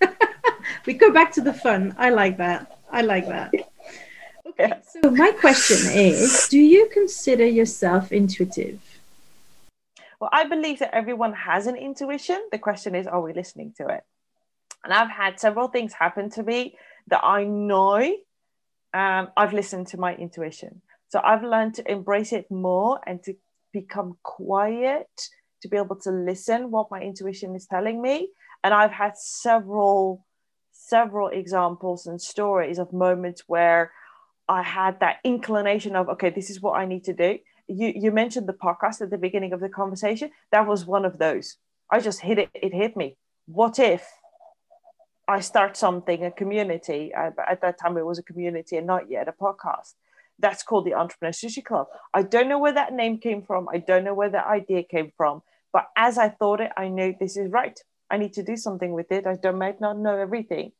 we 0.86 0.94
go 0.94 1.12
back 1.12 1.32
to 1.32 1.40
the 1.40 1.52
fun. 1.52 1.94
I 1.98 2.10
like 2.10 2.38
that. 2.38 2.78
I 2.90 3.02
like 3.02 3.28
that. 3.28 3.52
Okay, 4.46 4.72
so 5.02 5.10
my 5.10 5.32
question 5.32 5.78
is 5.92 6.48
Do 6.48 6.58
you 6.58 6.88
consider 6.92 7.46
yourself 7.46 8.12
intuitive? 8.12 8.80
Well, 10.20 10.30
I 10.32 10.44
believe 10.44 10.80
that 10.80 10.94
everyone 10.94 11.32
has 11.32 11.66
an 11.66 11.76
intuition. 11.76 12.38
The 12.52 12.58
question 12.58 12.94
is, 12.94 13.06
are 13.06 13.22
we 13.22 13.32
listening 13.32 13.72
to 13.78 13.88
it? 13.88 14.02
And 14.84 14.92
I've 14.92 15.10
had 15.10 15.40
several 15.40 15.68
things 15.68 15.94
happen 15.94 16.28
to 16.30 16.42
me 16.42 16.76
that 17.08 17.24
I 17.24 17.44
know 17.44 18.02
um, 18.92 19.28
I've 19.36 19.54
listened 19.54 19.86
to 19.88 19.98
my 19.98 20.14
intuition. 20.14 20.82
So 21.08 21.20
I've 21.24 21.42
learned 21.42 21.74
to 21.74 21.90
embrace 21.90 22.32
it 22.32 22.50
more 22.50 23.00
and 23.06 23.22
to 23.24 23.34
become 23.72 24.18
quiet, 24.22 25.08
to 25.62 25.68
be 25.68 25.76
able 25.76 25.96
to 25.96 26.10
listen 26.10 26.70
what 26.70 26.90
my 26.90 27.00
intuition 27.00 27.54
is 27.56 27.66
telling 27.66 28.02
me. 28.02 28.28
And 28.62 28.74
I've 28.74 28.92
had 28.92 29.16
several 29.16 30.26
several 30.72 31.28
examples 31.28 32.06
and 32.06 32.20
stories 32.20 32.78
of 32.78 32.92
moments 32.92 33.44
where 33.46 33.92
I 34.48 34.62
had 34.62 34.98
that 35.00 35.18
inclination 35.22 35.94
of, 35.94 36.08
okay, 36.08 36.30
this 36.30 36.50
is 36.50 36.60
what 36.60 36.72
I 36.72 36.84
need 36.84 37.04
to 37.04 37.12
do. 37.12 37.38
You, 37.68 37.92
you 37.94 38.10
mentioned 38.10 38.48
the 38.48 38.52
podcast 38.52 39.00
at 39.00 39.10
the 39.10 39.18
beginning 39.18 39.52
of 39.52 39.60
the 39.60 39.68
conversation. 39.68 40.30
That 40.50 40.66
was 40.66 40.84
one 40.84 41.04
of 41.04 41.18
those. 41.18 41.56
I 41.90 42.00
just 42.00 42.20
hit 42.20 42.38
it, 42.38 42.50
it 42.54 42.74
hit 42.74 42.96
me. 42.96 43.16
What 43.46 43.78
if 43.78 44.04
I 45.28 45.38
start 45.38 45.76
something, 45.76 46.24
a 46.24 46.32
community? 46.32 47.12
at 47.14 47.60
that 47.62 47.78
time, 47.78 47.96
it 47.96 48.04
was 48.04 48.18
a 48.18 48.24
community 48.24 48.76
and 48.76 48.88
not 48.88 49.08
yet 49.08 49.28
a 49.28 49.32
podcast. 49.32 49.94
That's 50.40 50.64
called 50.64 50.86
the 50.86 50.94
Entrepreneur 50.94 51.32
Sushi 51.32 51.64
Club. 51.64 51.86
I 52.12 52.22
don't 52.22 52.48
know 52.48 52.58
where 52.58 52.72
that 52.72 52.92
name 52.92 53.18
came 53.18 53.42
from. 53.42 53.68
I 53.72 53.78
don't 53.78 54.02
know 54.02 54.14
where 54.14 54.30
that 54.30 54.46
idea 54.46 54.82
came 54.82 55.12
from. 55.16 55.42
But 55.72 55.86
as 55.96 56.18
I 56.18 56.30
thought 56.30 56.60
it, 56.60 56.72
I 56.76 56.88
knew 56.88 57.14
this 57.20 57.36
is 57.36 57.52
right. 57.52 57.78
I 58.10 58.18
need 58.18 58.32
to 58.34 58.42
do 58.42 58.56
something 58.56 58.92
with 58.92 59.10
it. 59.12 59.26
I 59.26 59.36
don't 59.36 59.58
might 59.58 59.80
not 59.80 59.98
know 59.98 60.16
everything, 60.16 60.72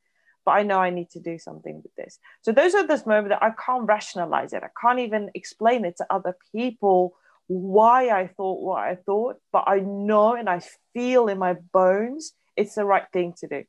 but 0.44 0.52
I 0.52 0.62
know 0.62 0.78
I 0.78 0.90
need 0.90 1.10
to 1.10 1.20
do 1.20 1.38
something 1.38 1.82
with 1.82 1.94
this. 1.96 2.18
So 2.42 2.52
those 2.52 2.74
are 2.74 2.86
those 2.86 3.06
moments 3.06 3.30
that 3.30 3.42
I 3.42 3.50
can't 3.64 3.86
rationalize 3.86 4.52
it. 4.52 4.62
I 4.62 4.70
can't 4.80 4.98
even 4.98 5.30
explain 5.34 5.84
it 5.84 5.96
to 5.98 6.06
other 6.10 6.36
people 6.52 7.14
why 7.46 8.10
I 8.10 8.28
thought 8.28 8.60
what 8.60 8.80
I 8.82 8.94
thought, 8.94 9.36
but 9.52 9.64
I 9.66 9.80
know 9.80 10.34
and 10.34 10.48
I 10.48 10.60
feel 10.94 11.28
in 11.28 11.38
my 11.38 11.54
bones 11.72 12.32
it's 12.56 12.74
the 12.74 12.84
right 12.84 13.06
thing 13.12 13.34
to 13.40 13.48
do. 13.48 13.64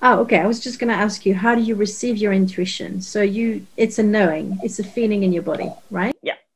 Oh, 0.00 0.20
okay. 0.20 0.38
I 0.38 0.46
was 0.46 0.60
just 0.60 0.78
going 0.78 0.88
to 0.88 0.94
ask 0.94 1.26
you, 1.26 1.34
how 1.34 1.54
do 1.54 1.60
you 1.60 1.74
receive 1.74 2.16
your 2.16 2.32
intuition? 2.32 3.00
So 3.02 3.20
you, 3.20 3.66
it's 3.76 3.98
a 3.98 4.02
knowing, 4.02 4.58
it's 4.62 4.78
a 4.78 4.84
feeling 4.84 5.24
in 5.24 5.32
your 5.32 5.42
body, 5.42 5.70
right? 5.90 6.14
Yeah, 6.22 6.34
yeah. 6.34 6.47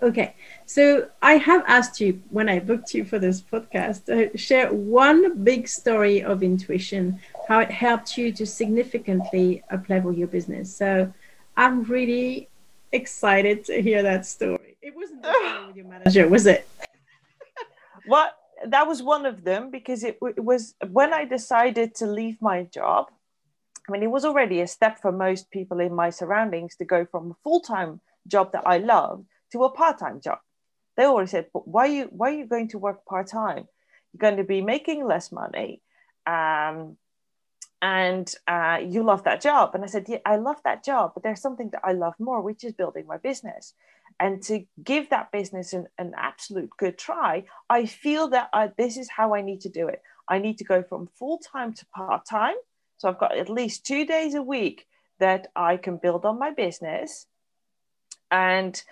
Okay. 0.00 0.34
So 0.66 1.08
I 1.22 1.34
have 1.34 1.64
asked 1.66 2.00
you 2.00 2.22
when 2.30 2.48
I 2.48 2.60
booked 2.60 2.94
you 2.94 3.04
for 3.04 3.18
this 3.18 3.40
podcast 3.40 4.04
to 4.06 4.36
share 4.38 4.72
one 4.72 5.42
big 5.42 5.66
story 5.66 6.22
of 6.22 6.42
intuition, 6.42 7.18
how 7.48 7.60
it 7.60 7.70
helped 7.70 8.16
you 8.16 8.32
to 8.32 8.46
significantly 8.46 9.62
uplevel 9.72 10.16
your 10.16 10.28
business. 10.28 10.74
So 10.74 11.12
I'm 11.56 11.82
really 11.84 12.48
excited 12.92 13.64
to 13.64 13.82
hear 13.82 14.02
that 14.04 14.24
story. 14.24 14.76
It 14.80 14.94
wasn't 14.94 15.22
the 15.22 15.64
with 15.66 15.76
your 15.76 15.86
manager, 15.88 16.28
was 16.28 16.46
it? 16.46 16.68
What? 18.06 18.36
That 18.66 18.86
was 18.88 19.02
one 19.02 19.26
of 19.26 19.44
them 19.44 19.70
because 19.70 20.02
it, 20.02 20.18
it 20.22 20.42
was 20.42 20.74
when 20.88 21.12
I 21.12 21.24
decided 21.24 21.94
to 21.96 22.06
leave 22.06 22.40
my 22.40 22.64
job. 22.64 23.06
I 23.88 23.92
mean, 23.92 24.02
it 24.02 24.10
was 24.10 24.24
already 24.24 24.60
a 24.60 24.66
step 24.66 25.00
for 25.00 25.12
most 25.12 25.50
people 25.50 25.80
in 25.80 25.94
my 25.94 26.10
surroundings 26.10 26.76
to 26.76 26.84
go 26.84 27.04
from 27.04 27.30
a 27.30 27.34
full 27.42 27.60
time 27.60 28.00
job 28.26 28.52
that 28.52 28.66
I 28.66 28.78
loved 28.78 29.26
to 29.52 29.64
a 29.64 29.70
part 29.70 29.98
time 29.98 30.20
job 30.20 30.38
they 30.98 31.04
always 31.04 31.30
said, 31.30 31.46
but 31.54 31.66
why 31.66 31.84
are 31.84 31.92
you 31.92 32.04
why 32.10 32.30
are 32.30 32.36
you 32.36 32.44
going 32.44 32.68
to 32.70 32.78
work 32.78 33.06
part 33.06 33.28
time? 33.28 33.68
You're 34.12 34.18
going 34.18 34.36
to 34.36 34.44
be 34.44 34.60
making 34.60 35.06
less 35.06 35.30
money, 35.30 35.80
um, 36.26 36.96
and 37.80 38.28
uh, 38.48 38.78
you 38.84 39.04
love 39.04 39.22
that 39.22 39.40
job. 39.40 39.76
And 39.76 39.84
I 39.84 39.86
said, 39.86 40.06
yeah, 40.08 40.18
I 40.26 40.36
love 40.36 40.56
that 40.64 40.84
job, 40.84 41.12
but 41.14 41.22
there's 41.22 41.40
something 41.40 41.70
that 41.70 41.82
I 41.84 41.92
love 41.92 42.14
more, 42.18 42.40
which 42.42 42.64
is 42.64 42.72
building 42.72 43.06
my 43.06 43.16
business. 43.16 43.74
And 44.18 44.42
to 44.44 44.64
give 44.82 45.10
that 45.10 45.30
business 45.30 45.72
an, 45.72 45.86
an 45.98 46.14
absolute 46.16 46.70
good 46.76 46.98
try, 46.98 47.44
I 47.70 47.86
feel 47.86 48.26
that 48.30 48.48
I, 48.52 48.72
this 48.76 48.96
is 48.96 49.08
how 49.08 49.36
I 49.36 49.42
need 49.42 49.60
to 49.60 49.68
do 49.68 49.86
it. 49.86 50.02
I 50.26 50.40
need 50.40 50.58
to 50.58 50.64
go 50.64 50.82
from 50.82 51.10
full 51.16 51.38
time 51.38 51.74
to 51.74 51.86
part 51.94 52.26
time. 52.26 52.56
So 52.96 53.08
I've 53.08 53.20
got 53.20 53.38
at 53.38 53.48
least 53.48 53.86
two 53.86 54.04
days 54.04 54.34
a 54.34 54.42
week 54.42 54.88
that 55.20 55.46
I 55.54 55.76
can 55.76 55.98
build 55.98 56.24
on 56.24 56.40
my 56.40 56.50
business. 56.50 57.26
And 58.32 58.82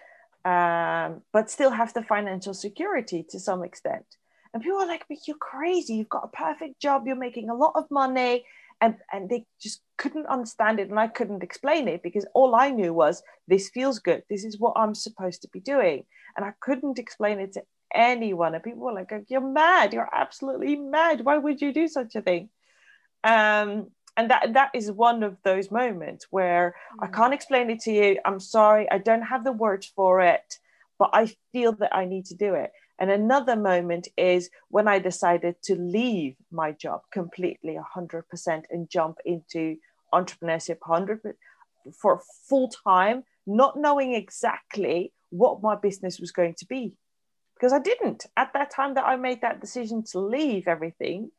um, 0.46 1.22
but 1.32 1.50
still 1.50 1.72
have 1.72 1.92
the 1.92 2.04
financial 2.04 2.54
security 2.54 3.26
to 3.30 3.40
some 3.40 3.64
extent. 3.64 4.06
And 4.54 4.62
people 4.62 4.78
are 4.78 4.86
like, 4.86 5.04
but 5.08 5.18
you're 5.26 5.36
crazy. 5.36 5.94
You've 5.96 6.08
got 6.08 6.24
a 6.32 6.36
perfect 6.36 6.80
job. 6.80 7.02
You're 7.04 7.16
making 7.16 7.50
a 7.50 7.54
lot 7.54 7.72
of 7.74 7.90
money. 7.90 8.44
And, 8.80 8.94
and 9.12 9.28
they 9.28 9.44
just 9.60 9.80
couldn't 9.98 10.26
understand 10.26 10.78
it. 10.78 10.88
And 10.88 11.00
I 11.00 11.08
couldn't 11.08 11.42
explain 11.42 11.88
it 11.88 12.00
because 12.02 12.26
all 12.32 12.54
I 12.54 12.70
knew 12.70 12.94
was 12.94 13.24
this 13.48 13.70
feels 13.70 13.98
good. 13.98 14.22
This 14.30 14.44
is 14.44 14.56
what 14.58 14.74
I'm 14.76 14.94
supposed 14.94 15.42
to 15.42 15.48
be 15.48 15.58
doing. 15.58 16.04
And 16.36 16.46
I 16.46 16.52
couldn't 16.60 17.00
explain 17.00 17.40
it 17.40 17.54
to 17.54 17.62
anyone. 17.92 18.54
And 18.54 18.62
people 18.62 18.82
were 18.82 18.92
like, 18.92 19.12
you're 19.28 19.40
mad. 19.40 19.92
You're 19.92 20.08
absolutely 20.12 20.76
mad. 20.76 21.24
Why 21.24 21.38
would 21.38 21.60
you 21.60 21.72
do 21.72 21.88
such 21.88 22.14
a 22.14 22.22
thing? 22.22 22.50
Um, 23.24 23.90
and 24.16 24.30
that 24.30 24.54
that 24.54 24.70
is 24.74 24.90
one 24.90 25.22
of 25.22 25.36
those 25.42 25.70
moments 25.70 26.26
where 26.30 26.74
mm. 26.98 27.04
I 27.04 27.08
can't 27.08 27.34
explain 27.34 27.70
it 27.70 27.80
to 27.80 27.92
you. 27.92 28.18
I'm 28.24 28.40
sorry, 28.40 28.90
I 28.90 28.98
don't 28.98 29.22
have 29.22 29.44
the 29.44 29.52
words 29.52 29.86
for 29.94 30.20
it, 30.20 30.58
but 30.98 31.10
I 31.12 31.34
feel 31.52 31.72
that 31.72 31.94
I 31.94 32.04
need 32.04 32.26
to 32.26 32.34
do 32.34 32.54
it. 32.54 32.72
And 32.98 33.10
another 33.10 33.56
moment 33.56 34.08
is 34.16 34.48
when 34.68 34.88
I 34.88 34.98
decided 34.98 35.56
to 35.64 35.76
leave 35.76 36.36
my 36.50 36.72
job 36.72 37.02
completely 37.12 37.78
100% 37.96 38.62
and 38.70 38.88
jump 38.88 39.18
into 39.24 39.76
entrepreneurship 40.14 40.78
100 40.80 41.36
for 42.00 42.22
full 42.48 42.68
time, 42.68 43.24
not 43.46 43.78
knowing 43.78 44.14
exactly 44.14 45.12
what 45.30 45.62
my 45.62 45.76
business 45.76 46.18
was 46.18 46.32
going 46.32 46.54
to 46.54 46.66
be. 46.66 46.94
Because 47.54 47.72
I 47.72 47.78
didn't. 47.78 48.26
At 48.36 48.52
that 48.54 48.70
time 48.70 48.94
that 48.94 49.06
I 49.06 49.16
made 49.16 49.42
that 49.42 49.60
decision 49.60 50.02
to 50.12 50.18
leave 50.18 50.66
everything, 50.66 51.30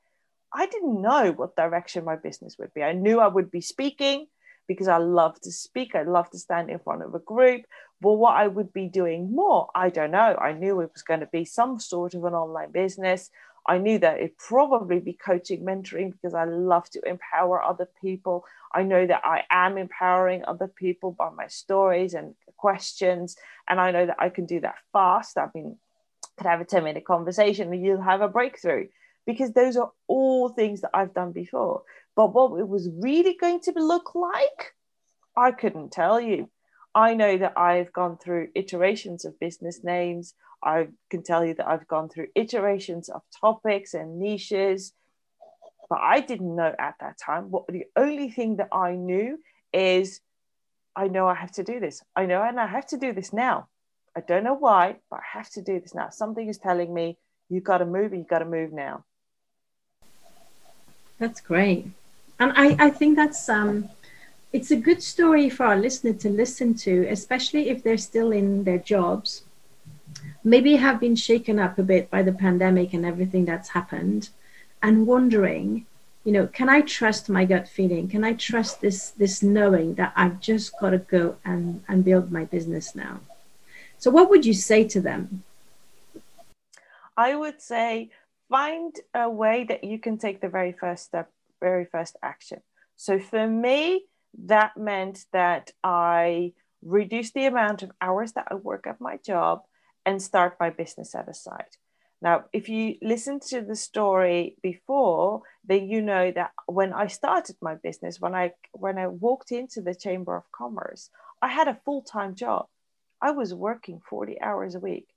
I 0.53 0.65
didn't 0.67 1.01
know 1.01 1.31
what 1.31 1.55
direction 1.55 2.05
my 2.05 2.15
business 2.15 2.57
would 2.57 2.73
be. 2.73 2.83
I 2.83 2.93
knew 2.93 3.19
I 3.19 3.27
would 3.27 3.51
be 3.51 3.61
speaking 3.61 4.27
because 4.67 4.87
I 4.87 4.97
love 4.97 5.39
to 5.41 5.51
speak. 5.51 5.95
I 5.95 6.03
love 6.03 6.29
to 6.31 6.37
stand 6.37 6.69
in 6.69 6.79
front 6.79 7.03
of 7.03 7.13
a 7.15 7.19
group. 7.19 7.65
But 8.01 8.13
what 8.13 8.35
I 8.35 8.47
would 8.47 8.73
be 8.73 8.87
doing 8.87 9.33
more, 9.33 9.69
I 9.73 9.89
don't 9.89 10.11
know. 10.11 10.35
I 10.39 10.53
knew 10.53 10.81
it 10.81 10.91
was 10.93 11.03
going 11.03 11.21
to 11.21 11.27
be 11.27 11.45
some 11.45 11.79
sort 11.79 12.13
of 12.13 12.23
an 12.25 12.33
online 12.33 12.71
business. 12.71 13.29
I 13.65 13.77
knew 13.77 13.99
that 13.99 14.17
it'd 14.17 14.37
probably 14.37 14.99
be 14.99 15.13
coaching, 15.13 15.65
mentoring 15.65 16.11
because 16.11 16.33
I 16.33 16.45
love 16.45 16.89
to 16.91 17.01
empower 17.05 17.61
other 17.61 17.89
people. 18.01 18.45
I 18.73 18.83
know 18.83 19.05
that 19.05 19.21
I 19.25 19.43
am 19.49 19.77
empowering 19.77 20.45
other 20.45 20.67
people 20.67 21.11
by 21.11 21.29
my 21.29 21.47
stories 21.47 22.13
and 22.13 22.35
questions. 22.55 23.35
And 23.67 23.79
I 23.79 23.91
know 23.91 24.05
that 24.05 24.17
I 24.19 24.29
can 24.29 24.45
do 24.45 24.61
that 24.61 24.75
fast. 24.93 25.37
I 25.37 25.47
mean, 25.53 25.77
could 26.37 26.47
have 26.47 26.61
a 26.61 26.65
10 26.65 26.83
minute 26.83 27.05
conversation 27.05 27.73
and 27.73 27.83
you'll 27.83 28.01
have 28.01 28.21
a 28.21 28.27
breakthrough 28.27 28.87
because 29.27 29.51
those 29.51 29.77
are 29.77 29.91
all 30.07 30.49
things 30.49 30.81
that 30.81 30.91
I've 30.93 31.13
done 31.13 31.33
before. 31.33 31.83
But 32.15 32.33
what 32.33 32.59
it 32.59 32.67
was 32.67 32.89
really 32.99 33.35
going 33.39 33.59
to 33.61 33.73
look 33.75 34.15
like, 34.15 34.73
I 35.35 35.51
couldn't 35.51 35.91
tell 35.91 36.19
you. 36.19 36.49
I 36.95 37.13
know 37.13 37.37
that 37.37 37.55
I've 37.55 37.93
gone 37.93 38.17
through 38.17 38.47
iterations 38.55 39.25
of 39.25 39.39
business 39.39 39.83
names. 39.83 40.33
I 40.63 40.87
can 41.11 41.21
tell 41.21 41.45
you 41.45 41.53
that 41.55 41.67
I've 41.67 41.87
gone 41.87 42.09
through 42.09 42.27
iterations 42.33 43.09
of 43.09 43.21
topics 43.39 43.93
and 43.93 44.17
niches, 44.17 44.93
but 45.89 45.99
I 46.01 46.21
didn't 46.21 46.55
know 46.55 46.73
at 46.79 46.95
that 47.01 47.19
time. 47.23 47.51
What 47.51 47.67
the 47.67 47.85
only 47.95 48.31
thing 48.31 48.55
that 48.55 48.69
I 48.71 48.93
knew 48.93 49.37
is 49.73 50.21
I 50.95 51.09
know 51.09 51.27
I 51.27 51.35
have 51.35 51.51
to 51.51 51.63
do 51.63 51.79
this. 51.79 52.01
I 52.15 52.25
know 52.25 52.41
and 52.41 52.59
I 52.59 52.65
have 52.65 52.87
to 52.87 52.97
do 52.97 53.13
this 53.13 53.31
now. 53.31 53.67
I 54.15 54.21
don't 54.21 54.43
know 54.43 54.55
why, 54.55 54.95
but 55.11 55.19
I 55.19 55.37
have 55.37 55.49
to 55.51 55.61
do 55.61 55.79
this 55.79 55.93
now. 55.93 56.09
Something 56.09 56.47
is 56.47 56.57
telling 56.57 56.91
me 56.91 57.19
you've 57.49 57.63
got 57.63 57.79
to 57.79 57.85
move 57.85 58.13
and 58.13 58.21
you've 58.21 58.27
got 58.27 58.39
to 58.39 58.45
move 58.45 58.73
now. 58.73 59.03
That's 61.19 61.41
great. 61.41 61.87
And 62.39 62.53
I, 62.55 62.75
I 62.87 62.89
think 62.89 63.15
that's 63.15 63.49
um 63.49 63.89
it's 64.53 64.71
a 64.71 64.75
good 64.75 65.03
story 65.03 65.49
for 65.49 65.65
our 65.65 65.75
listener 65.77 66.13
to 66.13 66.29
listen 66.29 66.73
to, 66.73 67.07
especially 67.09 67.69
if 67.69 67.83
they're 67.83 67.97
still 67.97 68.31
in 68.31 68.63
their 68.63 68.77
jobs, 68.77 69.43
maybe 70.43 70.75
have 70.77 70.99
been 70.99 71.15
shaken 71.15 71.59
up 71.59 71.77
a 71.77 71.83
bit 71.83 72.09
by 72.09 72.21
the 72.21 72.31
pandemic 72.31 72.93
and 72.93 73.05
everything 73.05 73.45
that's 73.45 73.69
happened, 73.69 74.29
and 74.81 75.05
wondering, 75.05 75.85
you 76.23 76.31
know, 76.31 76.47
can 76.47 76.69
I 76.69 76.81
trust 76.81 77.29
my 77.29 77.45
gut 77.45 77.67
feeling? 77.67 78.07
Can 78.07 78.23
I 78.23 78.33
trust 78.33 78.81
this 78.81 79.11
this 79.11 79.41
knowing 79.41 79.95
that 79.95 80.13
I've 80.15 80.39
just 80.39 80.79
got 80.79 80.91
to 80.91 80.99
go 80.99 81.37
and, 81.43 81.83
and 81.87 82.05
build 82.05 82.31
my 82.31 82.45
business 82.45 82.95
now? 82.95 83.19
So 83.97 84.11
what 84.11 84.29
would 84.29 84.45
you 84.45 84.53
say 84.53 84.83
to 84.89 85.01
them? 85.01 85.43
I 87.17 87.35
would 87.35 87.61
say 87.61 88.11
find 88.49 88.95
a 89.13 89.29
way 89.29 89.65
that 89.65 89.83
you 89.83 89.99
can 89.99 90.17
take 90.17 90.41
the 90.41 90.49
very 90.49 90.71
first 90.71 91.05
step, 91.05 91.31
very 91.59 91.85
first 91.85 92.15
action. 92.23 92.61
So 92.95 93.19
for 93.19 93.47
me, 93.47 94.05
that 94.45 94.77
meant 94.77 95.25
that 95.33 95.71
I 95.83 96.53
reduced 96.83 97.33
the 97.33 97.45
amount 97.45 97.83
of 97.83 97.91
hours 98.01 98.33
that 98.33 98.47
I 98.49 98.55
work 98.55 98.87
at 98.87 99.01
my 99.01 99.17
job 99.17 99.63
and 100.05 100.21
start 100.21 100.57
my 100.59 100.69
business 100.69 101.15
at 101.15 101.27
a 101.27 101.33
side. 101.33 101.75
Now, 102.21 102.45
if 102.51 102.67
you 102.67 102.95
listen 103.01 103.39
to 103.49 103.61
the 103.61 103.75
story 103.75 104.55
before, 104.63 105.41
then 105.63 105.87
you 105.87 106.01
know 106.01 106.31
that 106.31 106.51
when 106.65 106.91
I 106.93 107.07
started 107.07 107.57
my 107.61 107.75
business, 107.75 108.19
when 108.19 108.33
I 108.33 108.53
when 108.71 108.97
I 108.97 109.07
walked 109.07 109.51
into 109.51 109.81
the 109.81 109.93
Chamber 109.93 110.35
of 110.35 110.51
Commerce, 110.51 111.11
I 111.41 111.49
had 111.49 111.67
a 111.67 111.79
full-time 111.85 112.33
job. 112.33 112.65
I 113.21 113.31
was 113.31 113.53
working 113.53 114.01
40 114.09 114.41
hours 114.41 114.73
a 114.73 114.79
week 114.79 115.07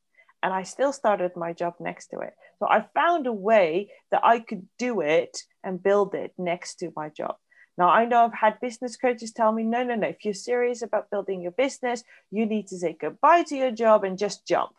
and 0.42 0.52
I 0.52 0.62
still 0.62 0.92
started 0.92 1.36
my 1.36 1.52
job 1.52 1.74
next 1.80 2.08
to 2.08 2.20
it. 2.20 2.34
So 2.58 2.66
I 2.66 2.86
found 2.94 3.26
a 3.26 3.32
way 3.32 3.90
that 4.10 4.22
I 4.24 4.40
could 4.40 4.66
do 4.78 5.00
it 5.00 5.38
and 5.62 5.82
build 5.82 6.14
it 6.14 6.32
next 6.38 6.76
to 6.76 6.92
my 6.96 7.08
job. 7.08 7.36
Now, 7.76 7.88
I 7.88 8.04
know 8.04 8.24
I've 8.24 8.34
had 8.34 8.60
business 8.60 8.96
coaches 8.96 9.32
tell 9.32 9.52
me, 9.52 9.64
no, 9.64 9.82
no, 9.82 9.94
no, 9.94 10.08
if 10.08 10.24
you're 10.24 10.34
serious 10.34 10.82
about 10.82 11.10
building 11.10 11.40
your 11.40 11.52
business, 11.52 12.02
you 12.30 12.44
need 12.46 12.66
to 12.68 12.78
say 12.78 12.96
goodbye 12.98 13.44
to 13.44 13.56
your 13.56 13.70
job 13.70 14.04
and 14.04 14.18
just 14.18 14.46
jump. 14.46 14.72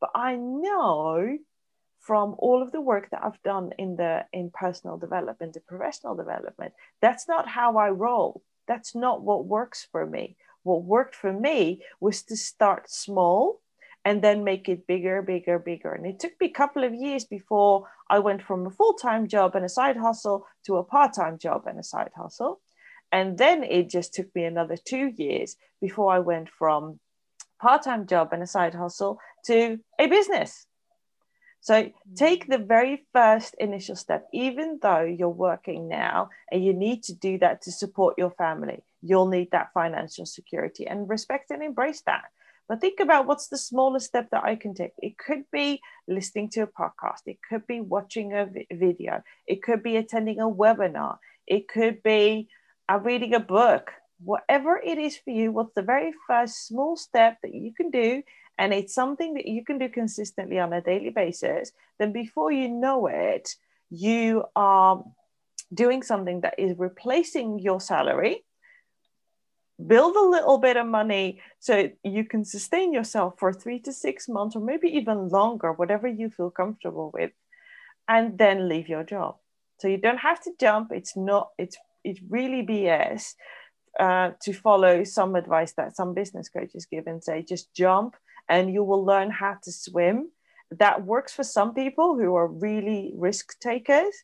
But 0.00 0.10
I 0.14 0.36
know 0.36 1.38
from 2.00 2.34
all 2.38 2.62
of 2.62 2.72
the 2.72 2.80
work 2.80 3.10
that 3.10 3.22
I've 3.24 3.42
done 3.42 3.72
in 3.78 3.96
the 3.96 4.24
in 4.32 4.50
personal 4.50 4.96
development 4.96 5.56
and 5.56 5.66
professional 5.66 6.14
development, 6.14 6.74
that's 7.00 7.28
not 7.28 7.48
how 7.48 7.76
I 7.78 7.90
roll. 7.90 8.42
That's 8.66 8.94
not 8.94 9.22
what 9.22 9.46
works 9.46 9.86
for 9.90 10.04
me. 10.04 10.36
What 10.62 10.84
worked 10.84 11.14
for 11.14 11.32
me 11.32 11.82
was 12.00 12.22
to 12.24 12.36
start 12.36 12.90
small 12.90 13.60
and 14.08 14.22
then 14.22 14.42
make 14.42 14.70
it 14.70 14.86
bigger, 14.86 15.20
bigger, 15.20 15.58
bigger. 15.58 15.92
And 15.92 16.06
it 16.06 16.18
took 16.18 16.32
me 16.40 16.46
a 16.46 16.60
couple 16.62 16.82
of 16.82 16.94
years 16.94 17.26
before 17.26 17.86
I 18.08 18.18
went 18.20 18.42
from 18.42 18.66
a 18.66 18.70
full 18.70 18.94
time 18.94 19.28
job 19.28 19.54
and 19.54 19.66
a 19.66 19.68
side 19.68 19.98
hustle 19.98 20.46
to 20.64 20.78
a 20.78 20.82
part 20.82 21.12
time 21.12 21.36
job 21.36 21.66
and 21.66 21.78
a 21.78 21.82
side 21.82 22.12
hustle. 22.16 22.58
And 23.12 23.36
then 23.36 23.62
it 23.62 23.90
just 23.90 24.14
took 24.14 24.34
me 24.34 24.44
another 24.44 24.78
two 24.82 25.12
years 25.14 25.56
before 25.78 26.10
I 26.10 26.20
went 26.20 26.48
from 26.48 27.00
part 27.60 27.82
time 27.82 28.06
job 28.06 28.32
and 28.32 28.42
a 28.42 28.46
side 28.46 28.74
hustle 28.74 29.20
to 29.44 29.78
a 29.98 30.06
business. 30.06 30.64
So 31.60 31.74
mm. 31.74 31.92
take 32.16 32.46
the 32.46 32.64
very 32.76 33.04
first 33.12 33.56
initial 33.58 33.96
step, 33.96 34.26
even 34.32 34.78
though 34.80 35.02
you're 35.02 35.28
working 35.28 35.86
now 35.86 36.30
and 36.50 36.64
you 36.64 36.72
need 36.72 37.02
to 37.04 37.14
do 37.14 37.36
that 37.40 37.60
to 37.62 37.72
support 37.72 38.14
your 38.16 38.30
family. 38.30 38.82
You'll 39.02 39.28
need 39.28 39.50
that 39.50 39.74
financial 39.74 40.24
security 40.24 40.86
and 40.86 41.10
respect 41.10 41.50
and 41.50 41.62
embrace 41.62 42.00
that. 42.06 42.24
But 42.68 42.80
think 42.82 43.00
about 43.00 43.26
what's 43.26 43.48
the 43.48 43.56
smallest 43.56 44.06
step 44.06 44.28
that 44.30 44.44
I 44.44 44.54
can 44.54 44.74
take. 44.74 44.92
It 44.98 45.16
could 45.16 45.44
be 45.50 45.80
listening 46.06 46.50
to 46.50 46.62
a 46.62 46.66
podcast, 46.66 47.22
it 47.26 47.38
could 47.48 47.66
be 47.66 47.80
watching 47.80 48.34
a 48.34 48.46
video, 48.70 49.22
it 49.46 49.62
could 49.62 49.82
be 49.82 49.96
attending 49.96 50.38
a 50.38 50.48
webinar, 50.48 51.18
it 51.46 51.66
could 51.66 52.02
be 52.02 52.48
uh, 52.90 52.98
reading 52.98 53.34
a 53.34 53.40
book. 53.40 53.92
Whatever 54.22 54.76
it 54.76 54.98
is 54.98 55.16
for 55.16 55.30
you, 55.30 55.52
what's 55.52 55.74
the 55.74 55.82
very 55.82 56.12
first 56.26 56.66
small 56.66 56.96
step 56.96 57.38
that 57.42 57.54
you 57.54 57.72
can 57.72 57.90
do? 57.90 58.22
And 58.58 58.74
it's 58.74 58.92
something 58.92 59.34
that 59.34 59.46
you 59.46 59.64
can 59.64 59.78
do 59.78 59.88
consistently 59.88 60.58
on 60.58 60.72
a 60.72 60.80
daily 60.80 61.10
basis. 61.10 61.70
Then, 61.98 62.12
before 62.12 62.50
you 62.50 62.68
know 62.68 63.06
it, 63.06 63.54
you 63.90 64.44
are 64.56 65.04
doing 65.72 66.02
something 66.02 66.40
that 66.40 66.58
is 66.58 66.76
replacing 66.76 67.60
your 67.60 67.80
salary 67.80 68.44
build 69.86 70.16
a 70.16 70.28
little 70.28 70.58
bit 70.58 70.76
of 70.76 70.86
money 70.86 71.40
so 71.60 71.90
you 72.02 72.24
can 72.24 72.44
sustain 72.44 72.92
yourself 72.92 73.34
for 73.38 73.52
three 73.52 73.78
to 73.80 73.92
six 73.92 74.28
months 74.28 74.56
or 74.56 74.60
maybe 74.60 74.88
even 74.88 75.28
longer 75.28 75.72
whatever 75.72 76.08
you 76.08 76.30
feel 76.30 76.50
comfortable 76.50 77.10
with 77.14 77.30
and 78.08 78.38
then 78.38 78.68
leave 78.68 78.88
your 78.88 79.04
job. 79.04 79.36
So 79.78 79.86
you 79.86 79.98
don't 79.98 80.18
have 80.18 80.42
to 80.42 80.52
jump. 80.58 80.90
It's 80.92 81.16
not 81.16 81.50
it's 81.58 81.76
it's 82.02 82.20
really 82.28 82.62
bs 82.62 83.34
uh, 84.00 84.30
to 84.42 84.52
follow 84.52 85.04
some 85.04 85.34
advice 85.36 85.72
that 85.72 85.96
some 85.96 86.14
business 86.14 86.48
coaches 86.48 86.86
give 86.86 87.06
and 87.06 87.22
say 87.22 87.42
just 87.42 87.72
jump 87.74 88.16
and 88.48 88.72
you 88.72 88.82
will 88.82 89.04
learn 89.04 89.30
how 89.30 89.58
to 89.62 89.72
swim. 89.72 90.30
That 90.70 91.04
works 91.04 91.32
for 91.32 91.44
some 91.44 91.74
people 91.74 92.16
who 92.18 92.34
are 92.34 92.46
really 92.46 93.12
risk 93.16 93.58
takers 93.60 94.14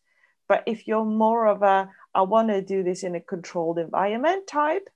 but 0.49 0.63
if 0.67 0.87
you're 0.87 1.05
more 1.05 1.47
of 1.47 1.63
a 1.63 1.89
i 2.15 2.23
want 2.23 2.49
to 2.49 2.61
do 2.61 2.83
this 2.83 3.03
in 3.03 3.15
a 3.15 3.21
controlled 3.21 3.79
environment 3.79 4.47
type 4.47 4.89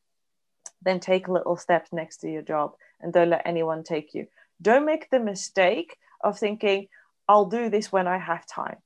then 0.82 1.00
take 1.00 1.28
little 1.28 1.56
steps 1.56 1.92
next 1.92 2.18
to 2.18 2.30
your 2.30 2.42
job 2.42 2.72
and 3.00 3.12
don't 3.12 3.30
let 3.30 3.46
anyone 3.46 3.82
take 3.82 4.14
you. 4.14 4.26
Don't 4.60 4.84
make 4.86 5.10
the 5.10 5.20
mistake 5.20 5.96
of 6.22 6.38
thinking, 6.38 6.88
I'll 7.28 7.46
do 7.46 7.68
this 7.68 7.92
when 7.92 8.06
I 8.06 8.18
have 8.18 8.46
time. 8.46 8.76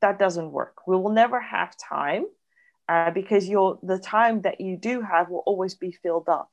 That 0.00 0.18
doesn't 0.18 0.50
work. 0.50 0.86
We 0.86 0.96
will 0.96 1.12
never 1.12 1.40
have 1.40 1.76
time 1.76 2.26
uh, 2.88 3.10
because 3.10 3.46
the 3.46 4.00
time 4.02 4.42
that 4.42 4.60
you 4.60 4.76
do 4.76 5.00
have 5.02 5.28
will 5.28 5.42
always 5.46 5.74
be 5.74 5.92
filled 5.92 6.28
up. 6.28 6.50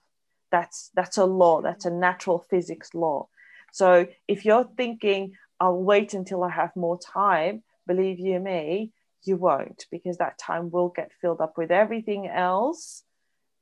That's 0.52 0.92
that's 0.94 1.18
a 1.18 1.26
law. 1.26 1.62
That's 1.62 1.86
a 1.86 1.92
natural 1.92 2.46
physics 2.50 2.94
law. 2.94 3.30
So 3.72 4.08
if 4.28 4.46
you're 4.46 4.70
thinking, 4.78 5.34
I'll 5.60 5.82
wait 5.82 6.14
until 6.14 6.44
I 6.44 6.50
have 6.50 6.76
more 6.76 7.00
time, 7.00 7.64
believe 7.88 8.20
you 8.20 8.40
me, 8.40 8.92
you 9.24 9.36
won't 9.36 9.86
because 9.92 10.18
that 10.18 10.38
time 10.38 10.70
will 10.72 10.90
get 10.90 11.12
filled 11.22 11.42
up 11.42 11.58
with 11.58 11.72
everything 11.72 12.28
else 12.28 13.04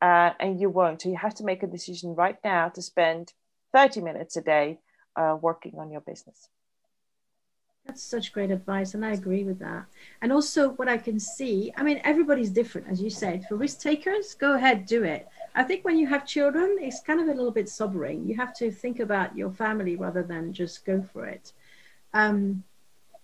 uh, 0.02 0.32
and 0.40 0.60
you 0.60 0.70
won't. 0.70 1.02
So 1.02 1.10
you 1.10 1.18
have 1.18 1.36
to 1.36 1.44
make 1.44 1.64
a 1.64 1.68
decision 1.68 2.16
right 2.16 2.38
now 2.44 2.70
to 2.70 2.82
spend 2.82 3.34
30 3.74 4.02
minutes 4.02 4.38
a 4.38 4.42
day 4.42 4.80
uh, 5.16 5.38
working 5.42 5.74
on 5.78 5.92
your 5.92 6.02
business. 6.02 6.50
That's 7.86 8.04
such 8.04 8.34
great 8.34 8.52
advice, 8.52 8.94
and 8.96 9.06
I 9.06 9.14
agree 9.14 9.46
with 9.46 9.60
that. 9.60 9.86
And 10.22 10.34
also, 10.34 10.72
what 10.72 10.90
I 10.90 10.98
can 10.98 11.22
see, 11.22 11.72
I 11.78 11.84
mean, 11.84 12.02
everybody's 12.04 12.50
different, 12.50 12.88
as 12.90 13.02
you 13.02 13.10
said. 13.10 13.46
For 13.48 13.56
risk 13.56 13.80
takers, 13.80 14.34
go 14.34 14.56
ahead, 14.56 14.86
do 14.86 15.06
it. 15.06 15.26
I 15.56 15.64
think 15.64 15.86
when 15.86 15.98
you 15.98 16.06
have 16.08 16.28
children, 16.28 16.78
it's 16.82 17.00
kind 17.00 17.22
of 17.22 17.28
a 17.28 17.34
little 17.34 17.52
bit 17.52 17.70
sobering. 17.70 18.28
You 18.28 18.36
have 18.36 18.54
to 18.56 18.72
think 18.72 19.00
about 19.00 19.38
your 19.38 19.52
family 19.52 19.96
rather 19.96 20.22
than 20.22 20.52
just 20.52 20.84
go 20.84 21.02
for 21.02 21.26
it. 21.26 21.54
Um, 22.14 22.64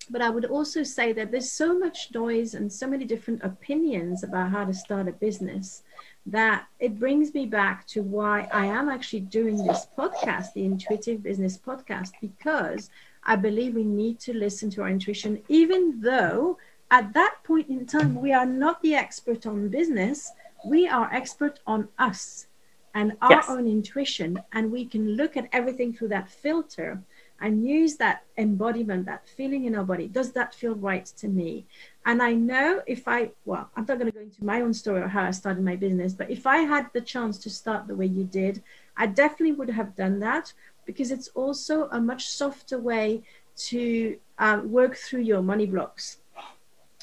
but 0.09 0.21
I 0.21 0.29
would 0.29 0.45
also 0.45 0.83
say 0.83 1.13
that 1.13 1.31
there's 1.31 1.51
so 1.51 1.77
much 1.77 2.13
noise 2.13 2.53
and 2.53 2.71
so 2.71 2.87
many 2.87 3.05
different 3.05 3.43
opinions 3.43 4.23
about 4.23 4.51
how 4.51 4.65
to 4.65 4.73
start 4.73 5.07
a 5.07 5.11
business 5.11 5.83
that 6.25 6.65
it 6.79 6.99
brings 6.99 7.33
me 7.33 7.45
back 7.45 7.85
to 7.87 8.01
why 8.01 8.47
I 8.51 8.65
am 8.65 8.89
actually 8.89 9.21
doing 9.21 9.57
this 9.57 9.87
podcast, 9.97 10.53
the 10.53 10.65
Intuitive 10.65 11.21
Business 11.21 11.57
Podcast, 11.57 12.11
because 12.21 12.89
I 13.23 13.35
believe 13.35 13.75
we 13.75 13.83
need 13.83 14.19
to 14.21 14.33
listen 14.33 14.69
to 14.71 14.83
our 14.83 14.89
intuition, 14.89 15.41
even 15.49 15.99
though 16.01 16.57
at 16.91 17.13
that 17.13 17.35
point 17.43 17.69
in 17.69 17.85
time 17.85 18.15
we 18.21 18.31
are 18.33 18.45
not 18.45 18.81
the 18.81 18.95
expert 18.95 19.45
on 19.45 19.69
business, 19.69 20.31
we 20.65 20.87
are 20.87 21.11
expert 21.13 21.59
on 21.67 21.89
us 21.99 22.47
and 22.95 23.13
our 23.21 23.31
yes. 23.31 23.45
own 23.49 23.67
intuition, 23.67 24.39
and 24.51 24.71
we 24.71 24.85
can 24.85 25.15
look 25.15 25.35
at 25.35 25.49
everything 25.51 25.93
through 25.93 26.09
that 26.09 26.29
filter 26.29 27.01
and 27.43 27.67
use 27.67 27.97
that 27.97 28.23
embodiment, 28.37 29.05
that 29.05 29.27
feeling 29.27 29.65
in 29.65 29.75
our 29.75 29.83
body. 29.83 30.07
Does 30.07 30.31
that 30.31 30.55
feel 30.55 30.75
right 30.75 31.05
to 31.17 31.27
me? 31.27 31.65
And 32.05 32.23
I 32.23 32.33
know 32.33 32.81
if 32.87 33.05
I, 33.05 33.31
well, 33.43 33.69
I'm 33.75 33.85
not 33.85 33.99
going 33.99 34.09
to 34.09 34.17
go 34.17 34.21
into 34.21 34.45
my 34.45 34.61
own 34.61 34.73
story 34.73 35.01
or 35.01 35.09
how 35.09 35.25
I 35.25 35.31
started 35.31 35.61
my 35.61 35.75
business, 35.75 36.13
but 36.13 36.31
if 36.31 36.47
I 36.47 36.59
had 36.59 36.89
the 36.93 37.01
chance 37.01 37.37
to 37.39 37.49
start 37.49 37.85
the 37.85 37.95
way 37.95 38.05
you 38.05 38.23
did, 38.23 38.63
I 38.95 39.07
definitely 39.07 39.51
would 39.51 39.69
have 39.71 39.93
done 39.93 40.21
that 40.21 40.53
because 40.85 41.11
it's 41.11 41.27
also 41.35 41.89
a 41.91 41.99
much 41.99 42.29
softer 42.29 42.79
way 42.79 43.23
to 43.55 44.17
um, 44.39 44.71
work 44.71 44.95
through 44.95 45.21
your 45.21 45.41
money 45.41 45.65
blocks. 45.65 46.19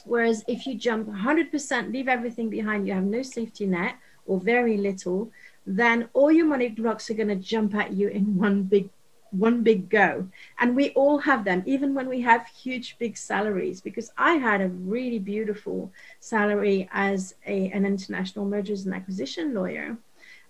Whereas 0.06 0.42
if 0.48 0.66
you 0.66 0.74
jump 0.74 1.06
100%, 1.06 1.92
leave 1.92 2.08
everything 2.08 2.48
behind, 2.48 2.86
you 2.86 2.94
have 2.94 3.04
no 3.04 3.20
safety 3.20 3.66
net 3.66 3.96
or 4.26 4.40
very 4.40 4.78
little, 4.78 5.30
then 5.66 6.08
all 6.14 6.32
your 6.32 6.46
money 6.46 6.68
blocks 6.68 7.10
are 7.10 7.14
going 7.14 7.28
to 7.28 7.36
jump 7.36 7.74
at 7.74 7.92
you 7.92 8.08
in 8.08 8.38
one 8.38 8.62
big 8.62 8.88
one 9.30 9.62
big 9.62 9.88
go. 9.88 10.28
And 10.58 10.76
we 10.76 10.90
all 10.90 11.18
have 11.18 11.44
them, 11.44 11.62
even 11.66 11.94
when 11.94 12.08
we 12.08 12.20
have 12.22 12.46
huge, 12.46 12.96
big 12.98 13.16
salaries, 13.16 13.80
because 13.80 14.12
I 14.16 14.34
had 14.34 14.60
a 14.60 14.68
really 14.68 15.18
beautiful 15.18 15.92
salary 16.20 16.88
as 16.92 17.34
a, 17.46 17.70
an 17.70 17.84
international 17.84 18.44
mergers 18.44 18.86
and 18.86 18.94
acquisition 18.94 19.54
lawyer. 19.54 19.96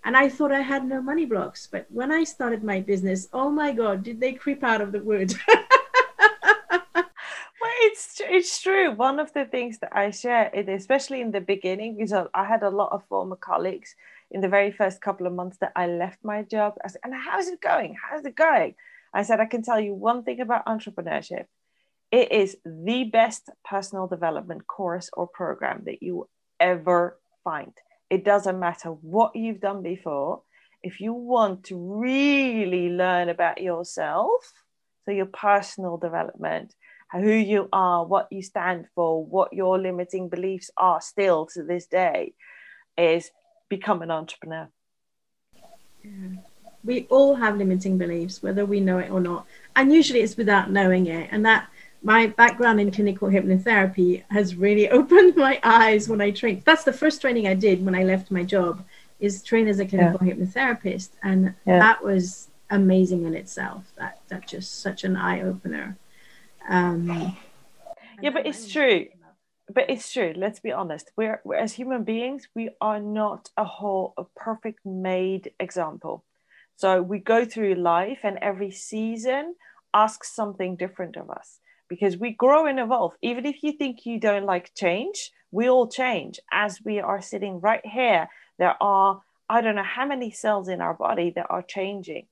And 0.03 0.17
I 0.17 0.29
thought 0.29 0.51
I 0.51 0.61
had 0.61 0.85
no 0.85 1.01
money 1.01 1.25
blocks. 1.25 1.67
But 1.67 1.85
when 1.89 2.11
I 2.11 2.23
started 2.23 2.63
my 2.63 2.79
business, 2.81 3.27
oh 3.33 3.51
my 3.51 3.71
God, 3.71 4.03
did 4.03 4.19
they 4.19 4.33
creep 4.33 4.63
out 4.63 4.81
of 4.81 4.91
the 4.91 4.99
wood? 4.99 5.33
it's 7.81 8.21
it's 8.23 8.61
true. 8.61 8.91
One 8.91 9.19
of 9.19 9.33
the 9.33 9.45
things 9.45 9.79
that 9.79 9.95
I 9.95 10.11
share, 10.11 10.49
especially 10.53 11.21
in 11.21 11.31
the 11.31 11.41
beginning, 11.41 11.97
because 11.97 12.13
I 12.33 12.45
had 12.45 12.63
a 12.63 12.69
lot 12.69 12.91
of 12.91 13.03
former 13.05 13.35
colleagues 13.35 13.95
in 14.31 14.41
the 14.41 14.49
very 14.49 14.71
first 14.71 15.01
couple 15.01 15.27
of 15.27 15.33
months 15.33 15.57
that 15.61 15.73
I 15.75 15.87
left 15.87 16.19
my 16.23 16.43
job. 16.43 16.75
I 16.83 16.87
said, 16.87 17.01
and 17.03 17.13
how's 17.13 17.47
it 17.47 17.61
going? 17.61 17.95
How's 18.09 18.25
it 18.25 18.35
going? 18.35 18.75
I 19.13 19.23
said, 19.23 19.39
I 19.39 19.45
can 19.45 19.61
tell 19.61 19.79
you 19.79 19.93
one 19.93 20.23
thing 20.23 20.39
about 20.39 20.65
entrepreneurship. 20.65 21.45
It 22.11 22.31
is 22.31 22.57
the 22.65 23.05
best 23.05 23.49
personal 23.63 24.07
development 24.07 24.67
course 24.67 25.09
or 25.13 25.27
program 25.27 25.83
that 25.85 26.01
you 26.01 26.29
ever 26.59 27.19
find. 27.43 27.73
It 28.09 28.25
doesn't 28.25 28.59
matter 28.59 28.89
what 28.89 29.35
you've 29.35 29.61
done 29.61 29.83
before. 29.83 30.43
If 30.83 30.99
you 30.99 31.13
want 31.13 31.65
to 31.65 31.77
really 31.77 32.89
learn 32.89 33.29
about 33.29 33.61
yourself, 33.61 34.51
so 35.05 35.11
your 35.11 35.27
personal 35.27 35.97
development, 35.97 36.73
who 37.11 37.31
you 37.31 37.67
are, 37.73 38.05
what 38.05 38.27
you 38.31 38.41
stand 38.41 38.85
for, 38.95 39.23
what 39.25 39.53
your 39.53 39.79
limiting 39.79 40.29
beliefs 40.29 40.69
are 40.77 41.01
still 41.01 41.47
to 41.47 41.63
this 41.63 41.85
day, 41.87 42.33
is 42.97 43.29
become 43.71 44.01
an 44.01 44.11
entrepreneur. 44.11 44.67
Yeah. 46.03 46.11
We 46.83 47.07
all 47.09 47.35
have 47.35 47.57
limiting 47.57 47.97
beliefs, 47.97 48.43
whether 48.43 48.65
we 48.65 48.79
know 48.81 48.97
it 48.99 49.09
or 49.09 49.21
not. 49.21 49.45
And 49.75 49.93
usually 49.93 50.19
it's 50.19 50.35
without 50.35 50.69
knowing 50.69 51.07
it. 51.07 51.29
And 51.31 51.45
that 51.45 51.69
my 52.03 52.27
background 52.27 52.81
in 52.81 52.91
clinical 52.91 53.29
hypnotherapy 53.29 54.23
has 54.29 54.55
really 54.55 54.89
opened 54.99 55.37
my 55.37 55.59
eyes 55.63 56.09
when 56.09 56.19
I 56.19 56.31
trained. 56.31 56.63
That's 56.65 56.83
the 56.83 56.93
first 56.93 57.21
training 57.21 57.47
I 57.47 57.53
did 57.53 57.85
when 57.85 57.95
I 57.95 58.03
left 58.03 58.29
my 58.29 58.43
job 58.43 58.83
is 59.21 59.41
train 59.41 59.67
as 59.67 59.79
a 59.79 59.85
clinical 59.85 60.27
yeah. 60.27 60.33
hypnotherapist. 60.33 61.09
And 61.23 61.53
yeah. 61.65 61.79
that 61.79 62.03
was 62.03 62.49
amazing 62.71 63.23
in 63.25 63.35
itself. 63.35 63.83
That 63.97 64.19
that 64.27 64.47
just 64.47 64.81
such 64.81 65.03
an 65.05 65.15
eye 65.15 65.41
opener. 65.41 65.95
Um, 66.67 67.37
yeah, 68.21 68.31
but 68.31 68.45
it's 68.45 68.69
true. 68.69 69.07
But 69.73 69.89
it's 69.89 70.11
true. 70.11 70.33
Let's 70.35 70.59
be 70.59 70.71
honest. 70.71 71.11
We're, 71.15 71.41
we're 71.45 71.55
as 71.55 71.73
human 71.73 72.03
beings, 72.03 72.47
we 72.55 72.71
are 72.81 72.99
not 72.99 73.49
a 73.55 73.63
whole, 73.63 74.13
a 74.17 74.23
perfect 74.35 74.85
made 74.85 75.51
example. 75.59 76.25
So 76.75 77.01
we 77.01 77.19
go 77.19 77.45
through 77.45 77.75
life, 77.75 78.19
and 78.23 78.37
every 78.41 78.71
season 78.71 79.55
asks 79.93 80.35
something 80.35 80.75
different 80.75 81.15
of 81.15 81.29
us 81.29 81.59
because 81.87 82.17
we 82.17 82.31
grow 82.31 82.65
and 82.65 82.79
evolve. 82.79 83.13
Even 83.21 83.45
if 83.45 83.63
you 83.63 83.73
think 83.73 84.05
you 84.05 84.19
don't 84.19 84.45
like 84.45 84.73
change, 84.75 85.31
we 85.51 85.69
all 85.69 85.87
change. 85.87 86.39
As 86.51 86.79
we 86.83 86.99
are 86.99 87.21
sitting 87.21 87.59
right 87.59 87.85
here, 87.85 88.29
there 88.57 88.75
are, 88.81 89.21
I 89.47 89.61
don't 89.61 89.75
know 89.75 89.83
how 89.83 90.05
many 90.05 90.31
cells 90.31 90.69
in 90.69 90.81
our 90.81 90.93
body 90.93 91.31
that 91.35 91.47
are 91.49 91.61
changing. 91.61 92.27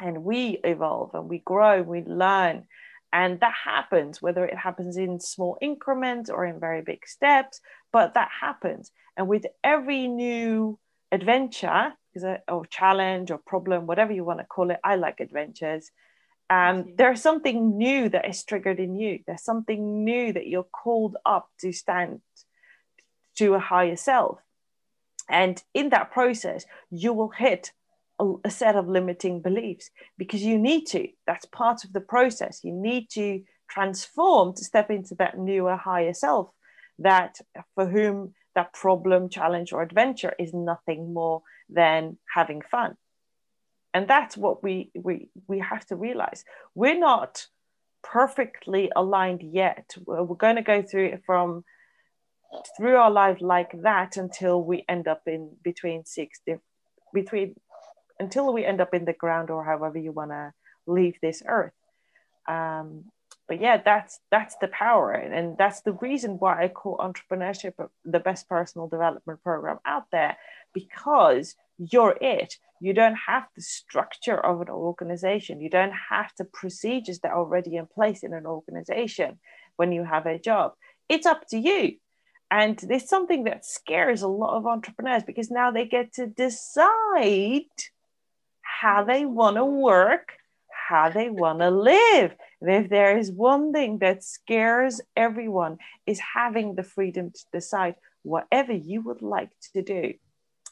And 0.00 0.24
we 0.24 0.60
evolve 0.64 1.14
and 1.14 1.28
we 1.28 1.38
grow, 1.38 1.82
we 1.82 2.02
learn. 2.02 2.66
And 3.12 3.40
that 3.40 3.54
happens, 3.64 4.20
whether 4.20 4.44
it 4.44 4.58
happens 4.58 4.96
in 4.96 5.20
small 5.20 5.56
increments 5.60 6.28
or 6.28 6.44
in 6.44 6.60
very 6.60 6.82
big 6.82 7.06
steps, 7.06 7.60
but 7.92 8.14
that 8.14 8.28
happens. 8.40 8.90
And 9.16 9.28
with 9.28 9.46
every 9.64 10.06
new 10.08 10.78
adventure, 11.12 11.92
or 12.48 12.64
challenge 12.66 13.30
or 13.30 13.38
problem, 13.38 13.86
whatever 13.86 14.12
you 14.12 14.24
want 14.24 14.40
to 14.40 14.46
call 14.46 14.70
it, 14.70 14.80
I 14.82 14.96
like 14.96 15.20
adventures 15.20 15.90
um, 16.48 16.94
there's 16.96 17.22
something 17.22 17.76
new 17.76 18.08
that 18.08 18.28
is 18.28 18.44
triggered 18.44 18.78
in 18.78 18.94
you. 18.96 19.20
There's 19.26 19.42
something 19.42 20.04
new 20.04 20.32
that 20.32 20.46
you're 20.46 20.62
called 20.64 21.16
up 21.26 21.48
to 21.60 21.72
stand 21.72 22.20
to 23.36 23.54
a 23.54 23.58
higher 23.58 23.96
self. 23.96 24.38
And 25.28 25.62
in 25.74 25.90
that 25.90 26.12
process, 26.12 26.64
you 26.90 27.12
will 27.12 27.30
hit 27.30 27.72
a, 28.18 28.50
set 28.50 28.76
of 28.76 28.88
limiting 28.88 29.40
beliefs 29.40 29.90
because 30.16 30.42
you 30.42 30.58
need 30.58 30.86
to. 30.86 31.08
That's 31.26 31.46
part 31.46 31.84
of 31.84 31.92
the 31.92 32.00
process. 32.00 32.60
You 32.64 32.72
need 32.72 33.10
to 33.10 33.42
transform 33.68 34.54
to 34.54 34.64
step 34.64 34.90
into 34.90 35.14
that 35.16 35.38
newer, 35.38 35.76
higher 35.76 36.14
self 36.14 36.50
that 36.98 37.38
for 37.74 37.86
whom 37.86 38.34
that 38.54 38.72
problem, 38.72 39.28
challenge, 39.28 39.72
or 39.72 39.82
adventure 39.82 40.34
is 40.38 40.54
nothing 40.54 41.12
more 41.12 41.42
than 41.68 42.16
having 42.34 42.62
fun 42.62 42.96
and 43.96 44.06
that's 44.06 44.36
what 44.36 44.62
we 44.62 44.90
we 44.94 45.30
we 45.46 45.58
have 45.58 45.84
to 45.86 45.96
realize 45.96 46.44
we're 46.74 46.98
not 46.98 47.46
perfectly 48.02 48.90
aligned 48.94 49.42
yet 49.42 49.86
we're 50.04 50.44
going 50.46 50.56
to 50.56 50.62
go 50.62 50.82
through 50.82 51.06
it 51.06 51.22
from 51.24 51.64
through 52.76 52.96
our 52.96 53.10
life 53.10 53.38
like 53.40 53.72
that 53.82 54.18
until 54.18 54.62
we 54.62 54.84
end 54.86 55.08
up 55.08 55.22
in 55.26 55.50
between 55.64 56.04
six 56.04 56.40
between 57.14 57.54
until 58.18 58.52
we 58.52 58.64
end 58.64 58.80
up 58.80 58.94
in 58.94 59.04
the 59.04 59.12
ground 59.12 59.50
or 59.50 59.64
however 59.64 59.98
you 59.98 60.12
want 60.12 60.30
to 60.30 60.52
leave 60.86 61.16
this 61.20 61.42
earth. 61.46 61.72
Um, 62.48 63.06
but 63.48 63.60
yeah 63.60 63.80
that's 63.84 64.18
that's 64.32 64.56
the 64.60 64.66
power 64.66 65.12
and 65.12 65.56
that's 65.56 65.82
the 65.82 65.92
reason 65.92 66.32
why 66.32 66.64
i 66.64 66.68
call 66.68 66.96
entrepreneurship 66.98 67.74
the 68.04 68.18
best 68.18 68.48
personal 68.48 68.88
development 68.88 69.40
program 69.44 69.78
out 69.86 70.04
there 70.10 70.36
because 70.74 71.54
you're 71.78 72.16
it. 72.20 72.54
You 72.80 72.92
don't 72.92 73.16
have 73.26 73.44
the 73.54 73.62
structure 73.62 74.38
of 74.38 74.60
an 74.60 74.68
organization. 74.68 75.60
You 75.60 75.70
don't 75.70 75.94
have 76.10 76.30
the 76.38 76.44
procedures 76.44 77.20
that 77.20 77.32
are 77.32 77.38
already 77.38 77.76
in 77.76 77.86
place 77.86 78.22
in 78.22 78.34
an 78.34 78.46
organization 78.46 79.38
when 79.76 79.92
you 79.92 80.04
have 80.04 80.26
a 80.26 80.38
job. 80.38 80.72
It's 81.08 81.26
up 81.26 81.46
to 81.48 81.58
you. 81.58 81.96
And 82.50 82.78
there's 82.78 83.08
something 83.08 83.44
that 83.44 83.64
scares 83.64 84.22
a 84.22 84.28
lot 84.28 84.56
of 84.56 84.66
entrepreneurs 84.66 85.24
because 85.24 85.50
now 85.50 85.70
they 85.70 85.86
get 85.86 86.12
to 86.14 86.26
decide 86.26 87.64
how 88.80 89.04
they 89.04 89.24
want 89.24 89.56
to 89.56 89.64
work 89.64 90.32
how 90.88 91.08
they 91.10 91.30
want 91.30 91.58
to 91.60 91.70
live 91.70 92.34
if 92.60 92.88
there 92.88 93.18
is 93.18 93.30
one 93.30 93.72
thing 93.72 93.98
that 93.98 94.22
scares 94.22 95.00
everyone 95.16 95.78
is 96.06 96.20
having 96.34 96.74
the 96.74 96.82
freedom 96.82 97.30
to 97.30 97.40
decide 97.52 97.96
whatever 98.22 98.72
you 98.72 99.00
would 99.02 99.22
like 99.22 99.50
to 99.74 99.82
do. 99.82 100.14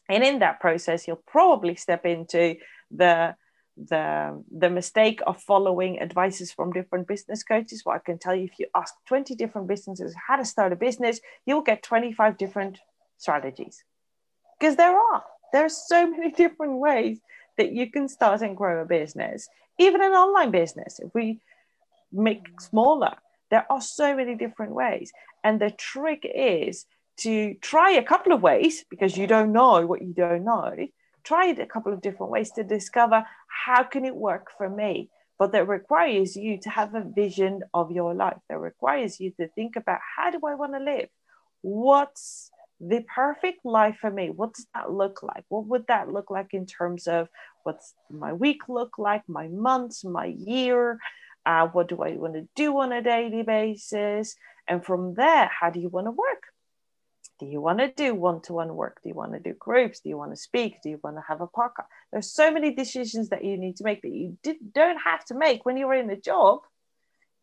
And 0.09 0.23
in 0.23 0.39
that 0.41 0.61
process 0.61 1.07
you'll 1.07 1.25
probably 1.27 1.75
step 1.75 2.05
into 2.05 2.57
the 2.91 3.35
the 3.77 4.41
the 4.57 4.71
mistake 4.71 5.21
of 5.27 5.43
following 5.43 6.01
advices 6.01 6.53
from 6.53 6.73
different 6.73 7.09
business 7.09 7.43
coaches. 7.43 7.81
What 7.83 7.97
i 7.97 7.99
can 7.99 8.19
tell 8.19 8.37
you 8.37 8.45
if 8.45 8.59
you 8.61 8.67
ask 8.75 8.95
20 9.07 9.35
different 9.35 9.67
businesses 9.67 10.15
how 10.29 10.37
to 10.37 10.45
start 10.45 10.73
a 10.73 10.77
business 10.77 11.19
you'll 11.45 11.69
get 11.71 11.83
25 11.83 12.39
different 12.39 12.79
strategies. 13.19 13.83
Because 14.59 14.77
there 14.77 14.97
are. 14.97 15.25
There's 15.53 15.77
so 15.89 16.07
many 16.13 16.31
different 16.31 16.79
ways 16.79 17.19
that 17.57 17.73
you 17.73 17.91
can 17.91 18.09
start 18.09 18.43
and 18.43 18.57
grow 18.57 18.83
a 18.83 18.85
business 18.85 19.49
even 19.79 20.03
an 20.03 20.13
online 20.13 20.51
business 20.51 21.01
if 21.01 21.13
we 21.15 21.41
make 22.13 22.61
smaller. 22.61 23.15
There 23.51 23.67
are 23.71 23.81
so 23.81 24.17
many 24.17 24.35
different 24.35 24.73
ways. 24.73 25.13
And 25.43 25.61
the 25.61 25.71
trick 25.71 26.29
is 26.35 26.87
to 27.19 27.55
try 27.61 27.93
a 27.93 28.03
couple 28.03 28.33
of 28.33 28.43
ways 28.43 28.85
because 28.89 29.17
you 29.17 29.27
don't 29.27 29.53
know 29.53 29.87
what 29.87 30.03
you 30.03 30.15
don't 30.15 30.45
know. 30.45 30.75
Try 31.23 31.47
a 31.47 31.67
couple 31.67 31.93
of 31.93 32.03
different 32.03 32.33
ways 32.33 32.51
to 32.53 32.65
discover 32.65 33.25
how 33.49 33.83
can 33.85 34.05
it 34.05 34.15
work 34.15 34.51
for 34.57 34.69
me. 34.69 35.11
But 35.39 35.53
that 35.53 35.69
requires 35.69 36.37
you 36.37 36.59
to 36.61 36.71
have 36.71 36.95
a 36.95 37.05
vision 37.05 37.63
of 37.73 37.91
your 37.91 38.15
life. 38.15 38.39
That 38.49 38.59
requires 38.59 39.19
you 39.19 39.33
to 39.41 39.49
think 39.49 39.75
about 39.77 39.99
how 40.17 40.31
do 40.31 40.39
i 40.47 40.55
want 40.55 40.75
to 40.75 40.79
live? 40.79 41.09
What's 41.63 42.51
the 42.89 43.05
perfect 43.15 43.65
life 43.65 43.97
for 44.01 44.11
me 44.11 44.31
what 44.31 44.55
does 44.55 44.67
that 44.75 44.91
look 44.91 45.23
like? 45.23 45.45
What 45.49 45.67
would 45.67 45.87
that 45.89 46.13
look 46.13 46.31
like 46.31 46.53
in 46.53 46.67
terms 46.67 47.07
of 47.07 47.29
what's 47.63 47.95
my 48.11 48.33
week 48.33 48.69
look 48.69 48.99
like 48.99 49.23
my 49.29 49.49
months 49.49 50.05
my 50.05 50.27
year? 50.27 50.99
Uh, 51.47 51.69
what 51.69 51.89
do 51.89 52.03
i 52.03 52.13
want 52.13 52.35
to 52.35 52.49
do 52.57 52.79
on 52.79 52.93
a 52.93 53.03
daily 53.03 53.43
basis? 53.43 54.37
And 54.67 54.85
from 54.85 55.15
there 55.15 55.51
how 55.61 55.71
do 55.71 55.81
you 55.81 55.89
want 55.89 56.07
to 56.07 56.11
work? 56.11 56.45
Do 57.41 57.47
you 57.47 57.61
want 57.61 57.81
to 57.81 57.89
do 57.89 58.15
one-to-one 58.15 58.75
work? 58.75 59.01
Do 59.03 59.09
you 59.09 59.15
want 59.15 59.33
to 59.33 59.41
do 59.41 59.55
groups? 59.55 60.01
Do 60.01 60.09
you 60.09 60.17
want 60.17 60.31
to 60.31 60.37
speak? 60.37 60.83
Do 60.83 60.89
you 60.89 61.01
want 61.03 61.17
to 61.17 61.23
have 61.27 61.41
a 61.41 61.49
podcast? 61.49 61.87
There's 62.13 62.31
so 62.31 62.53
many 62.53 62.73
decisions 62.73 63.31
that 63.31 63.45
you 63.45 63.57
need 63.59 63.77
to 63.77 63.85
make 63.85 64.03
that 64.03 64.13
you 64.13 64.39
did, 64.43 64.73
don't 64.73 64.99
have 64.99 65.25
to 65.27 65.35
make 65.35 65.67
when 65.67 65.77
you're 65.77 65.95
in 65.95 66.11
a 66.11 66.21
job 66.21 66.61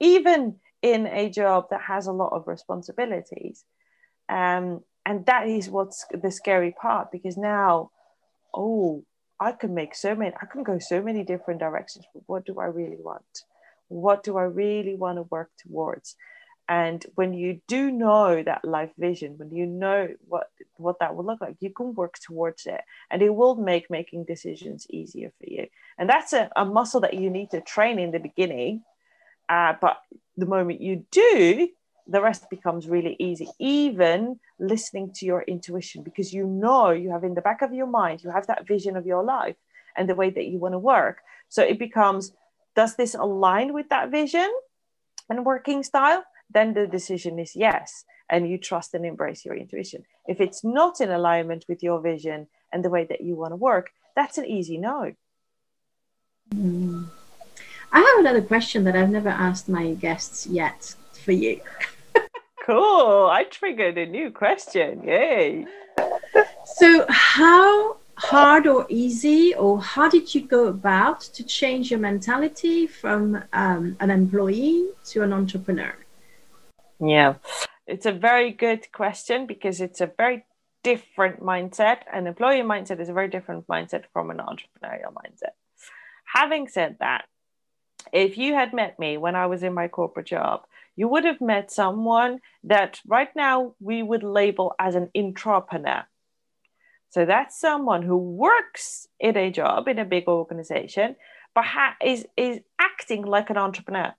even 0.02 0.56
in 0.82 1.06
a 1.06 1.30
job 1.30 1.68
that 1.70 1.82
has 1.82 2.08
a 2.08 2.12
lot 2.12 2.34
of 2.34 2.48
responsibilities. 2.48 3.64
Um, 4.28 4.82
and 5.06 5.26
that 5.26 5.48
is 5.48 5.70
what's 5.70 6.06
the 6.12 6.32
scary 6.32 6.72
part 6.72 7.12
because 7.12 7.38
now 7.38 7.90
oh 8.54 9.04
i 9.40 9.52
can 9.52 9.74
make 9.74 9.96
so 9.96 10.16
many 10.16 10.34
i 10.42 10.46
can 10.46 10.64
go 10.64 10.80
so 10.80 11.02
many 11.02 11.24
different 11.24 11.60
directions. 11.60 12.06
But 12.14 12.24
what 12.26 12.46
do 12.46 12.60
i 12.60 12.66
really 12.66 13.00
want? 13.00 13.44
What 13.88 14.24
do 14.24 14.38
i 14.38 14.44
really 14.44 14.96
want 14.96 15.18
to 15.18 15.24
work 15.24 15.50
towards? 15.58 16.16
And 16.70 17.06
when 17.16 17.34
you 17.34 17.60
do 17.68 17.92
know 17.92 18.42
that 18.44 18.64
life 18.64 18.92
vision 18.98 19.38
when 19.38 19.52
you 19.52 19.66
know 19.66 20.08
what 20.28 20.48
what 20.78 21.00
that 21.00 21.16
will 21.16 21.26
look 21.26 21.42
like 21.42 21.58
you 21.60 21.72
can 21.72 21.94
work 21.94 22.16
towards 22.20 22.66
it. 22.66 22.82
And 23.10 23.22
it 23.22 23.34
will 23.34 23.56
make 23.56 23.90
making 23.90 24.26
decisions 24.26 24.88
easier 24.90 25.32
for 25.38 25.50
you. 25.50 25.68
And 25.98 26.10
that's 26.10 26.34
a, 26.34 26.50
a 26.56 26.64
muscle 26.64 27.02
that 27.02 27.16
you 27.16 27.30
need 27.30 27.52
to 27.52 27.62
train 27.62 28.00
in 28.00 28.12
the 28.12 28.20
beginning 28.20 28.84
uh, 29.52 29.74
but 29.82 29.98
the 30.38 30.46
moment 30.46 30.82
you 30.82 31.06
do 31.12 31.68
the 32.12 32.22
rest 32.22 32.50
becomes 32.50 32.88
really 32.88 33.16
easy 33.20 33.48
even 33.60 34.40
listening 34.60 35.12
to 35.14 35.26
your 35.26 35.42
intuition 35.44 36.04
because 36.04 36.34
you 36.34 36.46
know 36.46 36.92
you 36.92 37.10
have 37.12 37.24
in 37.24 37.36
the 37.36 37.42
back 37.50 37.62
of 37.62 37.74
your 37.74 37.88
mind 37.88 38.24
you 38.24 38.30
have 38.30 38.48
that 38.48 38.68
vision 38.68 38.96
of 38.96 39.06
your 39.06 39.24
life 39.24 39.56
and 39.96 40.10
the 40.10 40.16
way 40.16 40.30
that 40.30 40.46
you 40.46 40.58
want 40.58 40.74
to 40.74 40.80
work. 40.80 41.18
So 41.50 41.62
it 41.64 41.78
becomes 41.78 42.32
does 42.76 42.96
this 42.96 43.16
align 43.16 43.74
with 43.74 43.90
that 43.90 44.10
vision 44.10 44.50
and 45.30 45.46
working 45.46 45.84
style? 45.84 46.24
Then 46.50 46.74
the 46.74 46.88
decision 46.88 47.40
is 47.40 47.56
yes 47.56 48.06
and 48.30 48.50
you 48.50 48.58
trust 48.58 48.94
and 48.94 49.06
embrace 49.06 49.44
your 49.44 49.58
intuition. 49.58 50.04
If 50.28 50.40
it's 50.40 50.64
not 50.64 51.02
in 51.02 51.12
alignment 51.12 51.66
with 51.68 51.84
your 51.84 52.00
vision 52.00 52.48
and 52.72 52.86
the 52.86 52.90
way 52.90 53.06
that 53.06 53.22
you 53.22 53.36
want 53.36 53.52
to 53.52 53.58
work 53.58 53.92
that's 54.16 54.38
an 54.38 54.46
easy 54.46 54.78
no. 54.78 55.14
Mm. 56.54 57.06
i 57.94 58.00
have 58.00 58.20
another 58.20 58.42
question 58.42 58.84
that 58.84 58.96
i've 58.96 59.10
never 59.10 59.30
asked 59.30 59.70
my 59.70 59.94
guests 59.94 60.46
yet 60.48 60.96
for 61.14 61.32
you 61.32 61.62
cool. 62.72 63.28
I 63.28 63.44
triggered 63.44 63.98
a 63.98 64.06
new 64.06 64.32
question. 64.32 65.04
Yay. 65.04 65.66
So, 66.66 67.06
how 67.10 67.98
hard 68.16 68.68
or 68.68 68.86
easy, 68.90 69.54
or 69.56 69.82
how 69.82 70.08
did 70.10 70.34
you 70.34 70.42
go 70.42 70.68
about 70.68 71.22
to 71.22 71.44
change 71.44 71.92
your 71.92 72.00
mentality 72.00 72.88
from 72.88 73.44
um, 73.52 73.98
an 74.00 74.10
employee 74.10 74.90
to 75.06 75.24
an 75.24 75.34
entrepreneur? 75.34 75.96
Yeah, 77.00 77.36
it's 77.88 78.06
a 78.06 78.12
very 78.12 78.52
good 78.52 78.92
question 78.92 79.48
because 79.48 79.82
it's 79.82 80.02
a 80.02 80.12
very 80.18 80.46
different 80.84 81.42
mindset. 81.42 82.02
An 82.14 82.28
employee 82.28 82.62
mindset 82.62 83.00
is 83.00 83.10
a 83.10 83.14
very 83.14 83.28
different 83.28 83.68
mindset 83.68 84.04
from 84.14 84.30
an 84.30 84.38
entrepreneurial 84.38 85.14
mindset. 85.14 85.56
Having 86.26 86.70
said 86.70 86.98
that, 87.00 87.26
if 88.14 88.38
you 88.38 88.54
had 88.54 88.74
met 88.74 88.98
me 89.00 89.18
when 89.18 89.36
I 89.36 89.48
was 89.48 89.64
in 89.64 89.74
my 89.74 89.88
corporate 89.88 90.28
job, 90.28 90.66
you 90.96 91.08
would 91.08 91.26
have 91.26 91.42
met 91.42 91.72
someone 91.72 92.40
that 92.64 93.00
right 93.08 93.30
now 93.36 93.74
we 93.80 94.04
would 94.04 94.24
label 94.24 94.74
as 94.80 94.96
an 94.96 95.10
intrapreneur. 95.16 96.04
So 97.10 97.26
that's 97.26 97.60
someone 97.60 98.04
who 98.04 98.18
works 98.18 99.08
in 99.20 99.36
a 99.36 99.52
job 99.52 99.88
in 99.88 100.00
a 100.00 100.06
big 100.06 100.28
organization, 100.28 101.16
but 101.54 101.66
ha- 101.66 101.98
is, 102.04 102.26
is 102.38 102.60
acting 102.80 103.24
like 103.24 103.50
an 103.50 103.58
entrepreneur. 103.58 104.14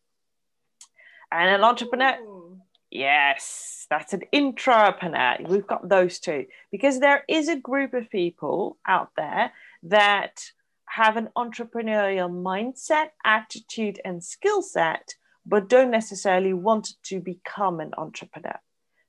And 1.31 1.49
an 1.49 1.65
entrepreneur, 1.65 2.19
Ooh. 2.21 2.61
yes, 2.91 3.87
that's 3.89 4.13
an 4.13 4.23
intrapreneur. 4.33 5.49
We've 5.49 5.67
got 5.67 5.89
those 5.89 6.19
two 6.19 6.47
because 6.71 7.01
there 7.01 7.25
is 7.29 7.49
a 7.49 7.57
group 7.57 7.95
of 7.95 8.11
people 8.11 8.77
out 8.87 9.11
there 9.17 9.53
that 9.85 10.43
have 10.85 11.17
an 11.17 11.31
entrepreneurial 11.37 12.31
mindset, 12.31 13.11
attitude, 13.25 13.99
and 14.05 14.23
skill 14.23 14.61
set, 14.61 15.15
but 15.47 15.69
don't 15.69 15.91
necessarily 15.91 16.53
want 16.53 16.91
to 17.05 17.21
become 17.21 17.81
an 17.81 17.93
entrepreneur. 17.97 18.59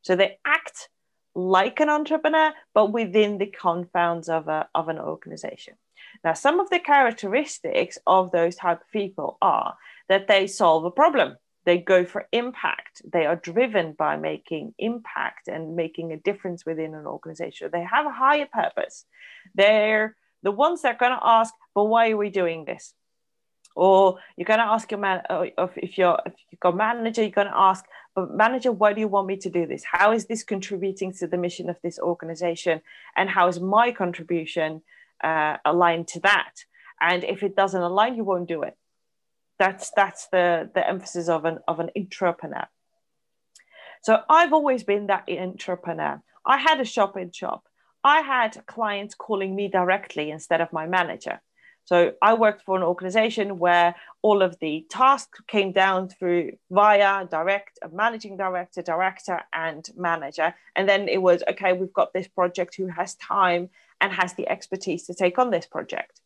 So 0.01 0.15
they 0.15 0.37
act 0.45 0.89
like 1.35 1.79
an 1.79 1.89
entrepreneur, 1.89 2.51
but 2.73 2.91
within 2.91 3.37
the 3.37 3.47
confounds 3.47 4.29
of, 4.29 4.47
a, 4.47 4.67
of 4.75 4.89
an 4.89 4.99
organization. 4.99 5.75
Now, 6.23 6.33
some 6.33 6.59
of 6.59 6.69
the 6.69 6.79
characteristics 6.79 7.97
of 8.05 8.31
those 8.31 8.55
type 8.55 8.81
of 8.81 8.91
people 8.91 9.37
are 9.41 9.75
that 10.09 10.27
they 10.27 10.47
solve 10.47 10.85
a 10.85 10.91
problem. 10.91 11.37
They 11.65 11.77
go 11.77 12.05
for 12.05 12.27
impact. 12.31 13.01
They 13.11 13.25
are 13.25 13.37
driven 13.37 13.93
by 13.93 14.17
making 14.17 14.73
impact 14.77 15.47
and 15.47 15.75
making 15.75 16.11
a 16.11 16.17
difference 16.17 16.65
within 16.65 16.93
an 16.93 17.05
organization. 17.05 17.69
They 17.71 17.83
have 17.83 18.05
a 18.05 18.11
higher 18.11 18.47
purpose. 18.51 19.05
They're 19.55 20.15
the 20.43 20.51
ones 20.51 20.81
that 20.81 20.95
are 20.95 20.99
going 20.99 21.17
to 21.17 21.25
ask, 21.25 21.53
but 21.73 21.85
why 21.85 22.11
are 22.11 22.17
we 22.17 22.29
doing 22.29 22.65
this? 22.65 22.93
Or 23.75 24.19
you're 24.37 24.45
going 24.45 24.59
to 24.59 24.65
ask 24.65 24.91
your 24.91 24.99
man 24.99 25.21
uh, 25.29 25.45
if 25.57 25.97
you're 25.97 26.19
if 26.25 26.33
you've 26.49 26.59
got 26.59 26.75
manager 26.75 27.21
you're 27.21 27.31
going 27.31 27.47
to 27.47 27.57
ask 27.57 27.85
but 28.15 28.31
manager 28.33 28.71
why 28.71 28.93
do 28.93 28.99
you 29.01 29.07
want 29.07 29.27
me 29.27 29.37
to 29.37 29.49
do 29.49 29.65
this? 29.65 29.83
How 29.83 30.11
is 30.11 30.25
this 30.25 30.43
contributing 30.43 31.13
to 31.13 31.27
the 31.27 31.37
mission 31.37 31.69
of 31.69 31.77
this 31.81 31.97
organization? 31.97 32.81
And 33.15 33.29
how 33.29 33.47
is 33.47 33.59
my 33.59 33.91
contribution 33.91 34.83
uh, 35.23 35.57
aligned 35.65 36.07
to 36.09 36.19
that? 36.19 36.53
And 37.01 37.23
if 37.23 37.41
it 37.41 37.55
doesn't 37.55 37.81
align 37.81 38.15
you 38.15 38.23
won't 38.23 38.47
do 38.47 38.61
it. 38.61 38.77
That's 39.57 39.91
that's 39.95 40.27
the 40.27 40.69
the 40.73 40.87
emphasis 40.87 41.27
of 41.29 41.45
an 41.45 41.59
of 41.67 41.79
an 41.79 41.89
entrepreneur 41.95 42.67
so 44.01 44.21
i've 44.29 44.51
always 44.51 44.83
been 44.83 45.07
that 45.07 45.23
entrepreneur 45.29 46.21
i 46.45 46.57
had 46.57 46.81
a 46.81 46.85
shop 46.85 47.15
in 47.15 47.31
shop. 47.31 47.63
I 48.03 48.19
had 48.19 48.65
clients 48.65 49.15
calling 49.15 49.55
me 49.55 49.69
directly 49.69 50.29
instead 50.29 50.59
of 50.59 50.73
my 50.73 50.85
manager 50.87 51.41
so 51.85 52.13
I 52.21 52.33
worked 52.33 52.63
for 52.63 52.77
an 52.77 52.83
organization 52.83 53.59
where 53.59 53.95
all 54.21 54.41
of 54.41 54.57
the 54.59 54.85
tasks 54.89 55.41
came 55.47 55.73
down 55.73 56.07
through 56.09 56.53
via 56.71 57.25
direct, 57.25 57.79
managing 57.91 58.37
director, 58.37 58.81
director, 58.81 59.41
and 59.53 59.87
manager. 59.95 60.55
And 60.75 60.87
then 60.87 61.09
it 61.09 61.21
was 61.21 61.43
okay, 61.49 61.73
we've 61.73 61.93
got 61.93 62.13
this 62.13 62.27
project 62.27 62.75
who 62.75 62.87
has 62.87 63.15
time 63.15 63.69
and 63.99 64.13
has 64.13 64.33
the 64.33 64.47
expertise 64.47 65.05
to 65.07 65.13
take 65.13 65.37
on 65.37 65.51
this 65.51 65.65
project. 65.65 66.21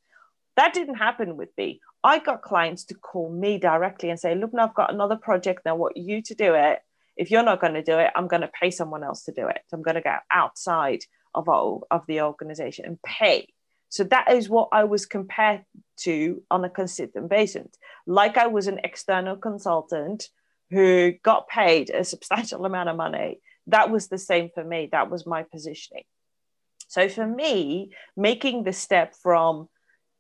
That 0.58 0.74
didn't 0.74 0.96
happen 0.96 1.38
with 1.38 1.50
me. 1.58 1.82
I 2.04 2.20
got 2.20 2.42
clients 2.42 2.86
to 2.86 2.96
call 2.96 3.32
me 3.32 3.58
directly 3.58 4.10
and 4.10 4.20
say, 4.20 4.36
look, 4.36 4.54
now 4.54 4.66
I've 4.66 4.76
got 4.76 4.94
another 4.94 5.16
project. 5.16 5.62
Now 5.66 5.72
I 5.72 5.78
want 5.78 5.98
you 5.98 6.22
to 6.22 6.36
do 6.36 6.54
it. 6.54 6.80
If 7.16 7.32
you're 7.32 7.44
not 7.44 7.62
going 7.62 7.74
to 7.74 7.84
do 7.84 7.98
it, 7.98 8.12
I'm 8.16 8.28
going 8.28 8.42
to 8.42 8.52
pay 8.60 8.70
someone 8.70 9.04
else 9.04 9.24
to 9.24 9.32
do 9.32 9.48
it. 9.48 9.62
I'm 9.74 9.82
going 9.82 9.96
to 9.96 10.02
go 10.02 10.16
outside 10.32 11.04
of, 11.34 11.50
our, 11.50 11.82
of 11.90 12.06
the 12.08 12.22
organization 12.22 12.86
and 12.86 13.02
pay 13.02 13.48
so 13.90 14.04
that 14.06 14.32
is 14.32 14.50
what 14.50 14.70
I 14.72 14.84
was 14.84 15.06
compared 15.06 15.64
to 16.02 16.44
on 16.52 16.66
a 16.66 16.70
consistent 16.70 17.30
basis. 17.30 17.68
Like 18.06 18.38
I 18.38 18.48
was 18.48 18.68
an 18.68 18.80
external 18.84 19.36
consultant 19.36 20.30
who 20.70 21.14
got 21.24 21.48
paid 21.48 21.90
a 21.90 22.04
substantial 22.04 22.66
amount 22.66 22.90
of 22.90 22.98
money. 22.98 23.40
That 23.68 23.90
was 23.90 24.08
the 24.08 24.18
same 24.18 24.50
for 24.54 24.64
me. 24.64 24.90
That 24.92 25.10
was 25.10 25.26
my 25.26 25.44
positioning. 25.44 26.04
So 26.88 27.10
for 27.10 27.26
me, 27.28 27.92
making 28.16 28.64
the 28.64 28.74
step 28.74 29.16
from 29.16 29.68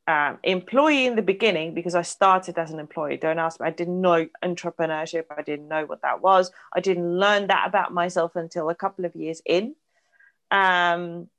um, 0.08 0.38
employee 0.44 1.06
in 1.06 1.16
the 1.16 1.22
beginning, 1.22 1.74
because 1.74 1.96
I 1.96 2.02
started 2.02 2.58
as 2.58 2.72
an 2.72 2.80
employee, 2.80 3.18
don't 3.18 3.40
ask 3.40 3.60
me, 3.60 3.68
I 3.68 3.72
didn't 3.72 4.00
know 4.00 4.28
entrepreneurship. 4.44 5.26
I 5.36 5.42
didn't 5.42 5.68
know 5.68 5.86
what 5.86 6.02
that 6.02 6.22
was. 6.22 6.52
I 6.74 6.80
didn't 6.80 7.18
learn 7.20 7.48
that 7.48 7.68
about 7.68 7.94
myself 7.94 8.36
until 8.36 8.70
a 8.70 8.76
couple 8.76 9.06
of 9.06 9.16
years 9.16 9.42
in. 9.46 9.76
Um, 10.50 11.30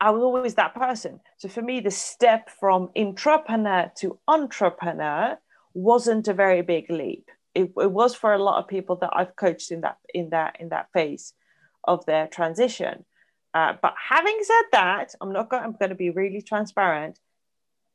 I 0.00 0.10
was 0.10 0.22
always 0.22 0.54
that 0.54 0.74
person. 0.74 1.20
So 1.38 1.48
for 1.48 1.62
me, 1.62 1.80
the 1.80 1.90
step 1.90 2.50
from 2.60 2.90
intrapreneur 2.96 3.94
to 3.96 4.18
entrepreneur 4.28 5.38
wasn't 5.74 6.28
a 6.28 6.34
very 6.34 6.62
big 6.62 6.90
leap. 6.90 7.28
It, 7.54 7.72
it, 7.76 7.90
was 7.90 8.14
for 8.14 8.32
a 8.32 8.42
lot 8.42 8.62
of 8.62 8.68
people 8.68 8.96
that 8.96 9.10
I've 9.12 9.34
coached 9.34 9.72
in 9.72 9.80
that 9.80 9.96
in 10.14 10.30
that 10.30 10.56
in 10.60 10.68
that 10.68 10.88
phase 10.92 11.32
of 11.82 12.06
their 12.06 12.28
transition. 12.28 13.04
Uh, 13.54 13.74
but 13.80 13.94
having 14.08 14.38
said 14.42 14.64
that, 14.72 15.14
I'm 15.20 15.32
not 15.32 15.48
going. 15.48 15.64
I'm 15.64 15.72
going 15.72 15.88
to 15.88 15.96
be 15.96 16.10
really 16.10 16.42
transparent. 16.42 17.18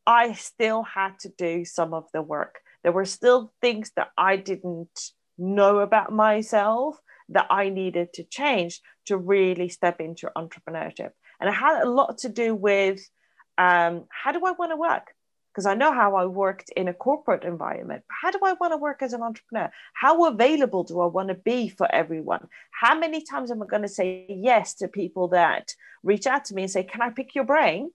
I 0.06 0.34
still 0.34 0.84
had 0.84 1.20
to 1.20 1.30
do 1.30 1.64
some 1.64 1.94
of 1.94 2.08
the 2.14 2.22
work. 2.22 2.60
There 2.84 2.92
were 2.92 3.06
still 3.06 3.54
things 3.62 3.92
that 3.96 4.10
I 4.18 4.36
didn't 4.36 5.12
know 5.38 5.80
about 5.80 6.12
myself 6.12 7.00
that 7.30 7.48
I 7.50 7.70
needed 7.70 8.12
to 8.14 8.24
change 8.24 8.82
to 9.06 9.18
really 9.18 9.70
step 9.70 10.02
into 10.02 10.30
entrepreneurship. 10.36 11.12
And 11.44 11.50
it 11.50 11.58
had 11.58 11.84
a 11.84 11.90
lot 11.90 12.20
to 12.20 12.30
do 12.30 12.56
with 12.56 13.02
um, 13.58 14.06
how 14.10 14.32
do 14.32 14.46
I 14.46 14.52
want 14.52 14.72
to 14.72 14.78
work? 14.78 15.14
Because 15.52 15.66
I 15.66 15.74
know 15.74 15.92
how 15.92 16.16
I 16.16 16.26
worked 16.26 16.70
in 16.70 16.88
a 16.88 16.94
corporate 16.94 17.44
environment. 17.44 18.06
How 18.08 18.32
do 18.32 18.40
I 18.46 18.54
want 18.54 18.72
to 18.72 18.78
work 18.78 19.02
as 19.02 19.12
an 19.12 19.22
entrepreneur? 19.22 19.70
How 19.94 20.24
available 20.24 20.86
do 20.86 21.02
I 21.02 21.08
want 21.08 21.28
to 21.28 21.34
be 21.34 21.68
for 21.68 21.94
everyone? 21.94 22.48
How 22.72 22.98
many 22.98 23.26
times 23.26 23.52
am 23.52 23.62
I 23.62 23.66
going 23.66 23.82
to 23.82 23.90
say 23.90 24.26
yes 24.30 24.76
to 24.76 24.88
people 24.88 25.28
that 25.40 25.74
reach 26.02 26.28
out 26.28 26.46
to 26.46 26.56
me 26.56 26.62
and 26.62 26.72
say, 26.72 26.84
Can 26.86 27.02
I 27.02 27.10
pick 27.10 27.36
your 27.36 27.44
brain 27.44 27.92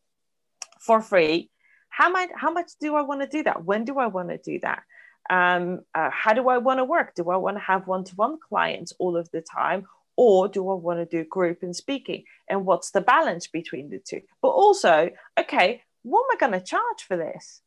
for 0.79 1.01
free? 1.01 1.51
How, 1.89 2.13
how 2.37 2.53
much 2.53 2.73
do 2.83 2.97
I 2.97 3.01
want 3.01 3.23
to 3.23 3.27
do 3.27 3.45
that? 3.45 3.65
When 3.65 3.87
do 3.87 3.99
I 3.99 4.09
want 4.09 4.29
to 4.29 4.37
do 4.37 4.61
that? 4.61 4.83
Um, 5.31 5.81
uh, 5.95 6.11
how 6.13 6.35
do 6.35 6.51
I 6.51 6.59
want 6.59 6.81
to 6.81 6.85
work? 6.85 7.15
Do 7.15 7.31
I 7.31 7.39
want 7.39 7.57
to 7.57 7.63
have 7.63 7.87
one 7.87 8.05
to 8.05 8.15
one 8.15 8.37
clients 8.47 8.93
all 8.99 9.17
of 9.17 9.31
the 9.31 9.41
time? 9.41 9.87
Or 10.19 10.49
do 10.49 10.69
I 10.69 10.75
want 10.75 10.99
to 10.99 11.07
do 11.07 11.25
group 11.25 11.63
and 11.63 11.75
speaking? 11.75 12.25
And 12.49 12.67
what's 12.67 12.91
the 12.91 13.01
balance 13.01 13.47
between 13.47 13.89
the 13.89 14.01
two? 14.01 14.21
But 14.43 14.49
also, 14.49 15.11
okay, 15.39 15.83
what 16.03 16.25
am 16.25 16.37
I 16.37 16.41
going 16.41 16.61
to 16.61 16.67
charge 16.67 17.05
for 17.07 17.17
this? 17.17 17.63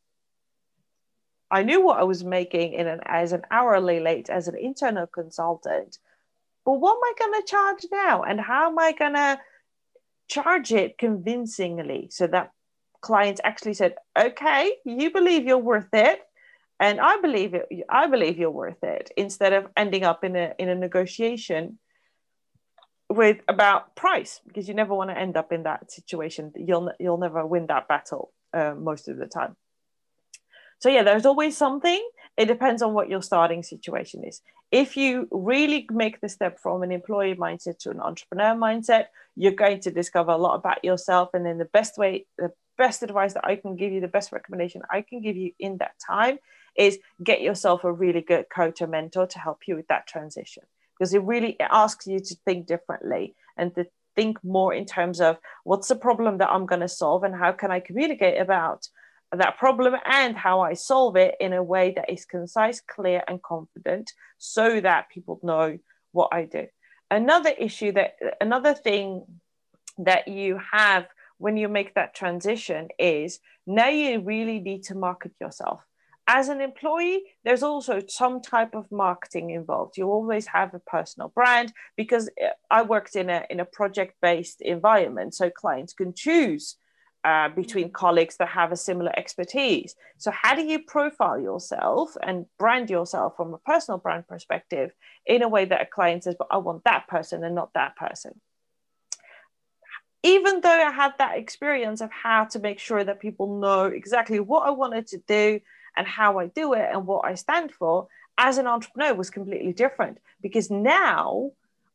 I 1.50 1.64
knew 1.64 1.82
what 1.82 1.98
I 1.98 2.04
was 2.04 2.26
making 2.26 2.74
in 2.74 2.88
an 2.88 3.00
as 3.06 3.32
an 3.32 3.44
hourly 3.52 4.04
rate 4.04 4.30
as 4.30 4.50
an 4.50 4.58
internal 4.58 5.08
consultant, 5.08 5.98
but 6.66 6.74
what 6.74 6.98
am 6.98 7.04
I 7.04 7.14
going 7.20 7.42
to 7.42 7.48
charge 7.48 7.86
now? 7.90 8.24
And 8.24 8.40
how 8.40 8.70
am 8.70 8.78
I 8.78 8.92
going 8.92 9.14
to 9.14 9.40
charge 10.28 10.74
it 10.74 10.98
convincingly 10.98 12.10
so 12.12 12.28
that 12.28 12.52
clients 13.00 13.40
actually 13.46 13.76
said, 13.76 13.96
"Okay, 14.20 14.76
you 14.84 15.10
believe 15.10 15.46
you're 15.46 15.70
worth 15.72 15.94
it." 15.94 16.20
And 16.82 17.00
I 17.00 17.16
believe 17.22 17.54
it, 17.54 17.68
I 17.90 18.08
believe 18.08 18.38
you're 18.38 18.60
worth 18.64 18.84
it 18.84 19.12
instead 19.16 19.54
of 19.54 19.68
ending 19.78 20.04
up 20.04 20.26
in 20.26 20.36
a 20.36 20.54
in 20.60 20.68
a 20.68 20.76
negotiation 20.76 21.80
with 23.12 23.42
about 23.48 23.96
price 23.96 24.42
because 24.48 24.68
you 24.68 24.74
never 24.74 24.94
want 24.94 25.10
to 25.10 25.18
end 25.18 25.38
up 25.38 25.52
in 25.52 25.64
that 25.64 25.92
situation. 25.92 26.52
You'll 26.56 26.92
you'll 27.00 27.18
never 27.18 27.46
win 27.46 27.68
that 27.68 27.88
battle 27.88 28.32
uh, 28.54 28.74
most 28.76 29.08
of 29.08 29.18
the 29.18 29.28
time. 29.28 29.56
So 30.80 30.90
yeah, 30.90 31.04
there's 31.04 31.26
always 31.26 31.56
something. 31.56 32.02
It 32.38 32.46
depends 32.46 32.82
on 32.82 32.94
what 32.94 33.10
your 33.10 33.22
starting 33.22 33.64
situation 33.64 34.24
is. 34.24 34.42
if 34.72 34.96
you 34.96 35.28
really 35.32 35.86
make 35.92 36.22
the 36.22 36.30
step 36.30 36.58
from 36.58 36.82
an 36.82 36.92
employee 36.92 37.36
mindset 37.36 37.78
to 37.80 37.90
an 37.90 38.00
entrepreneur 38.00 38.56
mindset, 38.56 39.08
you're 39.36 39.52
going 39.52 39.82
to 39.82 39.92
discover 39.92 40.32
a 40.32 40.38
lot 40.38 40.56
about 40.56 40.84
yourself. 40.84 41.30
And 41.34 41.46
then 41.46 41.58
the 41.58 41.66
best 41.66 41.98
way, 41.98 42.26
the 42.38 42.52
best 42.78 43.04
advice 43.04 43.34
that 43.34 43.46
I 43.46 43.58
can 43.58 43.76
give 43.76 43.92
you, 43.92 44.00
the 44.00 44.08
best 44.08 44.32
recommendation 44.32 44.82
I 44.90 45.02
can 45.02 45.22
give 45.22 45.36
you 45.36 45.52
in 45.60 45.78
that 45.78 45.96
time 46.00 46.40
is 46.76 47.00
get 47.22 47.42
yourself 47.42 47.84
a 47.84 47.92
really 47.92 48.22
good 48.22 48.46
coach 48.50 48.82
or 48.82 48.88
mentor 48.88 49.28
to 49.28 49.40
help 49.40 49.68
you 49.68 49.76
with 49.76 49.88
that 49.88 50.08
transition 50.08 50.64
because 51.02 51.16
it 51.16 51.24
really 51.24 51.60
asks 51.60 52.06
you 52.06 52.20
to 52.20 52.36
think 52.46 52.68
differently 52.68 53.34
and 53.58 53.74
to 53.74 53.88
think 54.16 54.38
more 54.44 54.72
in 54.72 54.86
terms 54.86 55.20
of 55.20 55.40
what's 55.64 55.88
the 55.88 55.96
problem 55.96 56.38
that 56.38 56.52
I'm 56.52 56.68
going 56.68 56.82
to 56.82 56.88
solve 56.88 57.24
and 57.24 57.34
how 57.34 57.54
can 57.54 57.72
I 57.72 57.80
communicate 57.80 58.40
about 58.40 58.88
that 59.36 59.58
problem 59.58 59.96
and 60.06 60.38
how 60.38 60.60
I 60.60 60.74
solve 60.74 61.16
it 61.16 61.34
in 61.40 61.54
a 61.54 61.64
way 61.64 61.92
that 61.96 62.12
is 62.12 62.26
concise, 62.26 62.82
clear, 62.82 63.24
and 63.28 63.42
confident 63.42 64.12
so 64.38 64.80
that 64.80 65.10
people 65.10 65.40
know 65.42 65.80
what 66.12 66.30
I 66.32 66.46
do. 66.46 66.68
Another 67.10 67.50
issue 67.50 67.94
that, 67.94 68.18
another 68.40 68.76
thing 68.76 69.26
that 69.98 70.28
you 70.28 70.60
have 70.72 71.08
when 71.40 71.58
you 71.58 71.68
make 71.68 71.96
that 71.96 72.14
transition 72.14 72.90
is 73.00 73.40
now 73.66 73.90
you 73.90 74.20
really 74.20 74.60
need 74.60 74.84
to 74.84 74.94
market 74.94 75.32
yourself. 75.42 75.82
As 76.34 76.48
an 76.48 76.62
employee, 76.62 77.24
there's 77.44 77.62
also 77.62 78.02
some 78.08 78.42
type 78.42 78.74
of 78.74 78.90
marketing 78.90 79.50
involved. 79.50 79.98
You 79.98 80.10
always 80.10 80.48
have 80.48 80.74
a 80.74 80.80
personal 80.80 81.28
brand 81.28 81.74
because 81.98 82.30
I 82.70 82.84
worked 82.84 83.18
in 83.18 83.30
a 83.30 83.46
in 83.50 83.60
a 83.60 83.66
project 83.66 84.16
based 84.22 84.62
environment, 84.62 85.36
so 85.36 85.50
clients 85.50 85.92
can 85.92 86.14
choose 86.14 86.78
uh, 87.26 87.50
between 87.50 87.92
colleagues 87.92 88.38
that 88.38 88.48
have 88.48 88.72
a 88.72 88.78
similar 88.78 89.12
expertise. 89.20 89.94
So, 90.20 90.32
how 90.32 90.56
do 90.56 90.64
you 90.64 90.80
profile 90.80 91.38
yourself 91.38 92.16
and 92.26 92.46
brand 92.58 92.90
yourself 92.90 93.36
from 93.36 93.54
a 93.54 93.58
personal 93.58 93.98
brand 93.98 94.26
perspective 94.26 94.92
in 95.26 95.42
a 95.42 95.50
way 95.50 95.66
that 95.66 95.82
a 95.82 95.86
client 95.86 96.24
says, 96.24 96.36
But 96.40 96.48
I 96.50 96.60
want 96.60 96.86
that 96.86 97.10
person 97.10 97.44
and 97.44 97.56
not 97.56 97.74
that 97.74 97.98
person? 97.98 98.40
Even 100.24 100.62
though 100.62 100.70
I 100.70 100.92
had 100.92 101.12
that 101.18 101.38
experience 101.38 102.00
of 102.00 102.10
how 102.10 102.46
to 102.46 102.60
make 102.60 102.80
sure 102.80 103.04
that 103.04 103.20
people 103.20 103.60
know 103.60 103.88
exactly 103.88 104.40
what 104.40 104.66
I 104.66 104.70
wanted 104.70 105.08
to 105.08 105.18
do 105.28 105.60
and 105.96 106.08
how 106.08 106.40
I 106.40 106.48
do 106.48 106.74
it 106.74 106.90
and 106.92 107.06
what 107.06 107.26
I 107.26 107.36
stand 107.36 107.72
for, 107.72 108.08
as 108.38 108.58
an 108.58 108.68
entrepreneur 108.68 109.14
was 109.14 109.30
completely 109.30 109.74
different 109.74 110.20
because 110.42 110.72
now 110.72 111.52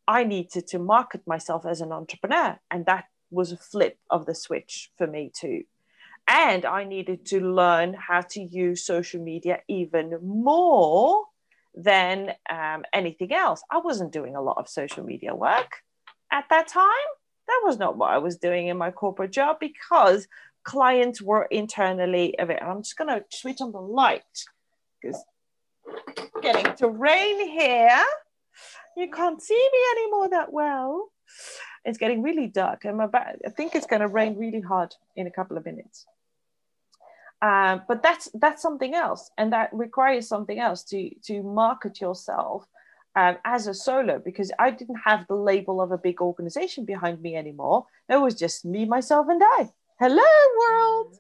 I 0.07 0.25
needed 0.25 0.67
to 0.69 0.79
market 0.79 1.27
myself 1.27 1.67
as 1.67 1.81
an 1.81 1.93
entrepreneur. 1.93 2.59
And 2.71 2.87
that 2.87 3.07
was 3.31 3.53
a 3.53 3.57
flip 3.57 3.99
of 4.11 4.27
the 4.27 4.35
switch 4.35 4.91
for 4.97 5.07
me 5.07 5.33
too. 5.35 5.65
And 6.29 6.65
I 6.65 6.85
needed 6.85 7.27
to 7.27 7.41
learn 7.41 7.95
how 7.95 8.21
to 8.21 8.43
use 8.43 8.85
social 8.85 9.21
media 9.21 9.61
even 9.69 10.19
more 10.23 11.25
than 11.75 12.33
um, 12.51 12.85
anything 12.93 13.33
else. 13.33 13.63
I 13.71 13.79
wasn't 13.79 14.13
doing 14.13 14.35
a 14.35 14.43
lot 14.43 14.59
of 14.59 14.69
social 14.69 15.05
media 15.05 15.35
work 15.35 15.83
at 16.33 16.45
that 16.51 16.69
time. 16.69 17.09
That 17.47 17.63
was 17.65 17.79
not 17.79 17.97
what 17.97 18.11
I 18.11 18.19
was 18.19 18.39
doing 18.39 18.67
in 18.67 18.77
my 18.77 18.91
corporate 18.91 19.31
job 19.31 19.59
because 19.61 20.27
clients 20.67 21.23
were 21.23 21.45
internally 21.45 22.35
it. 22.39 22.59
I'm 22.61 22.83
just 22.83 22.99
going 22.99 23.09
to 23.09 23.25
switch 23.31 23.61
on 23.61 23.73
the 23.73 23.81
light 23.81 24.45
because 25.01 25.25
getting 26.43 26.75
to 26.77 26.89
rain 26.89 27.49
here. 27.49 28.03
You 28.97 29.09
can't 29.11 29.41
see 29.41 29.69
me 29.73 29.79
anymore 29.93 30.29
that 30.31 30.53
well. 30.53 31.13
It's 31.85 31.99
getting 31.99 32.21
really 32.21 32.49
dark. 32.49 32.85
I'm 32.85 33.01
about, 33.01 33.37
I 33.47 33.51
think 33.51 33.75
it's 33.75 33.87
going 33.87 34.01
to 34.03 34.09
rain 34.09 34.37
really 34.37 34.61
hard 34.61 34.95
in 35.15 35.29
a 35.29 35.31
couple 35.31 35.57
of 35.57 35.65
minutes. 35.65 36.05
Um, 37.41 37.83
but 37.87 38.03
that's 38.03 38.31
that's 38.33 38.63
something 38.63 38.95
else, 38.95 39.31
and 39.37 39.53
that 39.53 39.69
requires 39.71 40.27
something 40.27 40.59
else 40.59 40.83
to 40.85 41.11
to 41.27 41.43
market 41.43 42.01
yourself 42.01 42.67
um, 43.15 43.37
as 43.45 43.67
a 43.67 43.75
solo 43.75 44.19
because 44.19 44.51
I 44.59 44.71
didn't 44.71 45.01
have 45.05 45.27
the 45.27 45.35
label 45.35 45.83
of 45.83 45.93
a 45.93 45.99
big 45.99 46.23
organization 46.23 46.87
behind 46.87 47.21
me 47.21 47.37
anymore. 47.37 47.85
It 48.09 48.17
was 48.17 48.35
just 48.35 48.65
me, 48.65 48.87
myself, 48.87 49.29
and 49.29 49.43
I. 49.45 49.69
Hello, 49.99 50.23
world. 50.59 51.19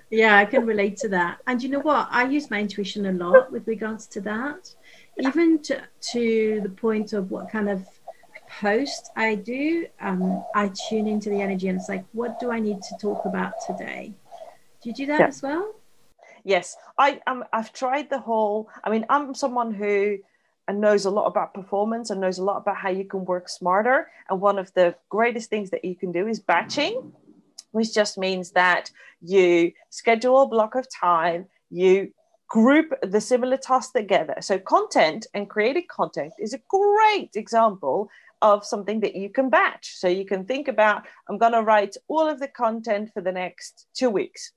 yeah, 0.10 0.38
I 0.38 0.46
can 0.46 0.64
relate 0.64 0.96
to 0.98 1.08
that. 1.10 1.38
And 1.46 1.62
you 1.62 1.68
know 1.68 1.80
what? 1.80 2.08
I 2.10 2.26
use 2.26 2.50
my 2.50 2.58
intuition 2.58 3.04
a 3.04 3.12
lot 3.12 3.52
with 3.52 3.68
regards 3.68 4.06
to 4.08 4.22
that, 4.22 4.74
even 5.18 5.60
to, 5.64 5.82
to 6.12 6.60
the 6.62 6.70
point 6.70 7.12
of 7.12 7.30
what 7.30 7.50
kind 7.50 7.68
of 7.68 7.86
post 8.48 9.10
I 9.16 9.34
do, 9.34 9.86
um, 10.00 10.42
I 10.54 10.70
tune 10.88 11.06
into 11.06 11.28
the 11.28 11.42
energy 11.42 11.68
and 11.68 11.78
it's 11.78 11.90
like, 11.90 12.06
what 12.12 12.40
do 12.40 12.50
I 12.50 12.58
need 12.58 12.80
to 12.82 12.96
talk 12.98 13.26
about 13.26 13.52
today? 13.66 14.14
Do 14.82 14.88
you 14.88 14.94
do 14.94 15.06
that 15.06 15.20
yeah. 15.20 15.26
as 15.26 15.42
well? 15.42 15.74
Yes, 16.44 16.76
I 16.98 17.20
um, 17.26 17.44
I've 17.52 17.72
tried 17.72 18.08
the 18.10 18.18
whole. 18.18 18.68
I 18.82 18.90
mean, 18.90 19.06
I'm 19.08 19.32
someone 19.34 19.72
who 19.72 20.18
knows 20.70 21.04
a 21.04 21.10
lot 21.10 21.26
about 21.26 21.54
performance 21.54 22.10
and 22.10 22.20
knows 22.20 22.38
a 22.38 22.44
lot 22.44 22.56
about 22.58 22.76
how 22.76 22.88
you 22.88 23.04
can 23.04 23.24
work 23.24 23.48
smarter. 23.48 24.10
And 24.28 24.40
one 24.40 24.58
of 24.58 24.72
the 24.74 24.94
greatest 25.08 25.50
things 25.50 25.70
that 25.70 25.84
you 25.84 25.94
can 25.94 26.12
do 26.12 26.26
is 26.26 26.40
batching, 26.40 27.12
which 27.72 27.92
just 27.92 28.16
means 28.16 28.52
that 28.52 28.90
you 29.20 29.72
schedule 29.90 30.42
a 30.42 30.48
block 30.48 30.74
of 30.74 30.86
time, 30.88 31.46
you 31.70 32.12
group 32.48 32.92
the 33.02 33.20
similar 33.20 33.56
tasks 33.56 33.92
together. 33.92 34.36
So, 34.40 34.58
content 34.58 35.26
and 35.34 35.48
creating 35.48 35.86
content 35.90 36.32
is 36.38 36.54
a 36.54 36.60
great 36.68 37.30
example 37.34 38.08
of 38.40 38.64
something 38.64 39.00
that 39.00 39.14
you 39.14 39.30
can 39.30 39.50
batch. 39.50 39.94
So 39.96 40.08
you 40.08 40.24
can 40.24 40.44
think 40.44 40.66
about, 40.66 41.06
I'm 41.28 41.38
going 41.38 41.52
to 41.52 41.62
write 41.62 41.96
all 42.08 42.28
of 42.28 42.40
the 42.40 42.48
content 42.48 43.10
for 43.14 43.20
the 43.20 43.30
next 43.30 43.86
two 43.94 44.10
weeks 44.10 44.52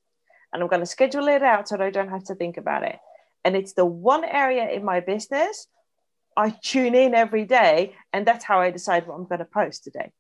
and 0.52 0.64
I'm 0.64 0.70
going 0.70 0.80
to 0.80 0.88
schedule 0.88 1.28
it 1.28 1.44
out 1.44 1.70
so 1.70 1.80
I 1.80 1.92
don't 1.92 2.10
have 2.10 2.24
to 2.26 2.36
think 2.36 2.58
about 2.58 2.84
it. 2.84 2.98
And 3.44 3.56
it's 3.56 3.74
the 3.74 3.86
one 3.86 4.26
area 4.26 4.68
in 4.70 4.84
my 4.84 5.02
business 5.02 5.68
I 6.38 6.50
tune 6.50 6.96
in 6.96 7.14
every 7.14 7.46
day, 7.46 7.96
and 8.12 8.26
that's 8.26 8.44
how 8.44 8.60
I 8.60 8.70
decide 8.70 9.08
what 9.08 9.16
I'm 9.16 9.26
going 9.26 9.40
to 9.40 9.46
post 9.46 9.84
today. 9.84 10.12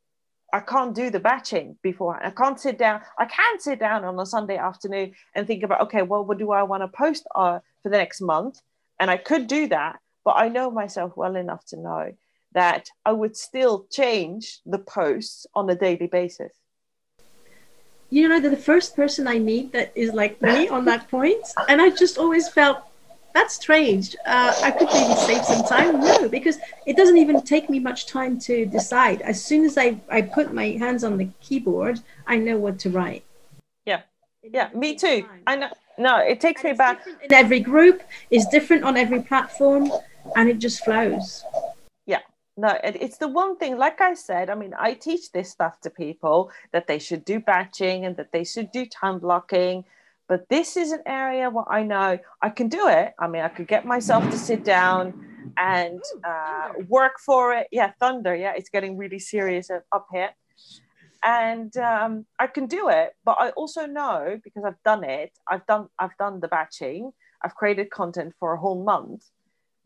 I 0.56 0.62
can't 0.62 0.95
do 0.95 1.10
the 1.10 1.20
batching 1.20 1.76
before. 1.82 2.16
I 2.24 2.30
can't 2.30 2.58
sit 2.58 2.78
down. 2.78 3.01
I 3.20 3.26
can 3.26 3.60
sit 3.60 3.78
down 3.78 4.06
on 4.06 4.18
a 4.18 4.26
Sunday 4.26 4.56
afternoon 4.56 5.14
and 5.34 5.45
think 5.45 5.64
about, 5.64 5.82
okay, 5.82 6.01
well, 6.01 6.24
what 6.24 6.38
do 6.38 6.51
I 6.51 6.64
want 6.64 6.82
to 6.82 6.88
post 6.88 7.28
uh, 7.36 7.60
for 7.84 7.89
the 7.89 7.97
next 7.97 8.22
month? 8.22 8.62
And 8.97 9.12
I 9.12 9.18
could 9.18 9.47
do 9.47 9.68
that, 9.68 9.99
but 10.24 10.36
I 10.38 10.47
know 10.47 10.72
myself 10.72 11.18
well 11.18 11.36
enough 11.36 11.66
to 11.72 11.78
know 11.78 12.14
that 12.53 12.89
I 13.06 13.12
would 13.12 13.36
still 13.36 13.86
change 13.91 14.62
the 14.66 14.78
posts 14.78 15.45
on 15.56 15.70
a 15.70 15.76
daily 15.76 16.08
basis. 16.08 16.53
You 18.10 18.30
know, 18.30 18.39
the 18.39 18.56
first 18.56 18.95
person 18.95 19.28
I 19.28 19.39
meet 19.39 19.74
that 19.74 19.91
is 19.93 20.14
like 20.14 20.41
me 20.41 20.70
on 20.70 20.86
that 20.86 21.12
point, 21.12 21.45
and 21.68 21.82
I 21.82 21.89
just 21.89 22.18
always 22.18 22.47
felt 22.47 22.78
that's 23.36 23.53
strange. 23.53 24.15
Uh, 24.25 24.53
I 24.63 24.71
could 24.71 24.88
maybe 24.93 25.13
save 25.15 25.43
some 25.45 25.63
time. 25.65 25.99
No, 25.99 26.29
because 26.29 26.57
it 26.88 26.95
doesn't 26.95 27.17
even 27.17 27.41
take 27.41 27.69
me 27.69 27.79
much 27.79 28.07
time 28.07 28.39
to 28.39 28.65
decide. 28.65 29.21
As 29.21 29.43
soon 29.43 29.65
as 29.65 29.77
I, 29.77 29.99
I 30.09 30.21
put 30.21 30.53
my 30.53 30.69
hands 30.69 31.03
on 31.03 31.17
the 31.17 31.29
keyboard, 31.41 31.99
I 32.25 32.38
know 32.38 32.57
what 32.57 32.79
to 32.79 32.89
write. 32.89 33.25
Yeah, 33.86 34.01
yeah, 34.41 34.69
me 34.73 34.95
too. 34.95 35.21
Time. 35.23 35.43
I 35.45 35.55
know. 35.57 35.69
No, 35.97 36.17
it 36.17 36.39
takes 36.39 36.63
and 36.63 36.71
me 36.71 36.77
back. 36.77 37.05
In 37.07 37.33
every 37.33 37.59
group, 37.59 38.03
is 38.31 38.45
different 38.47 38.83
on 38.86 38.95
every 38.97 39.21
platform, 39.21 39.91
and 40.36 40.49
it 40.49 40.59
just 40.59 40.83
flows 40.83 41.43
Yeah. 42.05 42.21
no 42.57 42.77
it's 42.83 43.17
the 43.17 43.27
one 43.27 43.57
thing 43.57 43.77
like 43.77 43.99
i 44.01 44.13
said 44.13 44.49
i 44.49 44.55
mean 44.55 44.73
i 44.79 44.93
teach 44.93 45.31
this 45.31 45.51
stuff 45.51 45.79
to 45.81 45.89
people 45.89 46.49
that 46.71 46.88
they 46.88 46.99
should 46.99 47.23
do 47.25 47.39
batching 47.39 48.05
and 48.05 48.15
that 48.17 48.31
they 48.31 48.43
should 48.43 48.71
do 48.71 48.86
time 48.86 49.19
blocking 49.19 49.83
but 50.28 50.47
this 50.49 50.78
is 50.78 50.91
an 50.91 51.01
area 51.05 51.49
where 51.49 51.69
i 51.69 51.84
know 51.84 52.17
i 52.41 52.49
can 52.49 52.67
do 52.67 52.88
it. 52.88 53.13
I 53.19 53.28
mean 53.28 53.41
i 53.41 53.49
could 53.49 53.67
get 53.67 53.86
myself 53.86 54.23
to 54.32 54.38
sit 54.38 54.63
down 54.63 55.03
and 55.57 56.01
uh, 56.28 56.69
work 56.88 57.13
for 57.26 57.53
it. 57.53 57.67
Yeah 57.71 57.91
thunder. 57.99 58.36
Yeah 58.36 58.53
it's 58.55 58.69
getting 58.69 58.97
really 58.97 59.19
serious 59.19 59.69
up 59.69 60.07
here. 60.11 60.32
And 61.23 61.76
um, 61.78 62.26
i 62.39 62.47
can 62.47 62.65
do 62.67 62.89
it 62.89 63.09
but 63.23 63.38
i 63.39 63.49
also 63.51 63.86
know 63.86 64.39
because 64.43 64.63
i've 64.63 64.82
done 64.84 65.03
it 65.03 65.32
i've 65.49 65.65
done 65.65 65.88
i've 65.97 66.17
done 66.19 66.39
the 66.39 66.47
batching 66.47 67.11
i've 67.43 67.55
created 67.55 67.89
content 67.89 68.34
for 68.39 68.53
a 68.53 68.59
whole 68.59 68.84
month. 68.84 69.23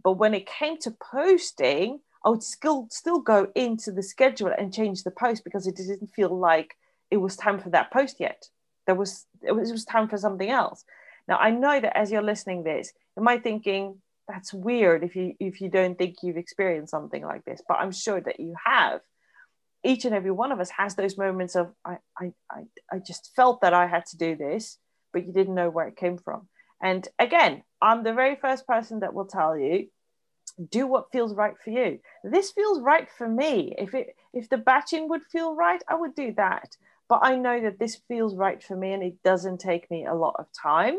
But 0.01 0.13
when 0.13 0.33
it 0.33 0.45
came 0.47 0.77
to 0.79 0.91
posting 1.11 1.99
I 2.25 2.29
would 2.29 2.43
still 2.43 2.87
still 2.91 3.19
go 3.19 3.47
into 3.55 3.91
the 3.91 4.03
schedule 4.03 4.51
and 4.57 4.73
change 4.73 5.03
the 5.03 5.11
post 5.11 5.43
because 5.43 5.67
it 5.67 5.75
didn't 5.75 6.07
feel 6.07 6.37
like 6.37 6.75
it 7.11 7.17
was 7.17 7.35
time 7.35 7.59
for 7.59 7.69
that 7.69 7.91
post 7.91 8.17
yet. 8.19 8.45
There 8.89 8.95
was 8.95 9.27
it 9.43 9.51
was, 9.51 9.69
it 9.69 9.73
was 9.73 9.85
time 9.85 10.07
for 10.07 10.17
something 10.17 10.49
else. 10.49 10.83
Now 11.27 11.37
I 11.37 11.51
know 11.51 11.79
that 11.79 11.95
as 11.95 12.11
you're 12.11 12.23
listening 12.23 12.63
this, 12.63 12.91
you 13.15 13.21
might 13.21 13.43
thinking 13.43 14.01
that's 14.27 14.51
weird 14.51 15.03
if 15.03 15.15
you 15.15 15.35
if 15.39 15.61
you 15.61 15.69
don't 15.69 15.95
think 15.95 16.23
you've 16.23 16.37
experienced 16.37 16.89
something 16.89 17.23
like 17.23 17.45
this, 17.45 17.61
but 17.67 17.75
I'm 17.75 17.91
sure 17.91 18.19
that 18.19 18.39
you 18.39 18.55
have. 18.65 19.01
Each 19.83 20.05
and 20.05 20.15
every 20.15 20.31
one 20.31 20.51
of 20.51 20.59
us 20.59 20.71
has 20.71 20.95
those 20.95 21.19
moments 21.19 21.55
of 21.55 21.71
I 21.85 21.97
I 22.19 22.33
I, 22.49 22.61
I 22.91 22.97
just 22.97 23.29
felt 23.35 23.61
that 23.61 23.75
I 23.75 23.85
had 23.85 24.07
to 24.07 24.17
do 24.17 24.35
this, 24.35 24.79
but 25.13 25.27
you 25.27 25.33
didn't 25.33 25.53
know 25.53 25.69
where 25.69 25.87
it 25.87 25.95
came 25.95 26.17
from. 26.17 26.47
And 26.81 27.07
again, 27.19 27.61
I'm 27.79 28.01
the 28.03 28.13
very 28.13 28.37
first 28.37 28.65
person 28.65 29.01
that 29.01 29.13
will 29.13 29.25
tell 29.25 29.55
you 29.55 29.89
do 30.71 30.87
what 30.87 31.11
feels 31.11 31.33
right 31.33 31.53
for 31.63 31.69
you 31.69 31.99
this 32.23 32.51
feels 32.51 32.81
right 32.81 33.07
for 33.17 33.29
me 33.29 33.73
if 33.77 33.93
it 33.93 34.15
if 34.33 34.49
the 34.49 34.57
batching 34.57 35.07
would 35.07 35.21
feel 35.31 35.55
right 35.55 35.81
i 35.87 35.95
would 35.95 36.13
do 36.15 36.33
that 36.33 36.75
but 37.09 37.19
i 37.23 37.35
know 37.35 37.59
that 37.61 37.79
this 37.79 37.99
feels 38.07 38.35
right 38.35 38.63
for 38.63 38.75
me 38.75 38.93
and 38.93 39.03
it 39.03 39.21
doesn't 39.23 39.59
take 39.59 39.89
me 39.91 40.05
a 40.05 40.13
lot 40.13 40.35
of 40.39 40.45
time 40.53 40.97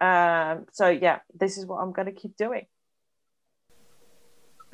um, 0.00 0.66
so 0.72 0.88
yeah 0.88 1.18
this 1.38 1.58
is 1.58 1.66
what 1.66 1.78
i'm 1.78 1.92
going 1.92 2.06
to 2.06 2.12
keep 2.12 2.36
doing 2.36 2.66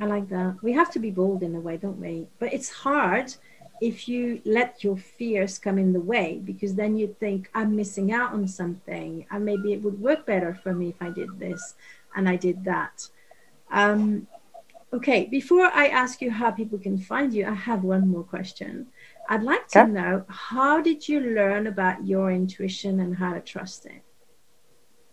I 0.01 0.07
like 0.07 0.31
that. 0.31 0.57
We 0.63 0.73
have 0.73 0.91
to 0.93 0.99
be 0.99 1.11
bold 1.11 1.43
in 1.43 1.55
a 1.55 1.61
way, 1.61 1.77
don't 1.77 2.01
we? 2.01 2.27
But 2.39 2.55
it's 2.55 2.71
hard 2.71 3.35
if 3.83 4.09
you 4.09 4.41
let 4.47 4.83
your 4.83 4.97
fears 4.97 5.59
come 5.59 5.79
in 5.79 5.93
the 5.93 6.01
way 6.01 6.41
because 6.43 6.75
then 6.75 6.97
you 6.97 7.15
think 7.21 7.51
I'm 7.55 7.77
missing 7.77 8.11
out 8.11 8.33
on 8.33 8.49
something 8.49 9.27
and 9.31 9.45
maybe 9.45 9.73
it 9.73 9.83
would 9.83 10.01
work 10.01 10.25
better 10.25 10.55
for 10.55 10.73
me 10.73 10.89
if 10.89 11.01
I 11.01 11.11
did 11.11 11.39
this 11.39 11.75
and 12.17 12.29
I 12.29 12.37
did 12.37 12.65
that. 12.65 13.09
Um, 13.71 14.27
okay, 14.93 15.27
before 15.27 15.67
I 15.67 15.89
ask 15.89 16.23
you 16.23 16.31
how 16.31 16.51
people 16.51 16.79
can 16.79 16.97
find 16.97 17.35
you, 17.35 17.47
I 17.47 17.55
have 17.55 17.85
one 17.85 18.09
more 18.09 18.25
question. 18.25 18.87
I'd 19.31 19.45
like 19.45 19.69
to 19.69 19.83
okay. 19.83 19.91
know 19.93 20.25
how 20.29 20.83
did 20.83 21.09
you 21.09 21.21
learn 21.21 21.69
about 21.69 22.05
your 22.05 22.33
intuition 22.33 22.99
and 22.99 23.17
how 23.17 23.33
to 23.33 23.41
trust 23.41 23.87
it? 23.87 24.03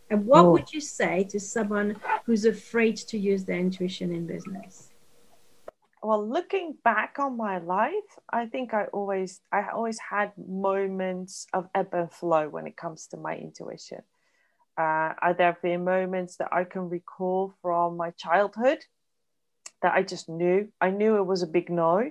And 0.10 0.26
what 0.26 0.46
oh. 0.46 0.52
would 0.54 0.74
you 0.74 0.82
say 0.82 1.24
to 1.26 1.40
someone 1.40 1.98
who's 2.26 2.46
afraid 2.46 2.96
to 3.12 3.18
use 3.20 3.46
their 3.46 3.60
intuition 3.60 4.12
in 4.12 4.26
business? 4.26 4.90
Well, 6.02 6.28
looking 6.28 6.78
back 6.84 7.18
on 7.20 7.38
my 7.38 7.60
life, 7.60 8.10
I 8.32 8.48
think 8.48 8.74
I 8.74 8.86
always 8.86 9.42
I 9.52 9.70
always 9.72 10.00
had 10.00 10.32
moments 10.36 11.46
of 11.54 11.70
ebb 11.76 11.90
and 11.94 12.12
flow 12.12 12.50
when 12.50 12.66
it 12.66 12.76
comes 12.76 13.06
to 13.08 13.18
my 13.18 13.36
intuition. 13.36 14.02
Uh, 14.80 15.14
there 15.38 15.52
have 15.54 15.62
been 15.62 15.84
moments 15.84 16.38
that 16.38 16.50
I 16.52 16.64
can 16.64 16.90
recall 16.90 17.54
from 17.62 17.98
my 17.98 18.12
childhood 18.12 18.80
that 19.84 19.94
I 19.94 20.02
just 20.02 20.28
knew. 20.28 20.70
I 20.82 20.90
knew 20.90 21.18
it 21.18 21.26
was 21.26 21.44
a 21.44 21.48
big 21.48 21.70
no, 21.70 22.10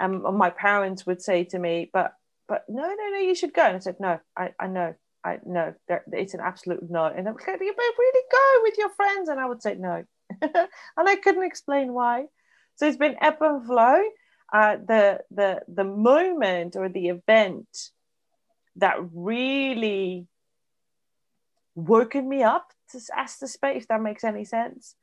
and 0.00 0.22
my 0.22 0.50
parents 0.50 1.06
would 1.06 1.22
say 1.22 1.44
to 1.44 1.58
me, 1.58 1.90
"But, 1.92 2.12
but 2.46 2.64
no, 2.68 2.82
no, 2.82 3.08
no, 3.12 3.18
you 3.18 3.34
should 3.34 3.54
go." 3.54 3.62
And 3.62 3.76
I 3.76 3.80
said, 3.80 4.00
"No, 4.00 4.20
I, 4.36 4.52
I 4.58 4.66
know, 4.66 4.94
I 5.24 5.38
know, 5.44 5.74
it's 6.12 6.34
an 6.34 6.40
absolute 6.40 6.88
no. 6.88 7.04
And 7.04 7.28
I'm 7.28 7.34
like, 7.34 7.46
you 7.60 7.74
really 7.76 8.22
go 8.32 8.60
with 8.62 8.78
your 8.78 8.90
friends. 8.90 9.28
And 9.28 9.40
I 9.40 9.46
would 9.46 9.62
say 9.62 9.74
no. 9.74 10.04
and 10.40 10.68
I 10.96 11.16
couldn't 11.16 11.44
explain 11.44 11.92
why. 11.92 12.26
So 12.76 12.86
it's 12.86 12.96
been 12.96 13.16
ebb 13.20 13.38
and 13.40 13.66
flow. 13.66 14.00
Uh, 14.52 14.76
the 14.76 15.20
the 15.30 15.60
the 15.68 15.84
moment 15.84 16.74
or 16.74 16.88
the 16.88 17.08
event 17.08 17.68
that 18.76 18.96
really 19.12 20.26
woken 21.74 22.28
me 22.28 22.42
up 22.42 22.72
to 22.92 23.00
ask 23.14 23.40
the 23.40 23.48
space, 23.48 23.82
if 23.82 23.88
that 23.88 24.00
makes 24.00 24.24
any 24.24 24.44
sense, 24.44 24.94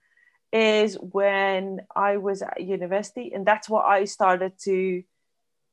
is 0.52 0.98
when 1.02 1.82
I 1.96 2.18
was 2.18 2.42
at 2.42 2.62
university, 2.62 3.32
and 3.34 3.46
that's 3.46 3.70
what 3.70 3.86
I 3.86 4.06
started 4.06 4.54
to 4.64 5.04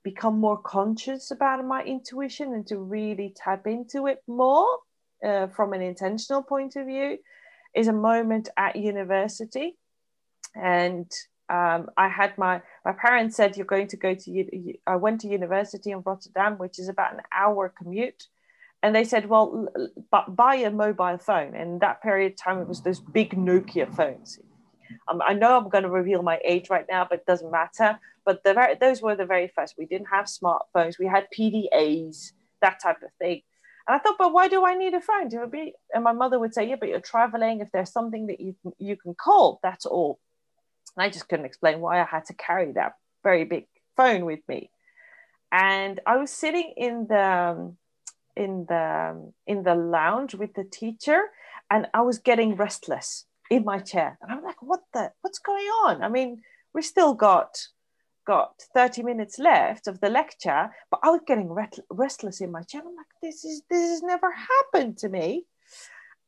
become 0.02 0.38
more 0.38 0.58
conscious 0.58 1.30
about 1.30 1.64
my 1.64 1.82
intuition 1.84 2.52
and 2.52 2.66
to 2.66 2.78
really 2.78 3.34
tap 3.36 3.66
into 3.66 4.06
it 4.06 4.22
more 4.26 4.66
uh, 5.24 5.46
from 5.48 5.72
an 5.72 5.82
intentional 5.82 6.42
point 6.42 6.76
of 6.76 6.86
view 6.86 7.18
is 7.74 7.88
a 7.88 7.92
moment 7.92 8.48
at 8.56 8.76
university. 8.76 9.76
And 10.54 11.10
um, 11.48 11.88
I 11.96 12.08
had 12.08 12.36
my 12.36 12.62
my 12.84 12.92
parents 12.92 13.36
said 13.36 13.56
you're 13.56 13.66
going 13.66 13.88
to 13.88 13.96
go 13.96 14.14
to 14.14 14.74
I 14.86 14.96
went 14.96 15.20
to 15.22 15.28
university 15.28 15.90
in 15.90 16.02
Rotterdam 16.04 16.58
which 16.58 16.78
is 16.78 16.88
about 16.88 17.14
an 17.14 17.20
hour 17.32 17.72
commute. 17.76 18.24
And 18.82 18.94
they 18.96 19.04
said 19.04 19.28
well 19.28 19.68
buy 20.28 20.56
a 20.56 20.70
mobile 20.70 21.18
phone. 21.18 21.54
And 21.54 21.80
that 21.80 22.02
period 22.02 22.32
of 22.32 22.38
time 22.38 22.60
it 22.60 22.68
was 22.68 22.82
those 22.82 23.00
big 23.00 23.30
Nokia 23.36 23.94
phones 23.94 24.38
um, 25.08 25.20
I 25.26 25.34
know 25.34 25.56
I'm 25.56 25.68
going 25.68 25.84
to 25.84 25.90
reveal 25.90 26.22
my 26.22 26.40
age 26.44 26.70
right 26.70 26.86
now 26.88 27.06
but 27.08 27.20
it 27.20 27.26
doesn't 27.26 27.50
matter 27.50 27.98
but 28.24 28.44
the 28.44 28.54
very, 28.54 28.74
those 28.76 29.02
were 29.02 29.16
the 29.16 29.26
very 29.26 29.48
first. 29.48 29.74
We 29.76 29.86
didn't 29.86 30.08
have 30.08 30.26
smartphones. 30.26 30.98
We 30.98 31.06
had 31.06 31.26
PDAs, 31.36 32.32
that 32.60 32.80
type 32.80 33.02
of 33.02 33.10
thing. 33.18 33.42
And 33.86 33.96
I 33.96 33.98
thought, 33.98 34.16
but 34.18 34.32
why 34.32 34.48
do 34.48 34.64
I 34.64 34.74
need 34.74 34.94
a 34.94 35.00
phone? 35.00 35.28
Do 35.28 35.44
be? 35.46 35.74
And 35.92 36.04
my 36.04 36.12
mother 36.12 36.38
would 36.38 36.54
say, 36.54 36.68
yeah, 36.68 36.76
but 36.78 36.88
you're 36.88 37.00
traveling. 37.00 37.60
If 37.60 37.72
there's 37.72 37.90
something 37.90 38.28
that 38.28 38.40
you 38.40 38.54
you 38.78 38.96
can 38.96 39.14
call, 39.14 39.58
that's 39.62 39.86
all. 39.86 40.20
And 40.96 41.04
I 41.04 41.10
just 41.10 41.28
couldn't 41.28 41.46
explain 41.46 41.80
why 41.80 42.00
I 42.00 42.04
had 42.04 42.26
to 42.26 42.34
carry 42.34 42.70
that 42.72 42.94
very 43.24 43.44
big 43.44 43.66
phone 43.96 44.24
with 44.24 44.40
me. 44.46 44.70
And 45.50 45.98
I 46.06 46.16
was 46.16 46.30
sitting 46.30 46.74
in 46.76 47.08
the 47.08 47.74
in 48.36 48.66
the 48.68 49.32
in 49.48 49.64
the 49.64 49.74
lounge 49.74 50.36
with 50.36 50.54
the 50.54 50.64
teacher, 50.64 51.20
and 51.68 51.88
I 51.92 52.02
was 52.02 52.18
getting 52.18 52.54
restless 52.54 53.24
in 53.52 53.64
my 53.64 53.78
chair. 53.78 54.18
And 54.22 54.32
I'm 54.32 54.42
like, 54.42 54.62
what 54.62 54.80
the 54.94 55.12
what's 55.20 55.38
going 55.38 55.66
on? 55.84 56.02
I 56.02 56.08
mean, 56.08 56.42
we 56.72 56.80
still 56.82 57.12
got 57.12 57.58
got 58.26 58.54
30 58.74 59.02
minutes 59.02 59.38
left 59.38 59.88
of 59.88 60.00
the 60.00 60.08
lecture, 60.08 60.70
but 60.90 61.00
I 61.02 61.10
was 61.10 61.20
getting 61.26 61.54
restless 61.90 62.40
in 62.40 62.50
my 62.50 62.62
chair. 62.62 62.80
I'm 62.80 62.96
like, 62.96 63.06
this 63.20 63.44
is 63.44 63.62
this 63.68 63.90
has 63.90 64.02
never 64.02 64.32
happened 64.32 64.98
to 64.98 65.08
me. 65.08 65.44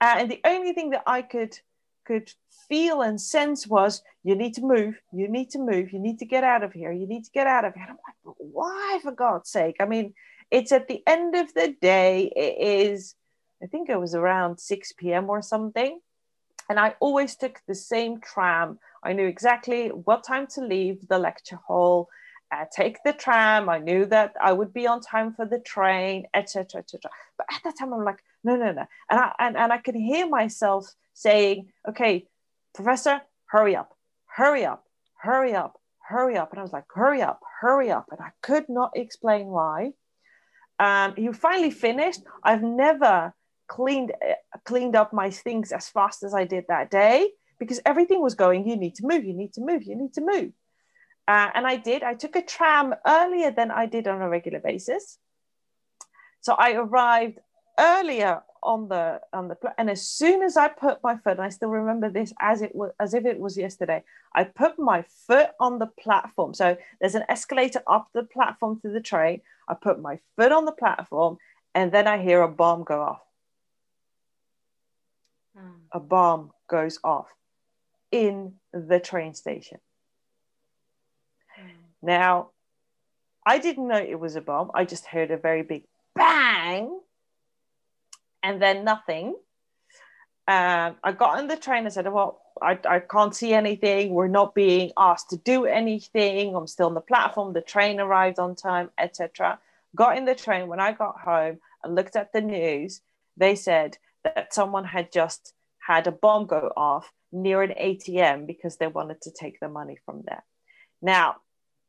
Uh, 0.01 0.17
and 0.19 0.31
the 0.31 0.41
only 0.45 0.73
thing 0.73 0.91
that 0.91 1.05
I 1.07 1.23
could 1.23 1.59
could 2.05 2.31
feel 2.69 3.01
and 3.01 3.19
sense 3.19 3.67
was, 3.67 4.03
you 4.23 4.35
need 4.35 4.53
to 4.55 4.61
move, 4.61 5.01
you 5.11 5.27
need 5.27 5.49
to 5.51 5.59
move, 5.59 5.93
you 5.95 5.99
need 5.99 6.19
to 6.19 6.27
get 6.27 6.45
out 6.45 6.63
of 6.63 6.75
here, 6.75 6.93
you 6.93 7.07
need 7.07 7.25
to 7.25 7.31
get 7.31 7.47
out 7.47 7.65
of 7.65 7.73
here. 7.73 7.85
And 7.85 7.93
I'm 7.93 7.99
like, 8.07 8.37
why, 8.37 8.99
for 9.03 9.13
God's 9.13 9.49
sake? 9.49 9.77
I 9.81 9.87
mean, 9.87 10.13
it's 10.51 10.73
at 10.73 10.87
the 10.87 11.03
end 11.07 11.35
of 11.35 11.55
the 11.55 11.75
day, 11.81 12.31
it 12.37 12.57
is, 12.91 13.15
I 13.63 13.67
think 13.67 13.89
it 13.89 13.99
was 13.99 14.15
around 14.15 14.61
6 14.61 14.93
p.m. 14.99 15.31
or 15.31 15.41
something. 15.41 15.99
And 16.69 16.81
I 16.81 16.95
always 17.01 17.37
took 17.37 17.61
the 17.67 17.75
same 17.75 18.21
tram 18.21 18.79
I 19.05 19.13
knew 19.13 19.27
exactly 19.27 19.89
what 19.89 20.25
time 20.25 20.47
to 20.55 20.63
leave 20.63 21.07
the 21.09 21.19
lecture 21.19 21.61
hall, 21.67 22.09
uh, 22.51 22.65
take 22.75 23.03
the 23.05 23.13
tram. 23.13 23.69
I 23.69 23.79
knew 23.79 24.07
that 24.07 24.35
I 24.41 24.53
would 24.53 24.73
be 24.73 24.87
on 24.87 25.01
time 25.01 25.35
for 25.35 25.45
the 25.45 25.59
train, 25.59 26.27
etc., 26.33 26.81
etc. 26.81 27.11
But 27.37 27.47
at 27.55 27.63
that 27.65 27.79
time, 27.79 27.93
I'm 27.93 28.05
like, 28.05 28.25
no, 28.43 28.57
no, 28.57 28.73
no, 28.73 28.87
and 29.11 29.21
I 29.21 29.33
and, 29.39 29.57
and 29.57 29.73
I 29.73 29.79
could 29.79 29.95
hear 29.95 30.27
myself 30.27 30.87
saying, 31.13 31.71
okay, 31.89 32.27
professor, 32.75 33.21
hurry 33.47 33.77
up, 33.77 33.95
hurry 34.27 34.65
up, 34.65 34.85
hurry 35.21 35.55
up, 35.55 35.79
hurry 36.09 36.37
up, 36.37 36.51
and 36.51 36.61
I 36.61 36.63
was 36.63 36.73
like, 36.73 36.85
hurry 36.95 37.21
up, 37.21 37.41
hurry 37.61 37.91
up, 37.91 38.07
and 38.11 38.21
I 38.21 38.31
could 38.41 38.69
not 38.69 38.93
explain 38.97 39.47
why. 39.47 39.93
Um, 40.79 41.15
he 41.15 41.31
finally 41.33 41.71
finished. 41.71 42.21
I've 42.43 42.63
never 42.63 43.35
cleaned 43.67 44.13
cleaned 44.65 44.97
up 44.97 45.13
my 45.13 45.31
things 45.31 45.73
as 45.73 45.89
fast 45.89 46.23
as 46.23 46.35
I 46.35 46.45
did 46.45 46.65
that 46.69 46.91
day 46.91 47.31
because 47.59 47.81
everything 47.87 48.21
was 48.21 48.35
going, 48.35 48.69
you 48.69 48.77
need 48.77 48.95
to 48.97 49.07
move, 49.07 49.25
you 49.25 49.35
need 49.35 49.53
to 49.55 49.61
move, 49.61 49.85
you 49.85 49.97
need 49.97 50.15
to 50.15 50.21
move. 50.21 50.53
Uh, 51.27 51.51
and 51.55 51.67
I 51.67 51.77
did. 51.77 52.03
I 52.03 52.15
took 52.15 52.37
a 52.37 52.43
tram 52.43 52.95
earlier 53.07 53.51
than 53.51 53.71
I 53.71 53.87
did 53.87 54.07
on 54.07 54.21
a 54.21 54.29
regular 54.29 54.61
basis. 54.61 55.19
So 56.43 56.55
I 56.55 56.73
arrived 56.73 57.39
earlier 57.79 58.43
on 58.63 58.89
the 58.89 59.21
on 59.33 59.49
the 59.49 59.57
and 59.79 59.91
as 59.91 60.07
soon 60.07 60.43
as 60.43 60.57
I 60.57 60.69
put 60.69 61.03
my 61.03 61.17
foot, 61.17 61.39
I 61.39 61.49
still 61.49 61.71
remember 61.71 62.11
this 62.11 62.33
as 62.41 62.61
it 62.61 62.75
was 62.75 62.93
as 63.01 63.15
if 63.15 63.25
it 63.25 63.39
was 63.39 63.57
yesterday. 63.57 64.03
I 64.35 64.45
put 64.45 64.79
my 64.79 65.05
foot 65.27 65.51
on 65.59 65.79
the 65.79 65.87
platform. 65.87 66.53
So 66.53 66.77
there's 67.01 67.15
an 67.15 67.25
escalator 67.29 67.83
up 67.87 68.09
the 68.13 68.25
platform 68.25 68.81
to 68.81 68.91
the 68.91 69.01
train. 69.01 69.41
I 69.69 69.75
put 69.75 70.01
my 70.01 70.19
foot 70.37 70.53
on 70.53 70.67
the 70.67 70.73
platform, 70.73 71.39
and 71.75 71.93
then 71.93 72.07
I 72.07 72.23
hear 72.23 72.43
a 72.43 72.49
bomb 72.49 72.85
go 72.85 73.01
off. 73.01 73.24
Mm. 75.59 75.81
A 75.93 76.01
bomb 76.01 76.51
goes 76.69 76.99
off 77.05 77.29
in 78.11 78.55
the 78.73 79.01
train 79.01 79.35
station. 79.35 79.79
Now, 82.03 82.51
I 83.47 83.59
didn't 83.59 83.89
know 83.89 83.97
it 83.97 84.21
was 84.21 84.37
a 84.37 84.41
bomb. 84.41 84.71
I 84.75 84.85
just 84.85 85.07
heard 85.07 85.31
a 85.31 85.39
very 85.39 85.63
big 85.63 85.85
bang 86.15 87.01
and 88.43 88.61
then 88.61 88.85
nothing. 88.85 89.35
Um, 90.47 90.97
I 91.03 91.13
got 91.17 91.39
on 91.39 91.49
the 91.49 91.57
train 91.57 91.85
and 91.85 91.93
said, 91.93 92.11
Well, 92.13 92.43
I, 92.61 92.79
I 92.87 92.99
can't 93.01 93.35
see 93.35 93.55
anything. 93.55 94.11
We're 94.11 94.29
not 94.29 94.55
being 94.55 94.93
asked 94.99 95.31
to 95.31 95.39
do 95.39 95.65
anything. 95.65 96.55
I'm 96.55 96.67
still 96.67 96.89
on 96.89 96.95
the 96.95 97.01
platform. 97.01 97.55
The 97.55 97.63
train 97.63 97.99
arrived 98.01 98.39
on 98.39 98.55
time, 98.55 98.91
etc. 98.99 99.59
Got 99.97 100.19
in 100.19 100.27
the 100.27 100.35
train. 100.35 100.69
When 100.69 100.81
I 100.81 100.93
got 100.93 101.21
home 101.21 101.59
and 101.83 101.95
looked 101.95 102.17
at 102.17 102.33
the 102.33 102.43
news, 102.43 103.01
they 103.37 103.55
said 103.55 103.97
that 104.25 104.53
someone 104.53 104.85
had 104.85 105.13
just 105.13 105.55
had 105.79 106.07
a 106.07 106.13
bomb 106.13 106.47
go 106.47 106.73
off 106.77 107.13
near 107.31 107.63
an 107.63 107.75
ATM 107.79 108.47
because 108.47 108.77
they 108.77 108.87
wanted 108.87 109.21
to 109.23 109.31
take 109.31 109.61
the 109.61 109.69
money 109.69 109.99
from 110.05 110.23
there. 110.27 110.45
Now, 111.03 111.37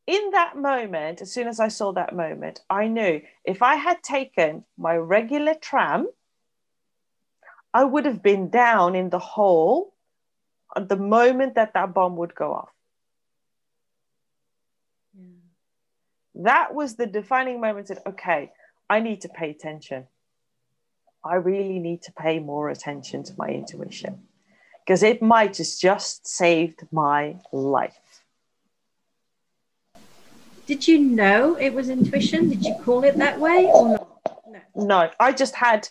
in 0.08 0.32
that 0.32 0.58
moment, 0.58 1.22
as 1.22 1.32
soon 1.32 1.48
as 1.48 1.60
I 1.60 1.70
saw 1.70 1.94
that 1.94 2.16
moment, 2.16 2.60
I 2.70 2.88
knew 2.88 3.22
if 3.44 3.62
I 3.62 3.76
had 3.76 4.04
taken 4.04 4.66
my 4.78 4.96
regular 4.96 5.56
tram, 5.56 6.08
I 7.74 7.84
would 7.84 8.06
have 8.06 8.22
been 8.22 8.50
down 8.50 8.96
in 8.96 9.10
the 9.10 9.20
hole 9.20 9.94
at 10.76 10.90
the 10.90 10.96
moment 10.98 11.56
that 11.56 11.74
that 11.74 11.94
bomb 11.94 12.18
would 12.18 12.36
go 12.36 12.54
off. 12.54 12.70
Yeah. 15.18 15.24
That 16.36 16.76
was 16.76 16.96
the 16.96 17.08
defining 17.08 17.60
moment 17.60 17.88
that, 17.88 18.06
okay, 18.06 18.52
I 18.90 19.00
need 19.00 19.22
to 19.22 19.30
pay 19.30 19.50
attention. 19.50 20.08
I 21.26 21.36
really 21.36 21.80
need 21.80 22.04
to 22.04 22.12
pay 22.12 22.38
more 22.40 22.70
attention 22.70 23.24
to 23.24 23.34
my 23.36 23.50
intuition 23.50 24.22
because 24.86 25.02
it 25.02 25.22
might 25.22 25.58
have 25.58 25.68
just 25.80 26.28
saved 26.28 26.88
my 26.92 27.38
life. 27.52 28.24
Did 30.68 30.88
you 30.88 31.00
know 31.00 31.56
it 31.56 31.74
was 31.74 31.90
intuition? 31.90 32.50
Did 32.50 32.64
you 32.64 32.76
call 32.84 33.04
it 33.04 33.18
that 33.18 33.40
way 33.40 33.66
or 33.66 33.90
not? 33.90 34.08
No, 34.48 34.86
no 34.86 35.12
I 35.20 35.32
just 35.32 35.56
had 35.56 35.90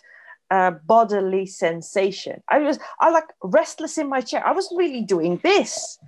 a 0.49 0.71
bodily 0.71 1.45
sensation. 1.45 2.41
I 2.49 2.59
was 2.59 2.79
I 3.01 3.09
like 3.09 3.25
restless 3.43 3.97
in 3.97 4.07
my 4.07 4.21
chair. 4.21 4.45
I 4.47 4.53
wasn't 4.53 4.79
really 4.79 5.01
doing 5.01 5.39
this. 5.43 5.99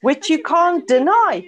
which 0.00 0.30
you 0.30 0.42
can't 0.42 0.86
deny. 0.86 1.44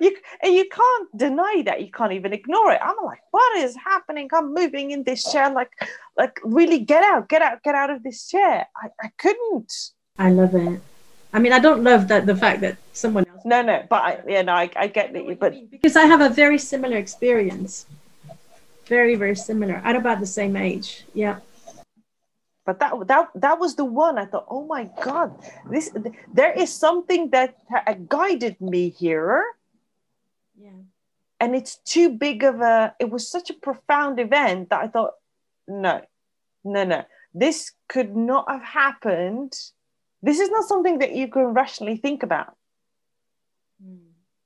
You, 0.00 0.16
and 0.42 0.54
you 0.54 0.66
can't 0.68 1.08
deny 1.16 1.62
that. 1.66 1.82
You 1.82 1.90
can't 1.90 2.12
even 2.12 2.32
ignore 2.32 2.72
it. 2.72 2.80
I'm 2.82 2.96
like, 3.04 3.20
what 3.30 3.58
is 3.58 3.76
happening? 3.76 4.28
I'm 4.32 4.54
moving 4.54 4.90
in 4.92 5.02
this 5.04 5.30
chair. 5.30 5.50
Like, 5.50 5.70
like 6.16 6.40
really 6.42 6.78
get 6.78 7.04
out, 7.04 7.28
get 7.28 7.42
out, 7.42 7.62
get 7.62 7.74
out 7.74 7.90
of 7.90 8.02
this 8.02 8.26
chair. 8.26 8.66
I, 8.76 8.88
I 9.02 9.08
couldn't. 9.18 9.72
I 10.18 10.30
love 10.30 10.54
it. 10.54 10.80
I 11.32 11.38
mean, 11.38 11.52
I 11.52 11.60
don't 11.60 11.84
love 11.84 12.08
that 12.08 12.26
the 12.26 12.34
fact 12.34 12.60
that 12.62 12.76
someone 12.92 13.26
else. 13.28 13.42
No, 13.44 13.62
no, 13.62 13.84
but 13.88 14.02
I, 14.02 14.20
yeah, 14.26 14.42
no, 14.42 14.54
I, 14.54 14.70
I 14.74 14.86
get 14.88 15.12
that. 15.12 15.24
You, 15.24 15.36
but 15.36 15.54
because 15.70 15.96
I 15.96 16.04
have 16.06 16.20
a 16.20 16.28
very 16.28 16.58
similar 16.58 16.96
experience, 16.96 17.86
very, 18.86 19.14
very 19.14 19.36
similar 19.36 19.76
at 19.84 19.94
about 19.94 20.18
the 20.20 20.26
same 20.26 20.56
age. 20.56 21.04
Yeah 21.14 21.38
but 22.66 22.78
that 22.78 22.92
that 23.06 23.28
that 23.34 23.58
was 23.58 23.74
the 23.74 23.84
one 23.84 24.18
i 24.18 24.24
thought 24.24 24.46
oh 24.48 24.64
my 24.66 24.88
god 25.02 25.32
this 25.70 25.90
there 26.32 26.52
is 26.52 26.70
something 26.72 27.30
that 27.30 27.56
guided 28.08 28.60
me 28.60 28.90
here 28.90 29.42
yeah 30.60 30.82
and 31.40 31.54
it's 31.54 31.76
too 31.78 32.10
big 32.10 32.42
of 32.42 32.60
a 32.60 32.94
it 33.00 33.10
was 33.10 33.28
such 33.28 33.50
a 33.50 33.54
profound 33.54 34.20
event 34.20 34.70
that 34.70 34.80
i 34.80 34.88
thought 34.88 35.12
no 35.66 36.00
no 36.64 36.84
no 36.84 37.04
this 37.34 37.72
could 37.88 38.14
not 38.16 38.50
have 38.50 38.62
happened 38.62 39.52
this 40.22 40.38
is 40.38 40.50
not 40.50 40.64
something 40.64 40.98
that 40.98 41.14
you 41.14 41.28
can 41.28 41.54
rationally 41.54 41.96
think 41.96 42.22
about 42.22 42.56
mm. 43.84 43.98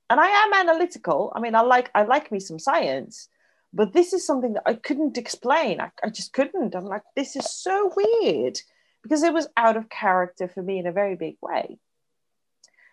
and 0.09 0.19
i 0.19 0.27
am 0.27 0.53
analytical 0.53 1.31
i 1.35 1.39
mean 1.39 1.55
i 1.55 1.61
like 1.61 1.89
i 1.95 2.03
like 2.03 2.31
me 2.31 2.39
some 2.39 2.59
science 2.59 3.27
but 3.75 3.91
this 3.91 4.13
is 4.13 4.25
something 4.25 4.53
that 4.53 4.63
I 4.65 4.75
couldn't 4.75 5.17
explain. 5.17 5.81
I, 5.81 5.91
I 6.01 6.09
just 6.09 6.31
couldn't. 6.31 6.75
I'm 6.75 6.85
like, 6.85 7.03
this 7.15 7.35
is 7.35 7.51
so 7.51 7.91
weird 7.93 8.57
because 9.03 9.21
it 9.21 9.33
was 9.33 9.49
out 9.57 9.75
of 9.75 9.89
character 9.89 10.47
for 10.47 10.63
me 10.63 10.79
in 10.79 10.87
a 10.87 10.93
very 10.93 11.17
big 11.17 11.35
way. 11.41 11.77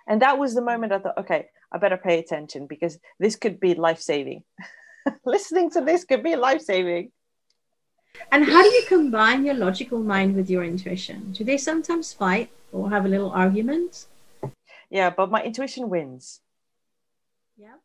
And 0.07 0.22
that 0.22 0.38
was 0.38 0.55
the 0.55 0.61
mm. 0.61 0.66
moment 0.66 0.92
I 0.92 0.98
thought, 0.98 1.18
okay, 1.18 1.46
I 1.70 1.78
better 1.78 1.96
pay 1.96 2.18
attention 2.18 2.66
because 2.66 2.98
this 3.18 3.36
could 3.36 3.61
be 3.61 3.74
life 3.74 4.00
saving. 4.00 4.44
Listening 5.24 5.70
to 5.70 5.80
this 5.80 6.05
could 6.05 6.22
be 6.22 6.36
life 6.36 6.61
saving. 6.61 7.12
And 8.30 8.44
how 8.44 8.62
do 8.62 8.68
you 8.68 8.84
combine 8.86 9.44
your 9.44 9.55
logical 9.55 9.98
mind 9.98 10.36
with 10.36 10.50
your 10.50 10.64
intuition? 10.64 11.32
Do 11.32 11.44
they 11.44 11.57
sometimes 11.57 12.12
fight 12.12 12.50
or 12.70 12.90
have 12.90 13.07
a 13.07 13.09
little 13.09 13.30
argument? 13.30 14.07
Yeah, 14.90 15.11
but 15.11 15.30
my 15.30 15.42
intuition 15.42 15.88
wins. 15.88 16.40
Yeah 17.57 17.76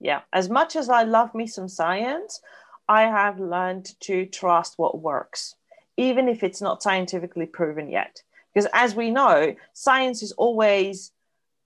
yeah 0.00 0.20
as 0.32 0.48
much 0.48 0.76
as 0.76 0.88
i 0.88 1.02
love 1.02 1.34
me 1.34 1.46
some 1.46 1.68
science 1.68 2.40
i 2.88 3.02
have 3.02 3.40
learned 3.40 3.98
to 4.00 4.26
trust 4.26 4.74
what 4.76 5.00
works 5.00 5.54
even 5.96 6.28
if 6.28 6.42
it's 6.42 6.60
not 6.60 6.82
scientifically 6.82 7.46
proven 7.46 7.88
yet 7.88 8.22
because 8.52 8.68
as 8.74 8.94
we 8.94 9.10
know 9.10 9.54
science 9.72 10.22
is 10.22 10.32
always 10.32 11.12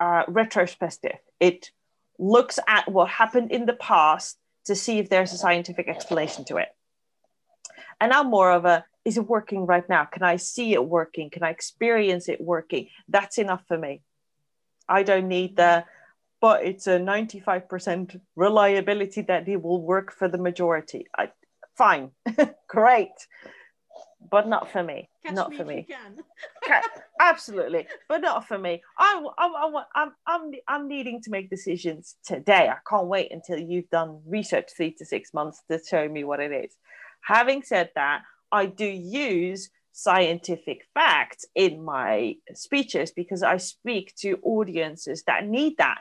uh, 0.00 0.24
retrospective. 0.28 1.18
It 1.38 1.70
looks 2.18 2.58
at 2.66 2.90
what 2.90 3.08
happened 3.08 3.52
in 3.52 3.66
the 3.66 3.74
past 3.74 4.38
to 4.66 4.74
see 4.74 4.98
if 4.98 5.08
there's 5.08 5.32
a 5.32 5.38
scientific 5.38 5.88
explanation 5.88 6.44
to 6.46 6.56
it. 6.56 6.68
And 8.00 8.12
i'm 8.12 8.30
more 8.30 8.50
of 8.50 8.64
a 8.64 8.84
is 9.04 9.16
it 9.16 9.26
working 9.26 9.64
right 9.64 9.88
now? 9.88 10.04
Can 10.04 10.22
i 10.22 10.36
see 10.36 10.72
it 10.74 10.84
working? 10.84 11.30
Can 11.30 11.42
i 11.42 11.50
experience 11.50 12.28
it 12.28 12.40
working? 12.40 12.88
That's 13.08 13.38
enough 13.38 13.62
for 13.68 13.78
me. 13.78 14.02
I 14.88 15.02
don't 15.02 15.28
need 15.28 15.56
the 15.56 15.84
but 16.40 16.64
it's 16.64 16.86
a 16.86 16.98
95% 16.98 18.18
reliability 18.34 19.20
that 19.22 19.46
it 19.46 19.62
will 19.62 19.82
work 19.82 20.10
for 20.10 20.26
the 20.26 20.38
majority. 20.38 21.06
I, 21.16 21.30
fine, 21.76 22.12
great, 22.66 23.12
but 24.30 24.48
not 24.48 24.70
for 24.70 24.82
me. 24.82 25.08
Catch 25.24 25.34
not 25.34 25.50
me 25.50 25.56
for 25.56 25.64
me. 25.64 25.86
Absolutely, 27.20 27.86
but 28.08 28.20
not 28.20 28.46
for 28.46 28.58
me. 28.58 28.82
I, 28.98 29.24
I, 29.38 29.46
I, 29.46 29.82
I'm, 29.94 30.12
I'm, 30.26 30.52
I'm 30.68 30.88
needing 30.88 31.20
to 31.22 31.30
make 31.30 31.50
decisions 31.50 32.16
today. 32.24 32.68
I 32.68 32.78
can't 32.88 33.06
wait 33.06 33.32
until 33.32 33.58
you've 33.58 33.90
done 33.90 34.20
research 34.26 34.70
three 34.76 34.92
to 34.92 35.04
six 35.04 35.32
months 35.32 35.62
to 35.70 35.80
show 35.84 36.08
me 36.08 36.24
what 36.24 36.40
it 36.40 36.52
is. 36.52 36.76
Having 37.22 37.62
said 37.62 37.90
that, 37.94 38.22
I 38.52 38.66
do 38.66 38.86
use 38.86 39.70
scientific 39.92 40.86
facts 40.94 41.44
in 41.54 41.84
my 41.84 42.36
speeches 42.54 43.10
because 43.10 43.42
I 43.42 43.56
speak 43.56 44.14
to 44.20 44.38
audiences 44.42 45.24
that 45.26 45.46
need 45.46 45.76
that 45.78 45.98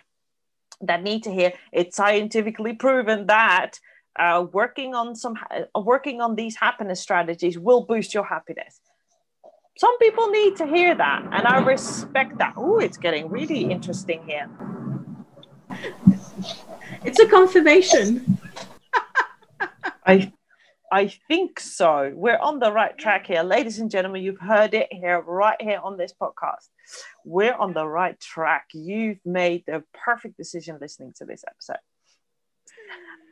that 0.82 1.04
need 1.04 1.24
to 1.24 1.32
hear 1.32 1.52
it's 1.74 1.98
scientifically 1.98 2.74
proven 2.74 3.26
that 3.28 3.80
uh, 4.20 4.46
working 4.52 4.94
on 4.94 5.16
some 5.16 5.36
uh, 5.52 5.80
working 5.82 6.22
on 6.22 6.36
these 6.36 6.56
happiness 6.56 7.00
strategies 7.00 7.58
will 7.58 7.86
boost 7.86 8.14
your 8.14 8.26
happiness 8.26 8.82
some 9.78 9.98
people 10.00 10.30
need 10.30 10.56
to 10.56 10.66
hear 10.66 10.94
that 10.96 11.22
and 11.32 11.48
i 11.48 11.60
respect 11.60 12.38
that 12.38 12.54
oh 12.58 12.80
it's 12.80 12.98
getting 12.98 13.30
really 13.30 13.62
interesting 13.72 14.22
here 14.28 14.50
it's 17.04 17.20
a 17.20 17.28
confirmation 17.28 18.38
i 20.06 20.32
I 20.92 21.08
think 21.28 21.60
so. 21.60 22.12
We're 22.16 22.40
on 22.40 22.60
the 22.60 22.72
right 22.72 22.98
track 22.98 23.28
here. 23.28 23.44
Ladies 23.44 23.80
and 23.80 23.92
gentlemen, 23.92 24.24
you've 24.24 24.40
heard 24.40 24.74
it 24.74 24.88
here, 24.92 25.22
right 25.22 25.62
here 25.62 25.80
on 25.84 25.98
this 25.98 26.14
podcast. 26.20 26.68
We're 27.24 27.54
on 27.54 27.74
the 27.74 27.88
right 27.88 28.20
track. 28.20 28.68
You've 28.74 29.20
made 29.24 29.64
the 29.68 29.84
perfect 29.94 30.38
decision 30.38 30.78
listening 30.82 31.14
to 31.18 31.26
this 31.26 31.44
episode. 31.48 31.78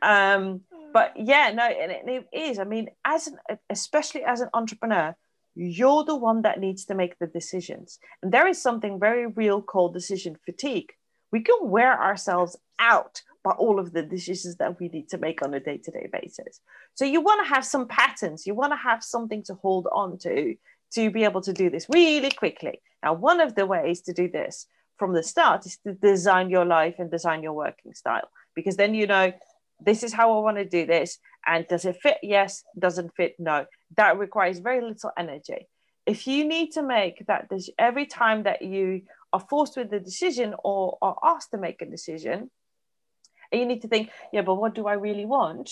Um, 0.02 0.60
but 0.92 1.12
yeah, 1.16 1.52
no, 1.54 1.64
and 1.64 1.92
it, 1.92 2.26
it 2.32 2.38
is. 2.38 2.58
I 2.58 2.64
mean, 2.64 2.88
as 3.04 3.26
an, 3.26 3.38
especially 3.70 4.24
as 4.24 4.40
an 4.40 4.48
entrepreneur, 4.54 5.14
you're 5.54 6.04
the 6.04 6.16
one 6.16 6.42
that 6.42 6.60
needs 6.60 6.84
to 6.86 6.94
make 6.94 7.18
the 7.18 7.26
decisions. 7.26 7.98
And 8.22 8.32
there 8.32 8.46
is 8.46 8.62
something 8.62 9.00
very 9.00 9.26
real 9.26 9.60
called 9.60 9.92
decision 9.92 10.36
fatigue. 10.44 10.92
We 11.32 11.40
can 11.40 11.56
wear 11.62 12.00
ourselves 12.00 12.56
out 12.78 13.22
by 13.44 13.52
all 13.52 13.78
of 13.78 13.92
the 13.92 14.02
decisions 14.02 14.56
that 14.56 14.78
we 14.78 14.88
need 14.88 15.08
to 15.08 15.18
make 15.18 15.42
on 15.42 15.54
a 15.54 15.60
day-to-day 15.60 16.08
basis 16.12 16.60
so 16.94 17.04
you 17.04 17.20
want 17.20 17.44
to 17.44 17.54
have 17.54 17.64
some 17.64 17.86
patterns 17.86 18.46
you 18.46 18.54
want 18.54 18.72
to 18.72 18.76
have 18.76 19.02
something 19.02 19.42
to 19.42 19.54
hold 19.54 19.86
on 19.92 20.18
to 20.18 20.54
to 20.92 21.10
be 21.10 21.24
able 21.24 21.40
to 21.40 21.52
do 21.52 21.70
this 21.70 21.86
really 21.88 22.30
quickly 22.30 22.80
now 23.02 23.12
one 23.12 23.40
of 23.40 23.54
the 23.54 23.66
ways 23.66 24.00
to 24.02 24.12
do 24.12 24.28
this 24.28 24.66
from 24.96 25.14
the 25.14 25.22
start 25.22 25.64
is 25.66 25.78
to 25.78 25.92
design 25.94 26.50
your 26.50 26.64
life 26.64 26.96
and 26.98 27.10
design 27.10 27.42
your 27.42 27.52
working 27.52 27.94
style 27.94 28.28
because 28.54 28.76
then 28.76 28.94
you 28.94 29.06
know 29.06 29.32
this 29.80 30.02
is 30.02 30.12
how 30.12 30.36
i 30.36 30.40
want 30.40 30.56
to 30.56 30.64
do 30.64 30.86
this 30.86 31.18
and 31.48 31.66
does 31.66 31.84
it 31.84 31.96
fit? 32.02 32.18
Yes 32.22 32.62
doesn't 32.78 33.14
fit? 33.16 33.34
No. 33.38 33.66
That 33.96 34.18
requires 34.18 34.58
very 34.58 34.82
little 34.82 35.10
energy. 35.18 35.66
If 36.06 36.26
you 36.26 36.46
need 36.46 36.72
to 36.72 36.82
make 36.82 37.26
that 37.26 37.50
every 37.78 38.06
time 38.06 38.44
that 38.44 38.62
you 38.62 39.02
are 39.32 39.40
forced 39.40 39.76
with 39.76 39.92
a 39.92 40.00
decision 40.00 40.54
or 40.62 40.98
are 41.02 41.16
asked 41.22 41.50
to 41.52 41.58
make 41.58 41.82
a 41.82 41.86
decision 41.86 42.50
and 43.50 43.60
you 43.60 43.66
need 43.66 43.82
to 43.82 43.88
think 43.88 44.10
yeah 44.32 44.42
but 44.42 44.56
what 44.56 44.74
do 44.74 44.86
i 44.86 44.94
really 44.94 45.26
want? 45.26 45.70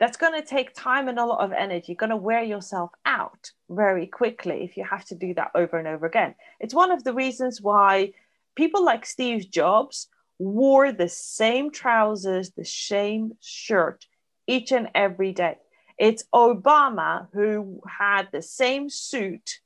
That's 0.00 0.16
going 0.16 0.40
to 0.40 0.46
take 0.46 0.74
time 0.74 1.08
and 1.08 1.18
a 1.18 1.26
lot 1.26 1.44
of 1.44 1.52
energy. 1.52 1.86
You're 1.88 1.96
going 1.96 2.10
to 2.10 2.16
wear 2.16 2.44
yourself 2.44 2.92
out 3.04 3.50
very 3.68 4.06
quickly 4.06 4.62
if 4.62 4.76
you 4.76 4.84
have 4.84 5.04
to 5.06 5.16
do 5.16 5.34
that 5.34 5.50
over 5.56 5.76
and 5.76 5.88
over 5.88 6.06
again. 6.06 6.36
It's 6.60 6.72
one 6.74 6.92
of 6.92 7.02
the 7.02 7.12
reasons 7.12 7.60
why 7.60 8.12
people 8.54 8.84
like 8.84 9.04
steve 9.06 9.50
jobs 9.50 10.08
wore 10.38 10.92
the 10.92 11.08
same 11.08 11.70
trousers 11.70 12.50
the 12.50 12.64
same 12.64 13.32
shirt 13.40 14.06
each 14.46 14.72
and 14.72 14.88
every 14.94 15.32
day 15.32 15.56
it's 15.98 16.24
obama 16.34 17.26
who 17.32 17.80
had 17.88 18.28
the 18.32 18.42
same 18.42 18.88
suit 18.88 19.58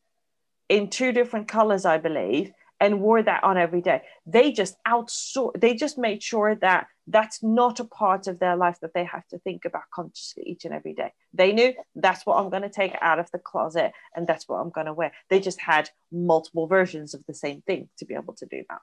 in 0.68 0.88
two 0.88 1.12
different 1.12 1.48
colors 1.48 1.84
i 1.84 1.98
believe 1.98 2.52
and 2.82 3.00
wore 3.00 3.22
that 3.22 3.44
on 3.44 3.56
every 3.56 3.80
day. 3.80 4.02
They 4.26 4.50
just 4.50 4.76
outsourced, 4.84 5.60
they 5.60 5.74
just 5.74 5.96
made 5.96 6.20
sure 6.20 6.56
that 6.56 6.88
that's 7.06 7.40
not 7.40 7.78
a 7.78 7.84
part 7.84 8.26
of 8.26 8.40
their 8.40 8.56
life 8.56 8.78
that 8.82 8.92
they 8.92 9.04
have 9.04 9.26
to 9.28 9.38
think 9.38 9.64
about 9.64 9.84
consciously 9.94 10.42
each 10.46 10.64
and 10.64 10.74
every 10.74 10.92
day. 10.92 11.12
They 11.32 11.52
knew 11.52 11.74
that's 11.94 12.26
what 12.26 12.38
I'm 12.38 12.50
going 12.50 12.62
to 12.62 12.68
take 12.68 12.96
out 13.00 13.20
of 13.20 13.30
the 13.30 13.38
closet 13.38 13.92
and 14.16 14.26
that's 14.26 14.48
what 14.48 14.56
I'm 14.56 14.70
going 14.70 14.86
to 14.86 14.92
wear. 14.92 15.12
They 15.30 15.38
just 15.38 15.60
had 15.60 15.90
multiple 16.10 16.66
versions 16.66 17.14
of 17.14 17.24
the 17.26 17.34
same 17.34 17.62
thing 17.62 17.88
to 17.98 18.04
be 18.04 18.14
able 18.14 18.34
to 18.34 18.46
do 18.46 18.64
that. 18.68 18.80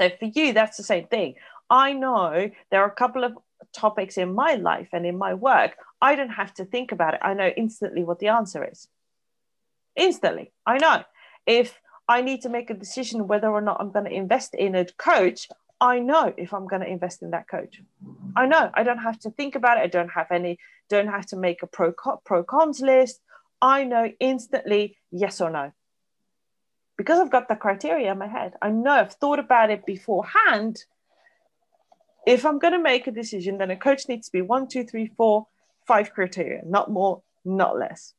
So 0.00 0.08
for 0.08 0.24
you, 0.24 0.54
that's 0.54 0.78
the 0.78 0.82
same 0.82 1.06
thing. 1.08 1.34
I 1.68 1.92
know 1.92 2.50
there 2.70 2.82
are 2.82 2.88
a 2.88 3.00
couple 3.02 3.22
of 3.22 3.36
topics 3.74 4.16
in 4.16 4.34
my 4.34 4.54
life 4.54 4.88
and 4.92 5.04
in 5.04 5.18
my 5.18 5.34
work. 5.34 5.76
I 6.00 6.16
don't 6.16 6.30
have 6.30 6.54
to 6.54 6.64
think 6.64 6.90
about 6.90 7.14
it. 7.14 7.20
I 7.22 7.34
know 7.34 7.48
instantly 7.54 8.02
what 8.02 8.18
the 8.18 8.28
answer 8.28 8.64
is. 8.64 8.88
Instantly, 9.96 10.52
I 10.64 10.78
know. 10.78 11.04
If 11.44 11.78
I 12.08 12.22
need 12.22 12.40
to 12.42 12.48
make 12.48 12.70
a 12.70 12.74
decision 12.74 13.28
whether 13.28 13.48
or 13.48 13.60
not 13.60 13.76
I'm 13.78 13.92
going 13.92 14.06
to 14.06 14.10
invest 14.12 14.54
in 14.54 14.74
a 14.74 14.86
coach. 14.86 15.48
I 15.82 15.98
know 15.98 16.32
if 16.36 16.54
I'm 16.54 16.66
going 16.66 16.82
to 16.82 16.88
invest 16.88 17.22
in 17.22 17.32
that 17.32 17.46
coach. 17.46 17.82
I 18.34 18.46
know 18.46 18.70
I 18.72 18.82
don't 18.82 18.98
have 18.98 19.18
to 19.20 19.30
think 19.30 19.54
about 19.54 19.76
it. 19.76 19.82
I 19.82 19.86
don't 19.86 20.08
have 20.08 20.30
any, 20.30 20.58
don't 20.88 21.08
have 21.08 21.26
to 21.26 21.36
make 21.36 21.62
a 21.62 21.66
pro 21.66 21.92
pro 22.24 22.42
cons 22.42 22.80
list. 22.80 23.20
I 23.60 23.84
know 23.84 24.10
instantly 24.18 24.96
yes 25.10 25.42
or 25.42 25.50
no. 25.50 25.72
Because 27.00 27.18
I've 27.18 27.30
got 27.30 27.48
the 27.48 27.56
criteria 27.56 28.12
in 28.12 28.18
my 28.18 28.26
head. 28.26 28.56
I 28.60 28.68
know 28.68 28.90
I've 28.90 29.14
thought 29.14 29.38
about 29.38 29.70
it 29.70 29.86
beforehand. 29.86 30.84
If 32.26 32.44
I'm 32.44 32.58
going 32.58 32.74
to 32.74 32.78
make 32.78 33.06
a 33.06 33.10
decision, 33.10 33.56
then 33.56 33.70
a 33.70 33.76
coach 33.76 34.06
needs 34.06 34.26
to 34.26 34.32
be 34.32 34.42
one, 34.42 34.68
two, 34.68 34.84
three, 34.84 35.10
four, 35.16 35.46
five 35.86 36.12
criteria, 36.12 36.60
not 36.66 36.90
more, 36.90 37.22
not 37.42 37.78
less. 37.78 38.12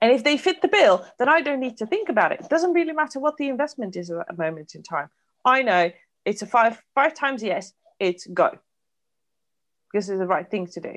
And 0.00 0.10
if 0.10 0.24
they 0.24 0.38
fit 0.38 0.62
the 0.62 0.68
bill, 0.68 1.04
then 1.18 1.28
I 1.28 1.42
don't 1.42 1.60
need 1.60 1.76
to 1.76 1.86
think 1.86 2.08
about 2.08 2.32
it. 2.32 2.40
It 2.40 2.48
doesn't 2.48 2.72
really 2.72 2.94
matter 2.94 3.20
what 3.20 3.36
the 3.36 3.50
investment 3.50 3.96
is 3.96 4.10
at 4.10 4.24
a 4.30 4.34
moment 4.34 4.74
in 4.74 4.82
time. 4.82 5.10
I 5.44 5.60
know 5.60 5.92
it's 6.24 6.40
a 6.40 6.46
five 6.46 6.82
five 6.94 7.12
times 7.12 7.42
yes, 7.42 7.74
it's 8.00 8.26
go. 8.26 8.58
This 9.92 10.08
is 10.08 10.18
the 10.18 10.26
right 10.26 10.50
thing 10.50 10.68
to 10.68 10.80
do. 10.80 10.94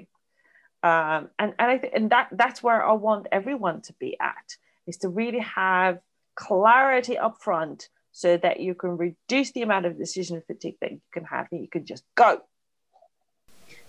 Um, 0.87 1.31
and 1.37 1.53
and 1.59 1.71
I 1.71 1.77
th- 1.79 1.93
and 1.93 2.09
that 2.11 2.29
that's 2.31 2.63
where 2.63 2.81
I 2.81 2.93
want 2.93 3.27
everyone 3.29 3.81
to 3.81 3.93
be 3.99 4.17
at 4.21 4.55
is 4.87 4.95
to 4.99 5.09
really 5.09 5.39
have 5.39 5.99
clarity 6.35 7.17
up 7.17 7.41
front 7.41 7.89
so 8.11 8.37
that 8.37 8.59
you 8.59 8.75
can 8.75 8.97
reduce 8.97 9.51
the 9.51 9.61
amount 9.61 9.85
of 9.85 9.97
decision 9.97 10.41
fatigue 10.45 10.75
that 10.81 10.91
you 10.91 11.01
can 11.13 11.23
have 11.23 11.47
and 11.51 11.61
you 11.61 11.67
can 11.67 11.85
just 11.85 12.03
go 12.15 12.41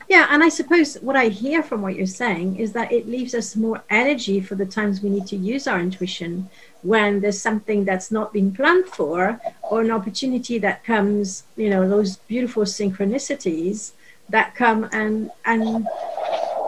yeah, 0.09 0.27
and 0.31 0.43
I 0.43 0.49
suppose 0.49 0.97
what 0.97 1.17
I 1.17 1.29
hear 1.29 1.63
from 1.63 1.81
what 1.81 1.95
you're 1.95 2.07
saying 2.07 2.57
is 2.57 2.73
that 2.73 2.93
it 2.93 3.09
leaves 3.09 3.35
us 3.35 3.57
more 3.57 3.83
energy 3.89 4.41
for 4.41 4.57
the 4.57 4.67
times 4.67 5.01
we 5.01 5.11
need 5.11 5.27
to 5.29 5.37
use 5.37 5.67
our 5.67 5.81
intuition 5.81 6.51
when 6.83 7.21
there's 7.21 7.41
something 7.41 7.85
that's 7.85 8.11
not 8.11 8.33
been 8.33 8.53
planned 8.53 8.87
for 8.87 9.41
or 9.63 9.81
an 9.81 9.91
opportunity 9.91 10.59
that 10.59 10.85
comes, 10.85 11.45
you 11.57 11.71
know, 11.71 11.89
those 11.89 12.17
beautiful 12.17 12.65
synchronicities 12.65 13.93
that 14.29 14.55
come 14.55 14.89
and 14.93 15.31
and 15.45 15.87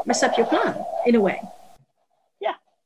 mess 0.06 0.22
up 0.22 0.36
your 0.36 0.46
plan 0.46 0.82
in 1.06 1.14
a 1.14 1.20
way. 1.20 1.40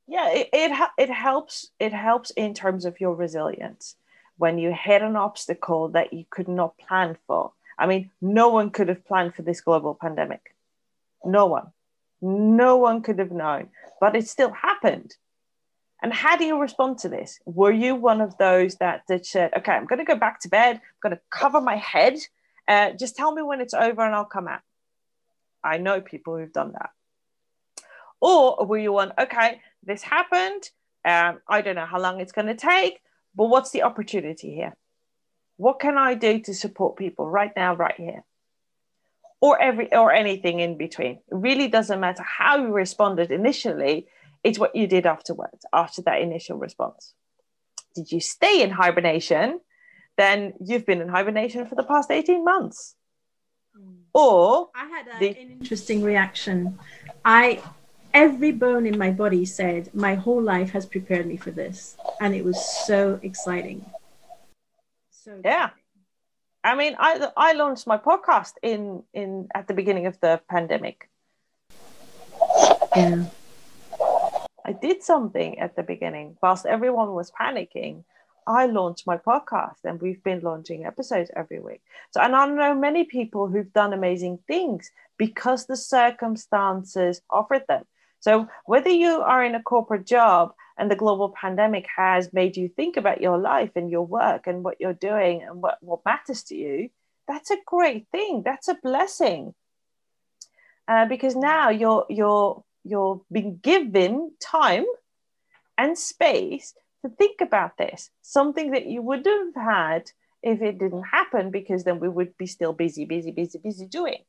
Yeah. 0.09 0.31
It 0.31 0.49
it, 0.53 0.89
it 0.99 1.11
helps 1.11 1.69
it 1.79 1.93
helps 1.93 2.31
in 2.31 2.55
terms 2.55 2.85
of 2.85 3.01
your 3.01 3.15
resilience 3.15 3.95
when 4.37 4.59
you 4.59 4.73
hit 4.73 5.03
an 5.03 5.17
obstacle 5.17 5.89
that 5.91 6.13
you 6.13 6.25
could 6.31 6.49
not 6.49 6.79
plan 6.79 7.17
for 7.27 7.53
I 7.79 7.87
mean, 7.87 8.11
no 8.21 8.49
one 8.49 8.71
could 8.71 8.89
have 8.89 9.07
planned 9.07 9.35
for 9.35 9.43
this 9.43 9.61
global 9.61 9.95
pandemic. 9.95 10.55
No 11.25 11.47
one. 11.47 11.69
No 12.21 12.77
one 12.77 13.03
could 13.03 13.21
have 13.21 13.31
known, 13.31 13.69
but 14.01 14.17
it 14.17 14.27
still 14.27 14.51
happened. 14.51 15.15
And 16.03 16.13
how 16.13 16.37
do 16.37 16.45
you 16.45 16.61
respond 16.61 16.99
to 16.99 17.09
this? 17.09 17.39
Were 17.45 17.71
you 17.71 17.95
one 17.95 18.21
of 18.21 18.37
those 18.39 18.77
that, 18.77 19.03
that 19.09 19.25
said, 19.25 19.53
okay, 19.57 19.73
I'm 19.73 19.87
going 19.87 20.01
to 20.01 20.05
go 20.05 20.17
back 20.17 20.41
to 20.41 20.49
bed, 20.49 20.77
I'm 20.77 20.83
going 21.01 21.15
to 21.15 21.23
cover 21.31 21.61
my 21.61 21.77
head, 21.77 22.19
uh, 22.67 22.91
just 22.93 23.17
tell 23.17 23.33
me 23.33 23.43
when 23.43 23.61
it's 23.61 23.75
over 23.75 24.03
and 24.03 24.15
I'll 24.15 24.25
come 24.25 24.49
out? 24.49 24.61
I 25.63 25.79
know 25.79 26.01
people 26.01 26.37
who've 26.37 26.53
done 26.53 26.73
that. 26.73 26.91
Or 28.21 28.67
were 28.67 28.79
you 28.79 28.93
one, 28.93 29.13
okay, 29.17 29.61
this 29.83 30.03
happened, 30.03 30.63
um, 31.05 31.41
I 31.49 31.61
don't 31.63 31.77
know 31.77 31.87
how 31.87 32.01
long 32.01 32.21
it's 32.21 32.33
going 32.33 32.49
to 32.49 32.55
take, 32.55 33.01
but 33.35 33.47
what's 33.47 33.71
the 33.71 33.83
opportunity 33.83 34.55
here? 34.55 34.77
What 35.57 35.81
can 35.81 35.99
I 35.99 36.15
do 36.15 36.41
to 36.41 36.55
support 36.55 36.97
people 36.97 37.29
right 37.29 37.53
now, 37.57 37.75
right 37.75 37.95
here? 37.97 38.25
Or 39.41 39.61
every 39.61 39.93
or 39.95 40.13
anything 40.13 40.59
in 40.61 40.77
between. 40.77 41.13
It 41.31 41.35
really 41.35 41.69
doesn't 41.69 42.01
matter 42.01 42.25
how 42.25 42.59
you 42.59 42.73
responded 42.73 43.31
initially, 43.31 44.07
it's 44.43 44.59
what 44.59 44.75
you 44.75 44.87
did 44.87 45.07
afterwards, 45.07 45.65
after 45.73 46.03
that 46.03 46.21
initial 46.21 46.59
response. 46.59 47.15
Did 47.95 48.13
you 48.13 48.21
stay 48.21 48.63
in 48.63 48.71
hibernation? 48.71 49.61
Then 50.17 50.55
you've 50.61 50.87
been 50.87 51.01
in 51.01 51.09
hibernation 51.09 51.67
for 51.67 51.77
the 51.77 51.85
past 51.85 52.11
18 52.11 52.45
months. 52.45 52.97
Hmm. 53.77 53.95
Or 54.13 54.69
I 54.75 54.87
had 54.87 55.07
a, 55.07 55.19
the, 55.21 55.29
an 55.41 55.51
interesting 55.51 56.03
reaction. 56.03 56.79
I 57.25 57.63
every 58.25 58.53
bone 58.53 58.85
in 58.87 58.97
my 58.99 59.11
body 59.11 59.45
said 59.45 59.83
my 59.95 60.15
whole 60.15 60.43
life 60.43 60.71
has 60.71 60.85
prepared 60.87 61.27
me 61.27 61.37
for 61.37 61.53
this 61.53 61.97
and 62.21 62.35
it 62.35 62.45
was 62.45 62.59
so 62.87 63.19
exciting 63.23 63.85
so 65.29 65.41
yeah. 65.45 65.71
I 66.65 66.75
mean, 66.75 66.97
I 66.99 67.31
I 67.37 67.53
launched 67.53 67.87
my 67.87 67.99
podcast 67.99 68.55
in 68.63 69.03
in 69.13 69.49
at 69.55 69.69
the 69.69 69.75
beginning 69.75 70.07
of 70.07 70.19
the 70.21 70.41
pandemic. 70.49 71.09
Yeah. 72.97 73.27
I 74.65 74.73
did 74.73 75.03
something 75.03 75.59
at 75.59 75.77
the 75.77 75.83
beginning 75.83 76.37
whilst 76.43 76.67
everyone 76.67 77.15
was 77.15 77.31
panicking. 77.31 78.05
I 78.47 78.67
launched 78.67 79.07
my 79.07 79.19
podcast 79.19 79.85
and 79.85 80.01
we've 80.01 80.23
been 80.23 80.41
launching 80.41 80.87
episodes 80.87 81.31
every 81.37 81.61
week. 81.61 81.83
So, 82.13 82.21
and 82.21 82.35
I 82.35 82.47
know 82.49 82.75
many 82.75 83.05
people 83.05 83.49
who've 83.49 83.73
done 83.73 83.93
amazing 83.93 84.39
things 84.47 84.91
because 85.19 85.67
the 85.67 85.77
circumstances 85.77 87.21
offered 87.29 87.65
them. 87.69 87.85
So, 88.21 88.49
whether 88.67 88.91
you 88.91 89.21
are 89.21 89.45
in 89.45 89.55
a 89.55 89.63
corporate 89.63 90.07
job 90.07 90.53
and 90.77 90.91
the 90.91 90.97
global 90.97 91.31
pandemic 91.31 91.87
has 91.97 92.33
made 92.33 92.57
you 92.57 92.69
think 92.69 92.97
about 92.97 93.21
your 93.21 93.39
life 93.39 93.71
and 93.77 93.91
your 93.91 94.07
work 94.07 94.47
and 94.47 94.65
what 94.65 94.81
you're 94.81 94.93
doing 94.93 95.43
and 95.43 95.63
what, 95.63 95.79
what 95.81 96.05
matters 96.05 96.43
to 96.45 96.57
you, 96.57 96.91
that's 97.27 97.51
a 97.51 97.59
great 97.67 98.09
thing. 98.11 98.43
That's 98.45 98.69
a 98.69 98.75
blessing. 98.75 99.55
Uh, 100.89 101.07
because 101.07 101.37
now 101.37 101.69
you're 101.69 102.07
you're 102.09 102.65
you're 102.83 103.21
being 103.31 103.59
given 103.63 104.33
time 104.41 104.87
and 105.77 105.97
space 105.97 106.75
to 107.05 107.11
think 107.11 107.41
about 107.41 107.77
this, 107.77 108.11
something 108.23 108.73
that 108.73 108.87
you 108.87 109.03
wouldn't 109.03 109.55
have 109.57 109.65
had 109.65 110.11
if 110.43 110.63
it 110.63 110.79
didn't 110.79 111.05
happen, 111.05 111.51
because 111.51 111.85
then 111.85 112.01
we 112.01 112.09
would 112.09 112.37
be 112.39 112.47
still 112.47 112.73
busy, 112.73 113.05
busy, 113.05 113.31
busy, 113.33 113.59
busy 113.59 113.87
doing 113.87 114.23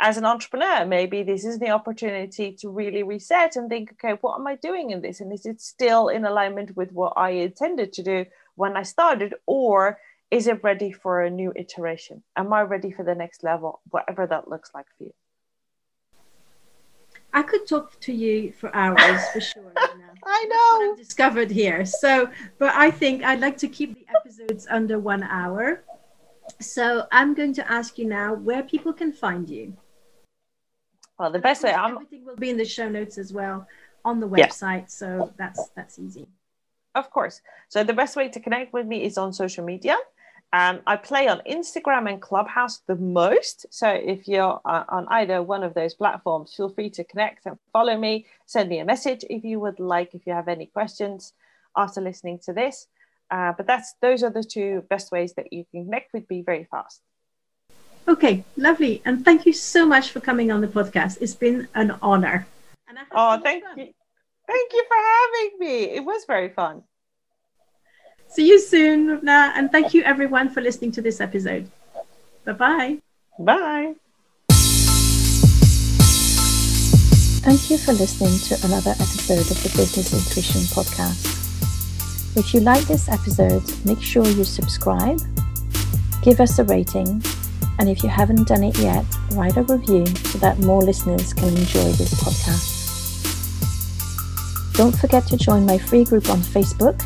as 0.00 0.16
an 0.16 0.24
entrepreneur, 0.24 0.84
maybe 0.84 1.22
this 1.22 1.44
is 1.44 1.58
the 1.58 1.70
opportunity 1.70 2.52
to 2.60 2.68
really 2.68 3.02
reset 3.02 3.56
and 3.56 3.68
think, 3.68 3.92
okay, 3.92 4.18
what 4.20 4.38
am 4.38 4.46
I 4.46 4.56
doing 4.56 4.90
in 4.90 5.00
this? 5.00 5.20
And 5.20 5.32
is 5.32 5.46
it 5.46 5.60
still 5.60 6.08
in 6.08 6.24
alignment 6.24 6.76
with 6.76 6.92
what 6.92 7.12
I 7.16 7.30
intended 7.30 7.92
to 7.94 8.02
do 8.02 8.26
when 8.56 8.76
I 8.76 8.82
started? 8.82 9.34
Or 9.46 9.98
is 10.30 10.48
it 10.48 10.64
ready 10.64 10.90
for 10.90 11.22
a 11.22 11.30
new 11.30 11.52
iteration? 11.54 12.22
Am 12.36 12.52
I 12.52 12.62
ready 12.62 12.90
for 12.90 13.04
the 13.04 13.14
next 13.14 13.44
level, 13.44 13.80
whatever 13.90 14.26
that 14.26 14.48
looks 14.48 14.70
like 14.74 14.86
for 14.98 15.04
you? 15.04 15.14
I 17.32 17.42
could 17.42 17.66
talk 17.66 17.98
to 18.00 18.12
you 18.12 18.52
for 18.52 18.74
hours 18.74 19.20
for 19.32 19.40
sure. 19.40 19.72
I 20.24 20.44
know. 20.48 20.92
I've 20.92 20.98
discovered 20.98 21.50
here. 21.50 21.84
So, 21.84 22.28
but 22.58 22.74
I 22.74 22.90
think 22.90 23.22
I'd 23.22 23.40
like 23.40 23.58
to 23.58 23.68
keep 23.68 23.94
the 23.94 24.06
episodes 24.16 24.66
under 24.70 24.98
one 24.98 25.22
hour. 25.22 25.84
So 26.60 27.06
I'm 27.10 27.34
going 27.34 27.52
to 27.54 27.70
ask 27.70 27.98
you 27.98 28.06
now 28.06 28.34
where 28.34 28.62
people 28.62 28.92
can 28.92 29.12
find 29.12 29.48
you. 29.48 29.76
Well, 31.18 31.30
the 31.30 31.38
best 31.38 31.62
way 31.62 31.72
I'm 31.72 31.94
everything 31.94 32.24
will 32.24 32.36
be 32.36 32.50
in 32.50 32.56
the 32.56 32.64
show 32.64 32.88
notes 32.88 33.18
as 33.18 33.32
well 33.32 33.66
on 34.04 34.20
the 34.20 34.28
website, 34.28 34.80
yeah. 34.80 34.86
so 34.86 35.32
that's 35.36 35.68
that's 35.76 35.98
easy. 35.98 36.28
Of 36.94 37.10
course. 37.10 37.40
So 37.68 37.82
the 37.82 37.92
best 37.92 38.16
way 38.16 38.28
to 38.28 38.40
connect 38.40 38.72
with 38.72 38.86
me 38.86 39.04
is 39.04 39.18
on 39.18 39.32
social 39.32 39.64
media. 39.64 39.96
Um, 40.52 40.80
I 40.86 40.94
play 40.96 41.26
on 41.26 41.42
Instagram 41.50 42.08
and 42.08 42.22
Clubhouse 42.22 42.82
the 42.86 42.94
most. 42.94 43.66
So 43.70 43.88
if 43.88 44.28
you're 44.28 44.60
uh, 44.64 44.84
on 44.88 45.06
either 45.10 45.42
one 45.42 45.64
of 45.64 45.74
those 45.74 45.94
platforms, 45.94 46.54
feel 46.54 46.68
free 46.68 46.90
to 46.90 47.02
connect 47.02 47.46
and 47.46 47.58
follow 47.72 47.96
me. 47.98 48.26
Send 48.46 48.68
me 48.68 48.78
a 48.78 48.84
message 48.84 49.24
if 49.28 49.42
you 49.42 49.58
would 49.58 49.80
like, 49.80 50.14
if 50.14 50.24
you 50.26 50.32
have 50.32 50.46
any 50.46 50.66
questions 50.66 51.32
after 51.76 52.00
listening 52.00 52.38
to 52.44 52.52
this. 52.52 52.86
Uh, 53.32 53.52
but 53.56 53.66
that's 53.66 53.94
those 54.00 54.22
are 54.22 54.30
the 54.30 54.44
two 54.44 54.84
best 54.88 55.10
ways 55.10 55.34
that 55.34 55.52
you 55.52 55.64
can 55.72 55.86
connect 55.86 56.12
with 56.12 56.28
me 56.30 56.42
very 56.42 56.68
fast. 56.70 57.00
Okay, 58.06 58.44
lovely. 58.56 59.00
And 59.04 59.24
thank 59.24 59.46
you 59.46 59.52
so 59.52 59.86
much 59.86 60.10
for 60.10 60.20
coming 60.20 60.52
on 60.52 60.60
the 60.60 60.68
podcast. 60.68 61.18
It's 61.20 61.34
been 61.34 61.68
an 61.74 61.96
honor. 62.02 62.46
oh, 63.12 63.40
thank 63.40 63.64
fun. 63.64 63.78
you. 63.78 63.88
Thank 64.46 64.72
you 64.72 64.84
for 64.86 64.96
having 64.96 65.58
me. 65.58 65.84
It 65.96 66.04
was 66.04 66.24
very 66.26 66.50
fun. 66.50 66.82
See 68.28 68.46
you 68.46 68.60
soon, 68.60 69.06
Rupna. 69.06 69.52
And 69.56 69.72
thank 69.72 69.94
you 69.94 70.02
everyone 70.02 70.50
for 70.50 70.60
listening 70.60 70.92
to 70.92 71.02
this 71.02 71.20
episode. 71.20 71.70
Bye-bye. 72.44 72.98
Bye. 73.38 73.94
Thank 77.44 77.70
you 77.70 77.78
for 77.78 77.92
listening 77.92 78.38
to 78.48 78.66
another 78.66 78.90
episode 78.92 79.50
of 79.50 79.62
the 79.62 79.72
Business 79.76 80.12
Intuition 80.12 80.62
Podcast. 80.72 82.36
If 82.36 82.52
you 82.52 82.60
like 82.60 82.84
this 82.86 83.08
episode, 83.08 83.62
make 83.84 84.02
sure 84.02 84.26
you 84.26 84.44
subscribe, 84.44 85.20
give 86.22 86.40
us 86.40 86.58
a 86.58 86.64
rating, 86.64 87.22
and 87.78 87.88
if 87.88 88.02
you 88.02 88.08
haven't 88.08 88.46
done 88.46 88.62
it 88.62 88.78
yet, 88.78 89.04
write 89.32 89.56
a 89.56 89.62
review 89.62 90.06
so 90.06 90.38
that 90.38 90.58
more 90.60 90.82
listeners 90.82 91.32
can 91.32 91.48
enjoy 91.48 91.90
this 91.92 92.14
podcast. 92.14 92.72
Don't 94.76 94.96
forget 94.96 95.26
to 95.28 95.36
join 95.36 95.66
my 95.66 95.78
free 95.78 96.04
group 96.04 96.28
on 96.30 96.38
Facebook, 96.38 97.04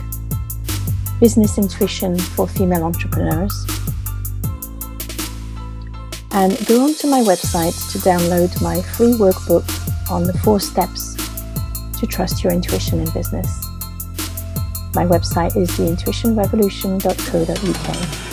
Business 1.21 1.59
Intuition 1.59 2.19
for 2.19 2.49
Female 2.49 2.85
Entrepreneurs. 2.85 3.67
And 6.31 6.59
go 6.67 6.85
onto 6.85 7.09
my 7.09 7.21
website 7.21 7.75
to 7.93 7.99
download 7.99 8.61
my 8.63 8.83
free 8.83 9.13
workbook 9.13 9.65
on 10.11 10.25
the 10.25 10.33
four 10.39 10.61
steps 10.61 11.17
to 11.99 12.07
trust 12.07 12.45
your 12.45 12.53
intuition 12.53 13.01
in 13.01 13.11
business. 13.11 13.49
My 14.95 15.05
website 15.05 15.57
is 15.57 15.69
theintuitionrevolution.co.uk. 15.71 18.28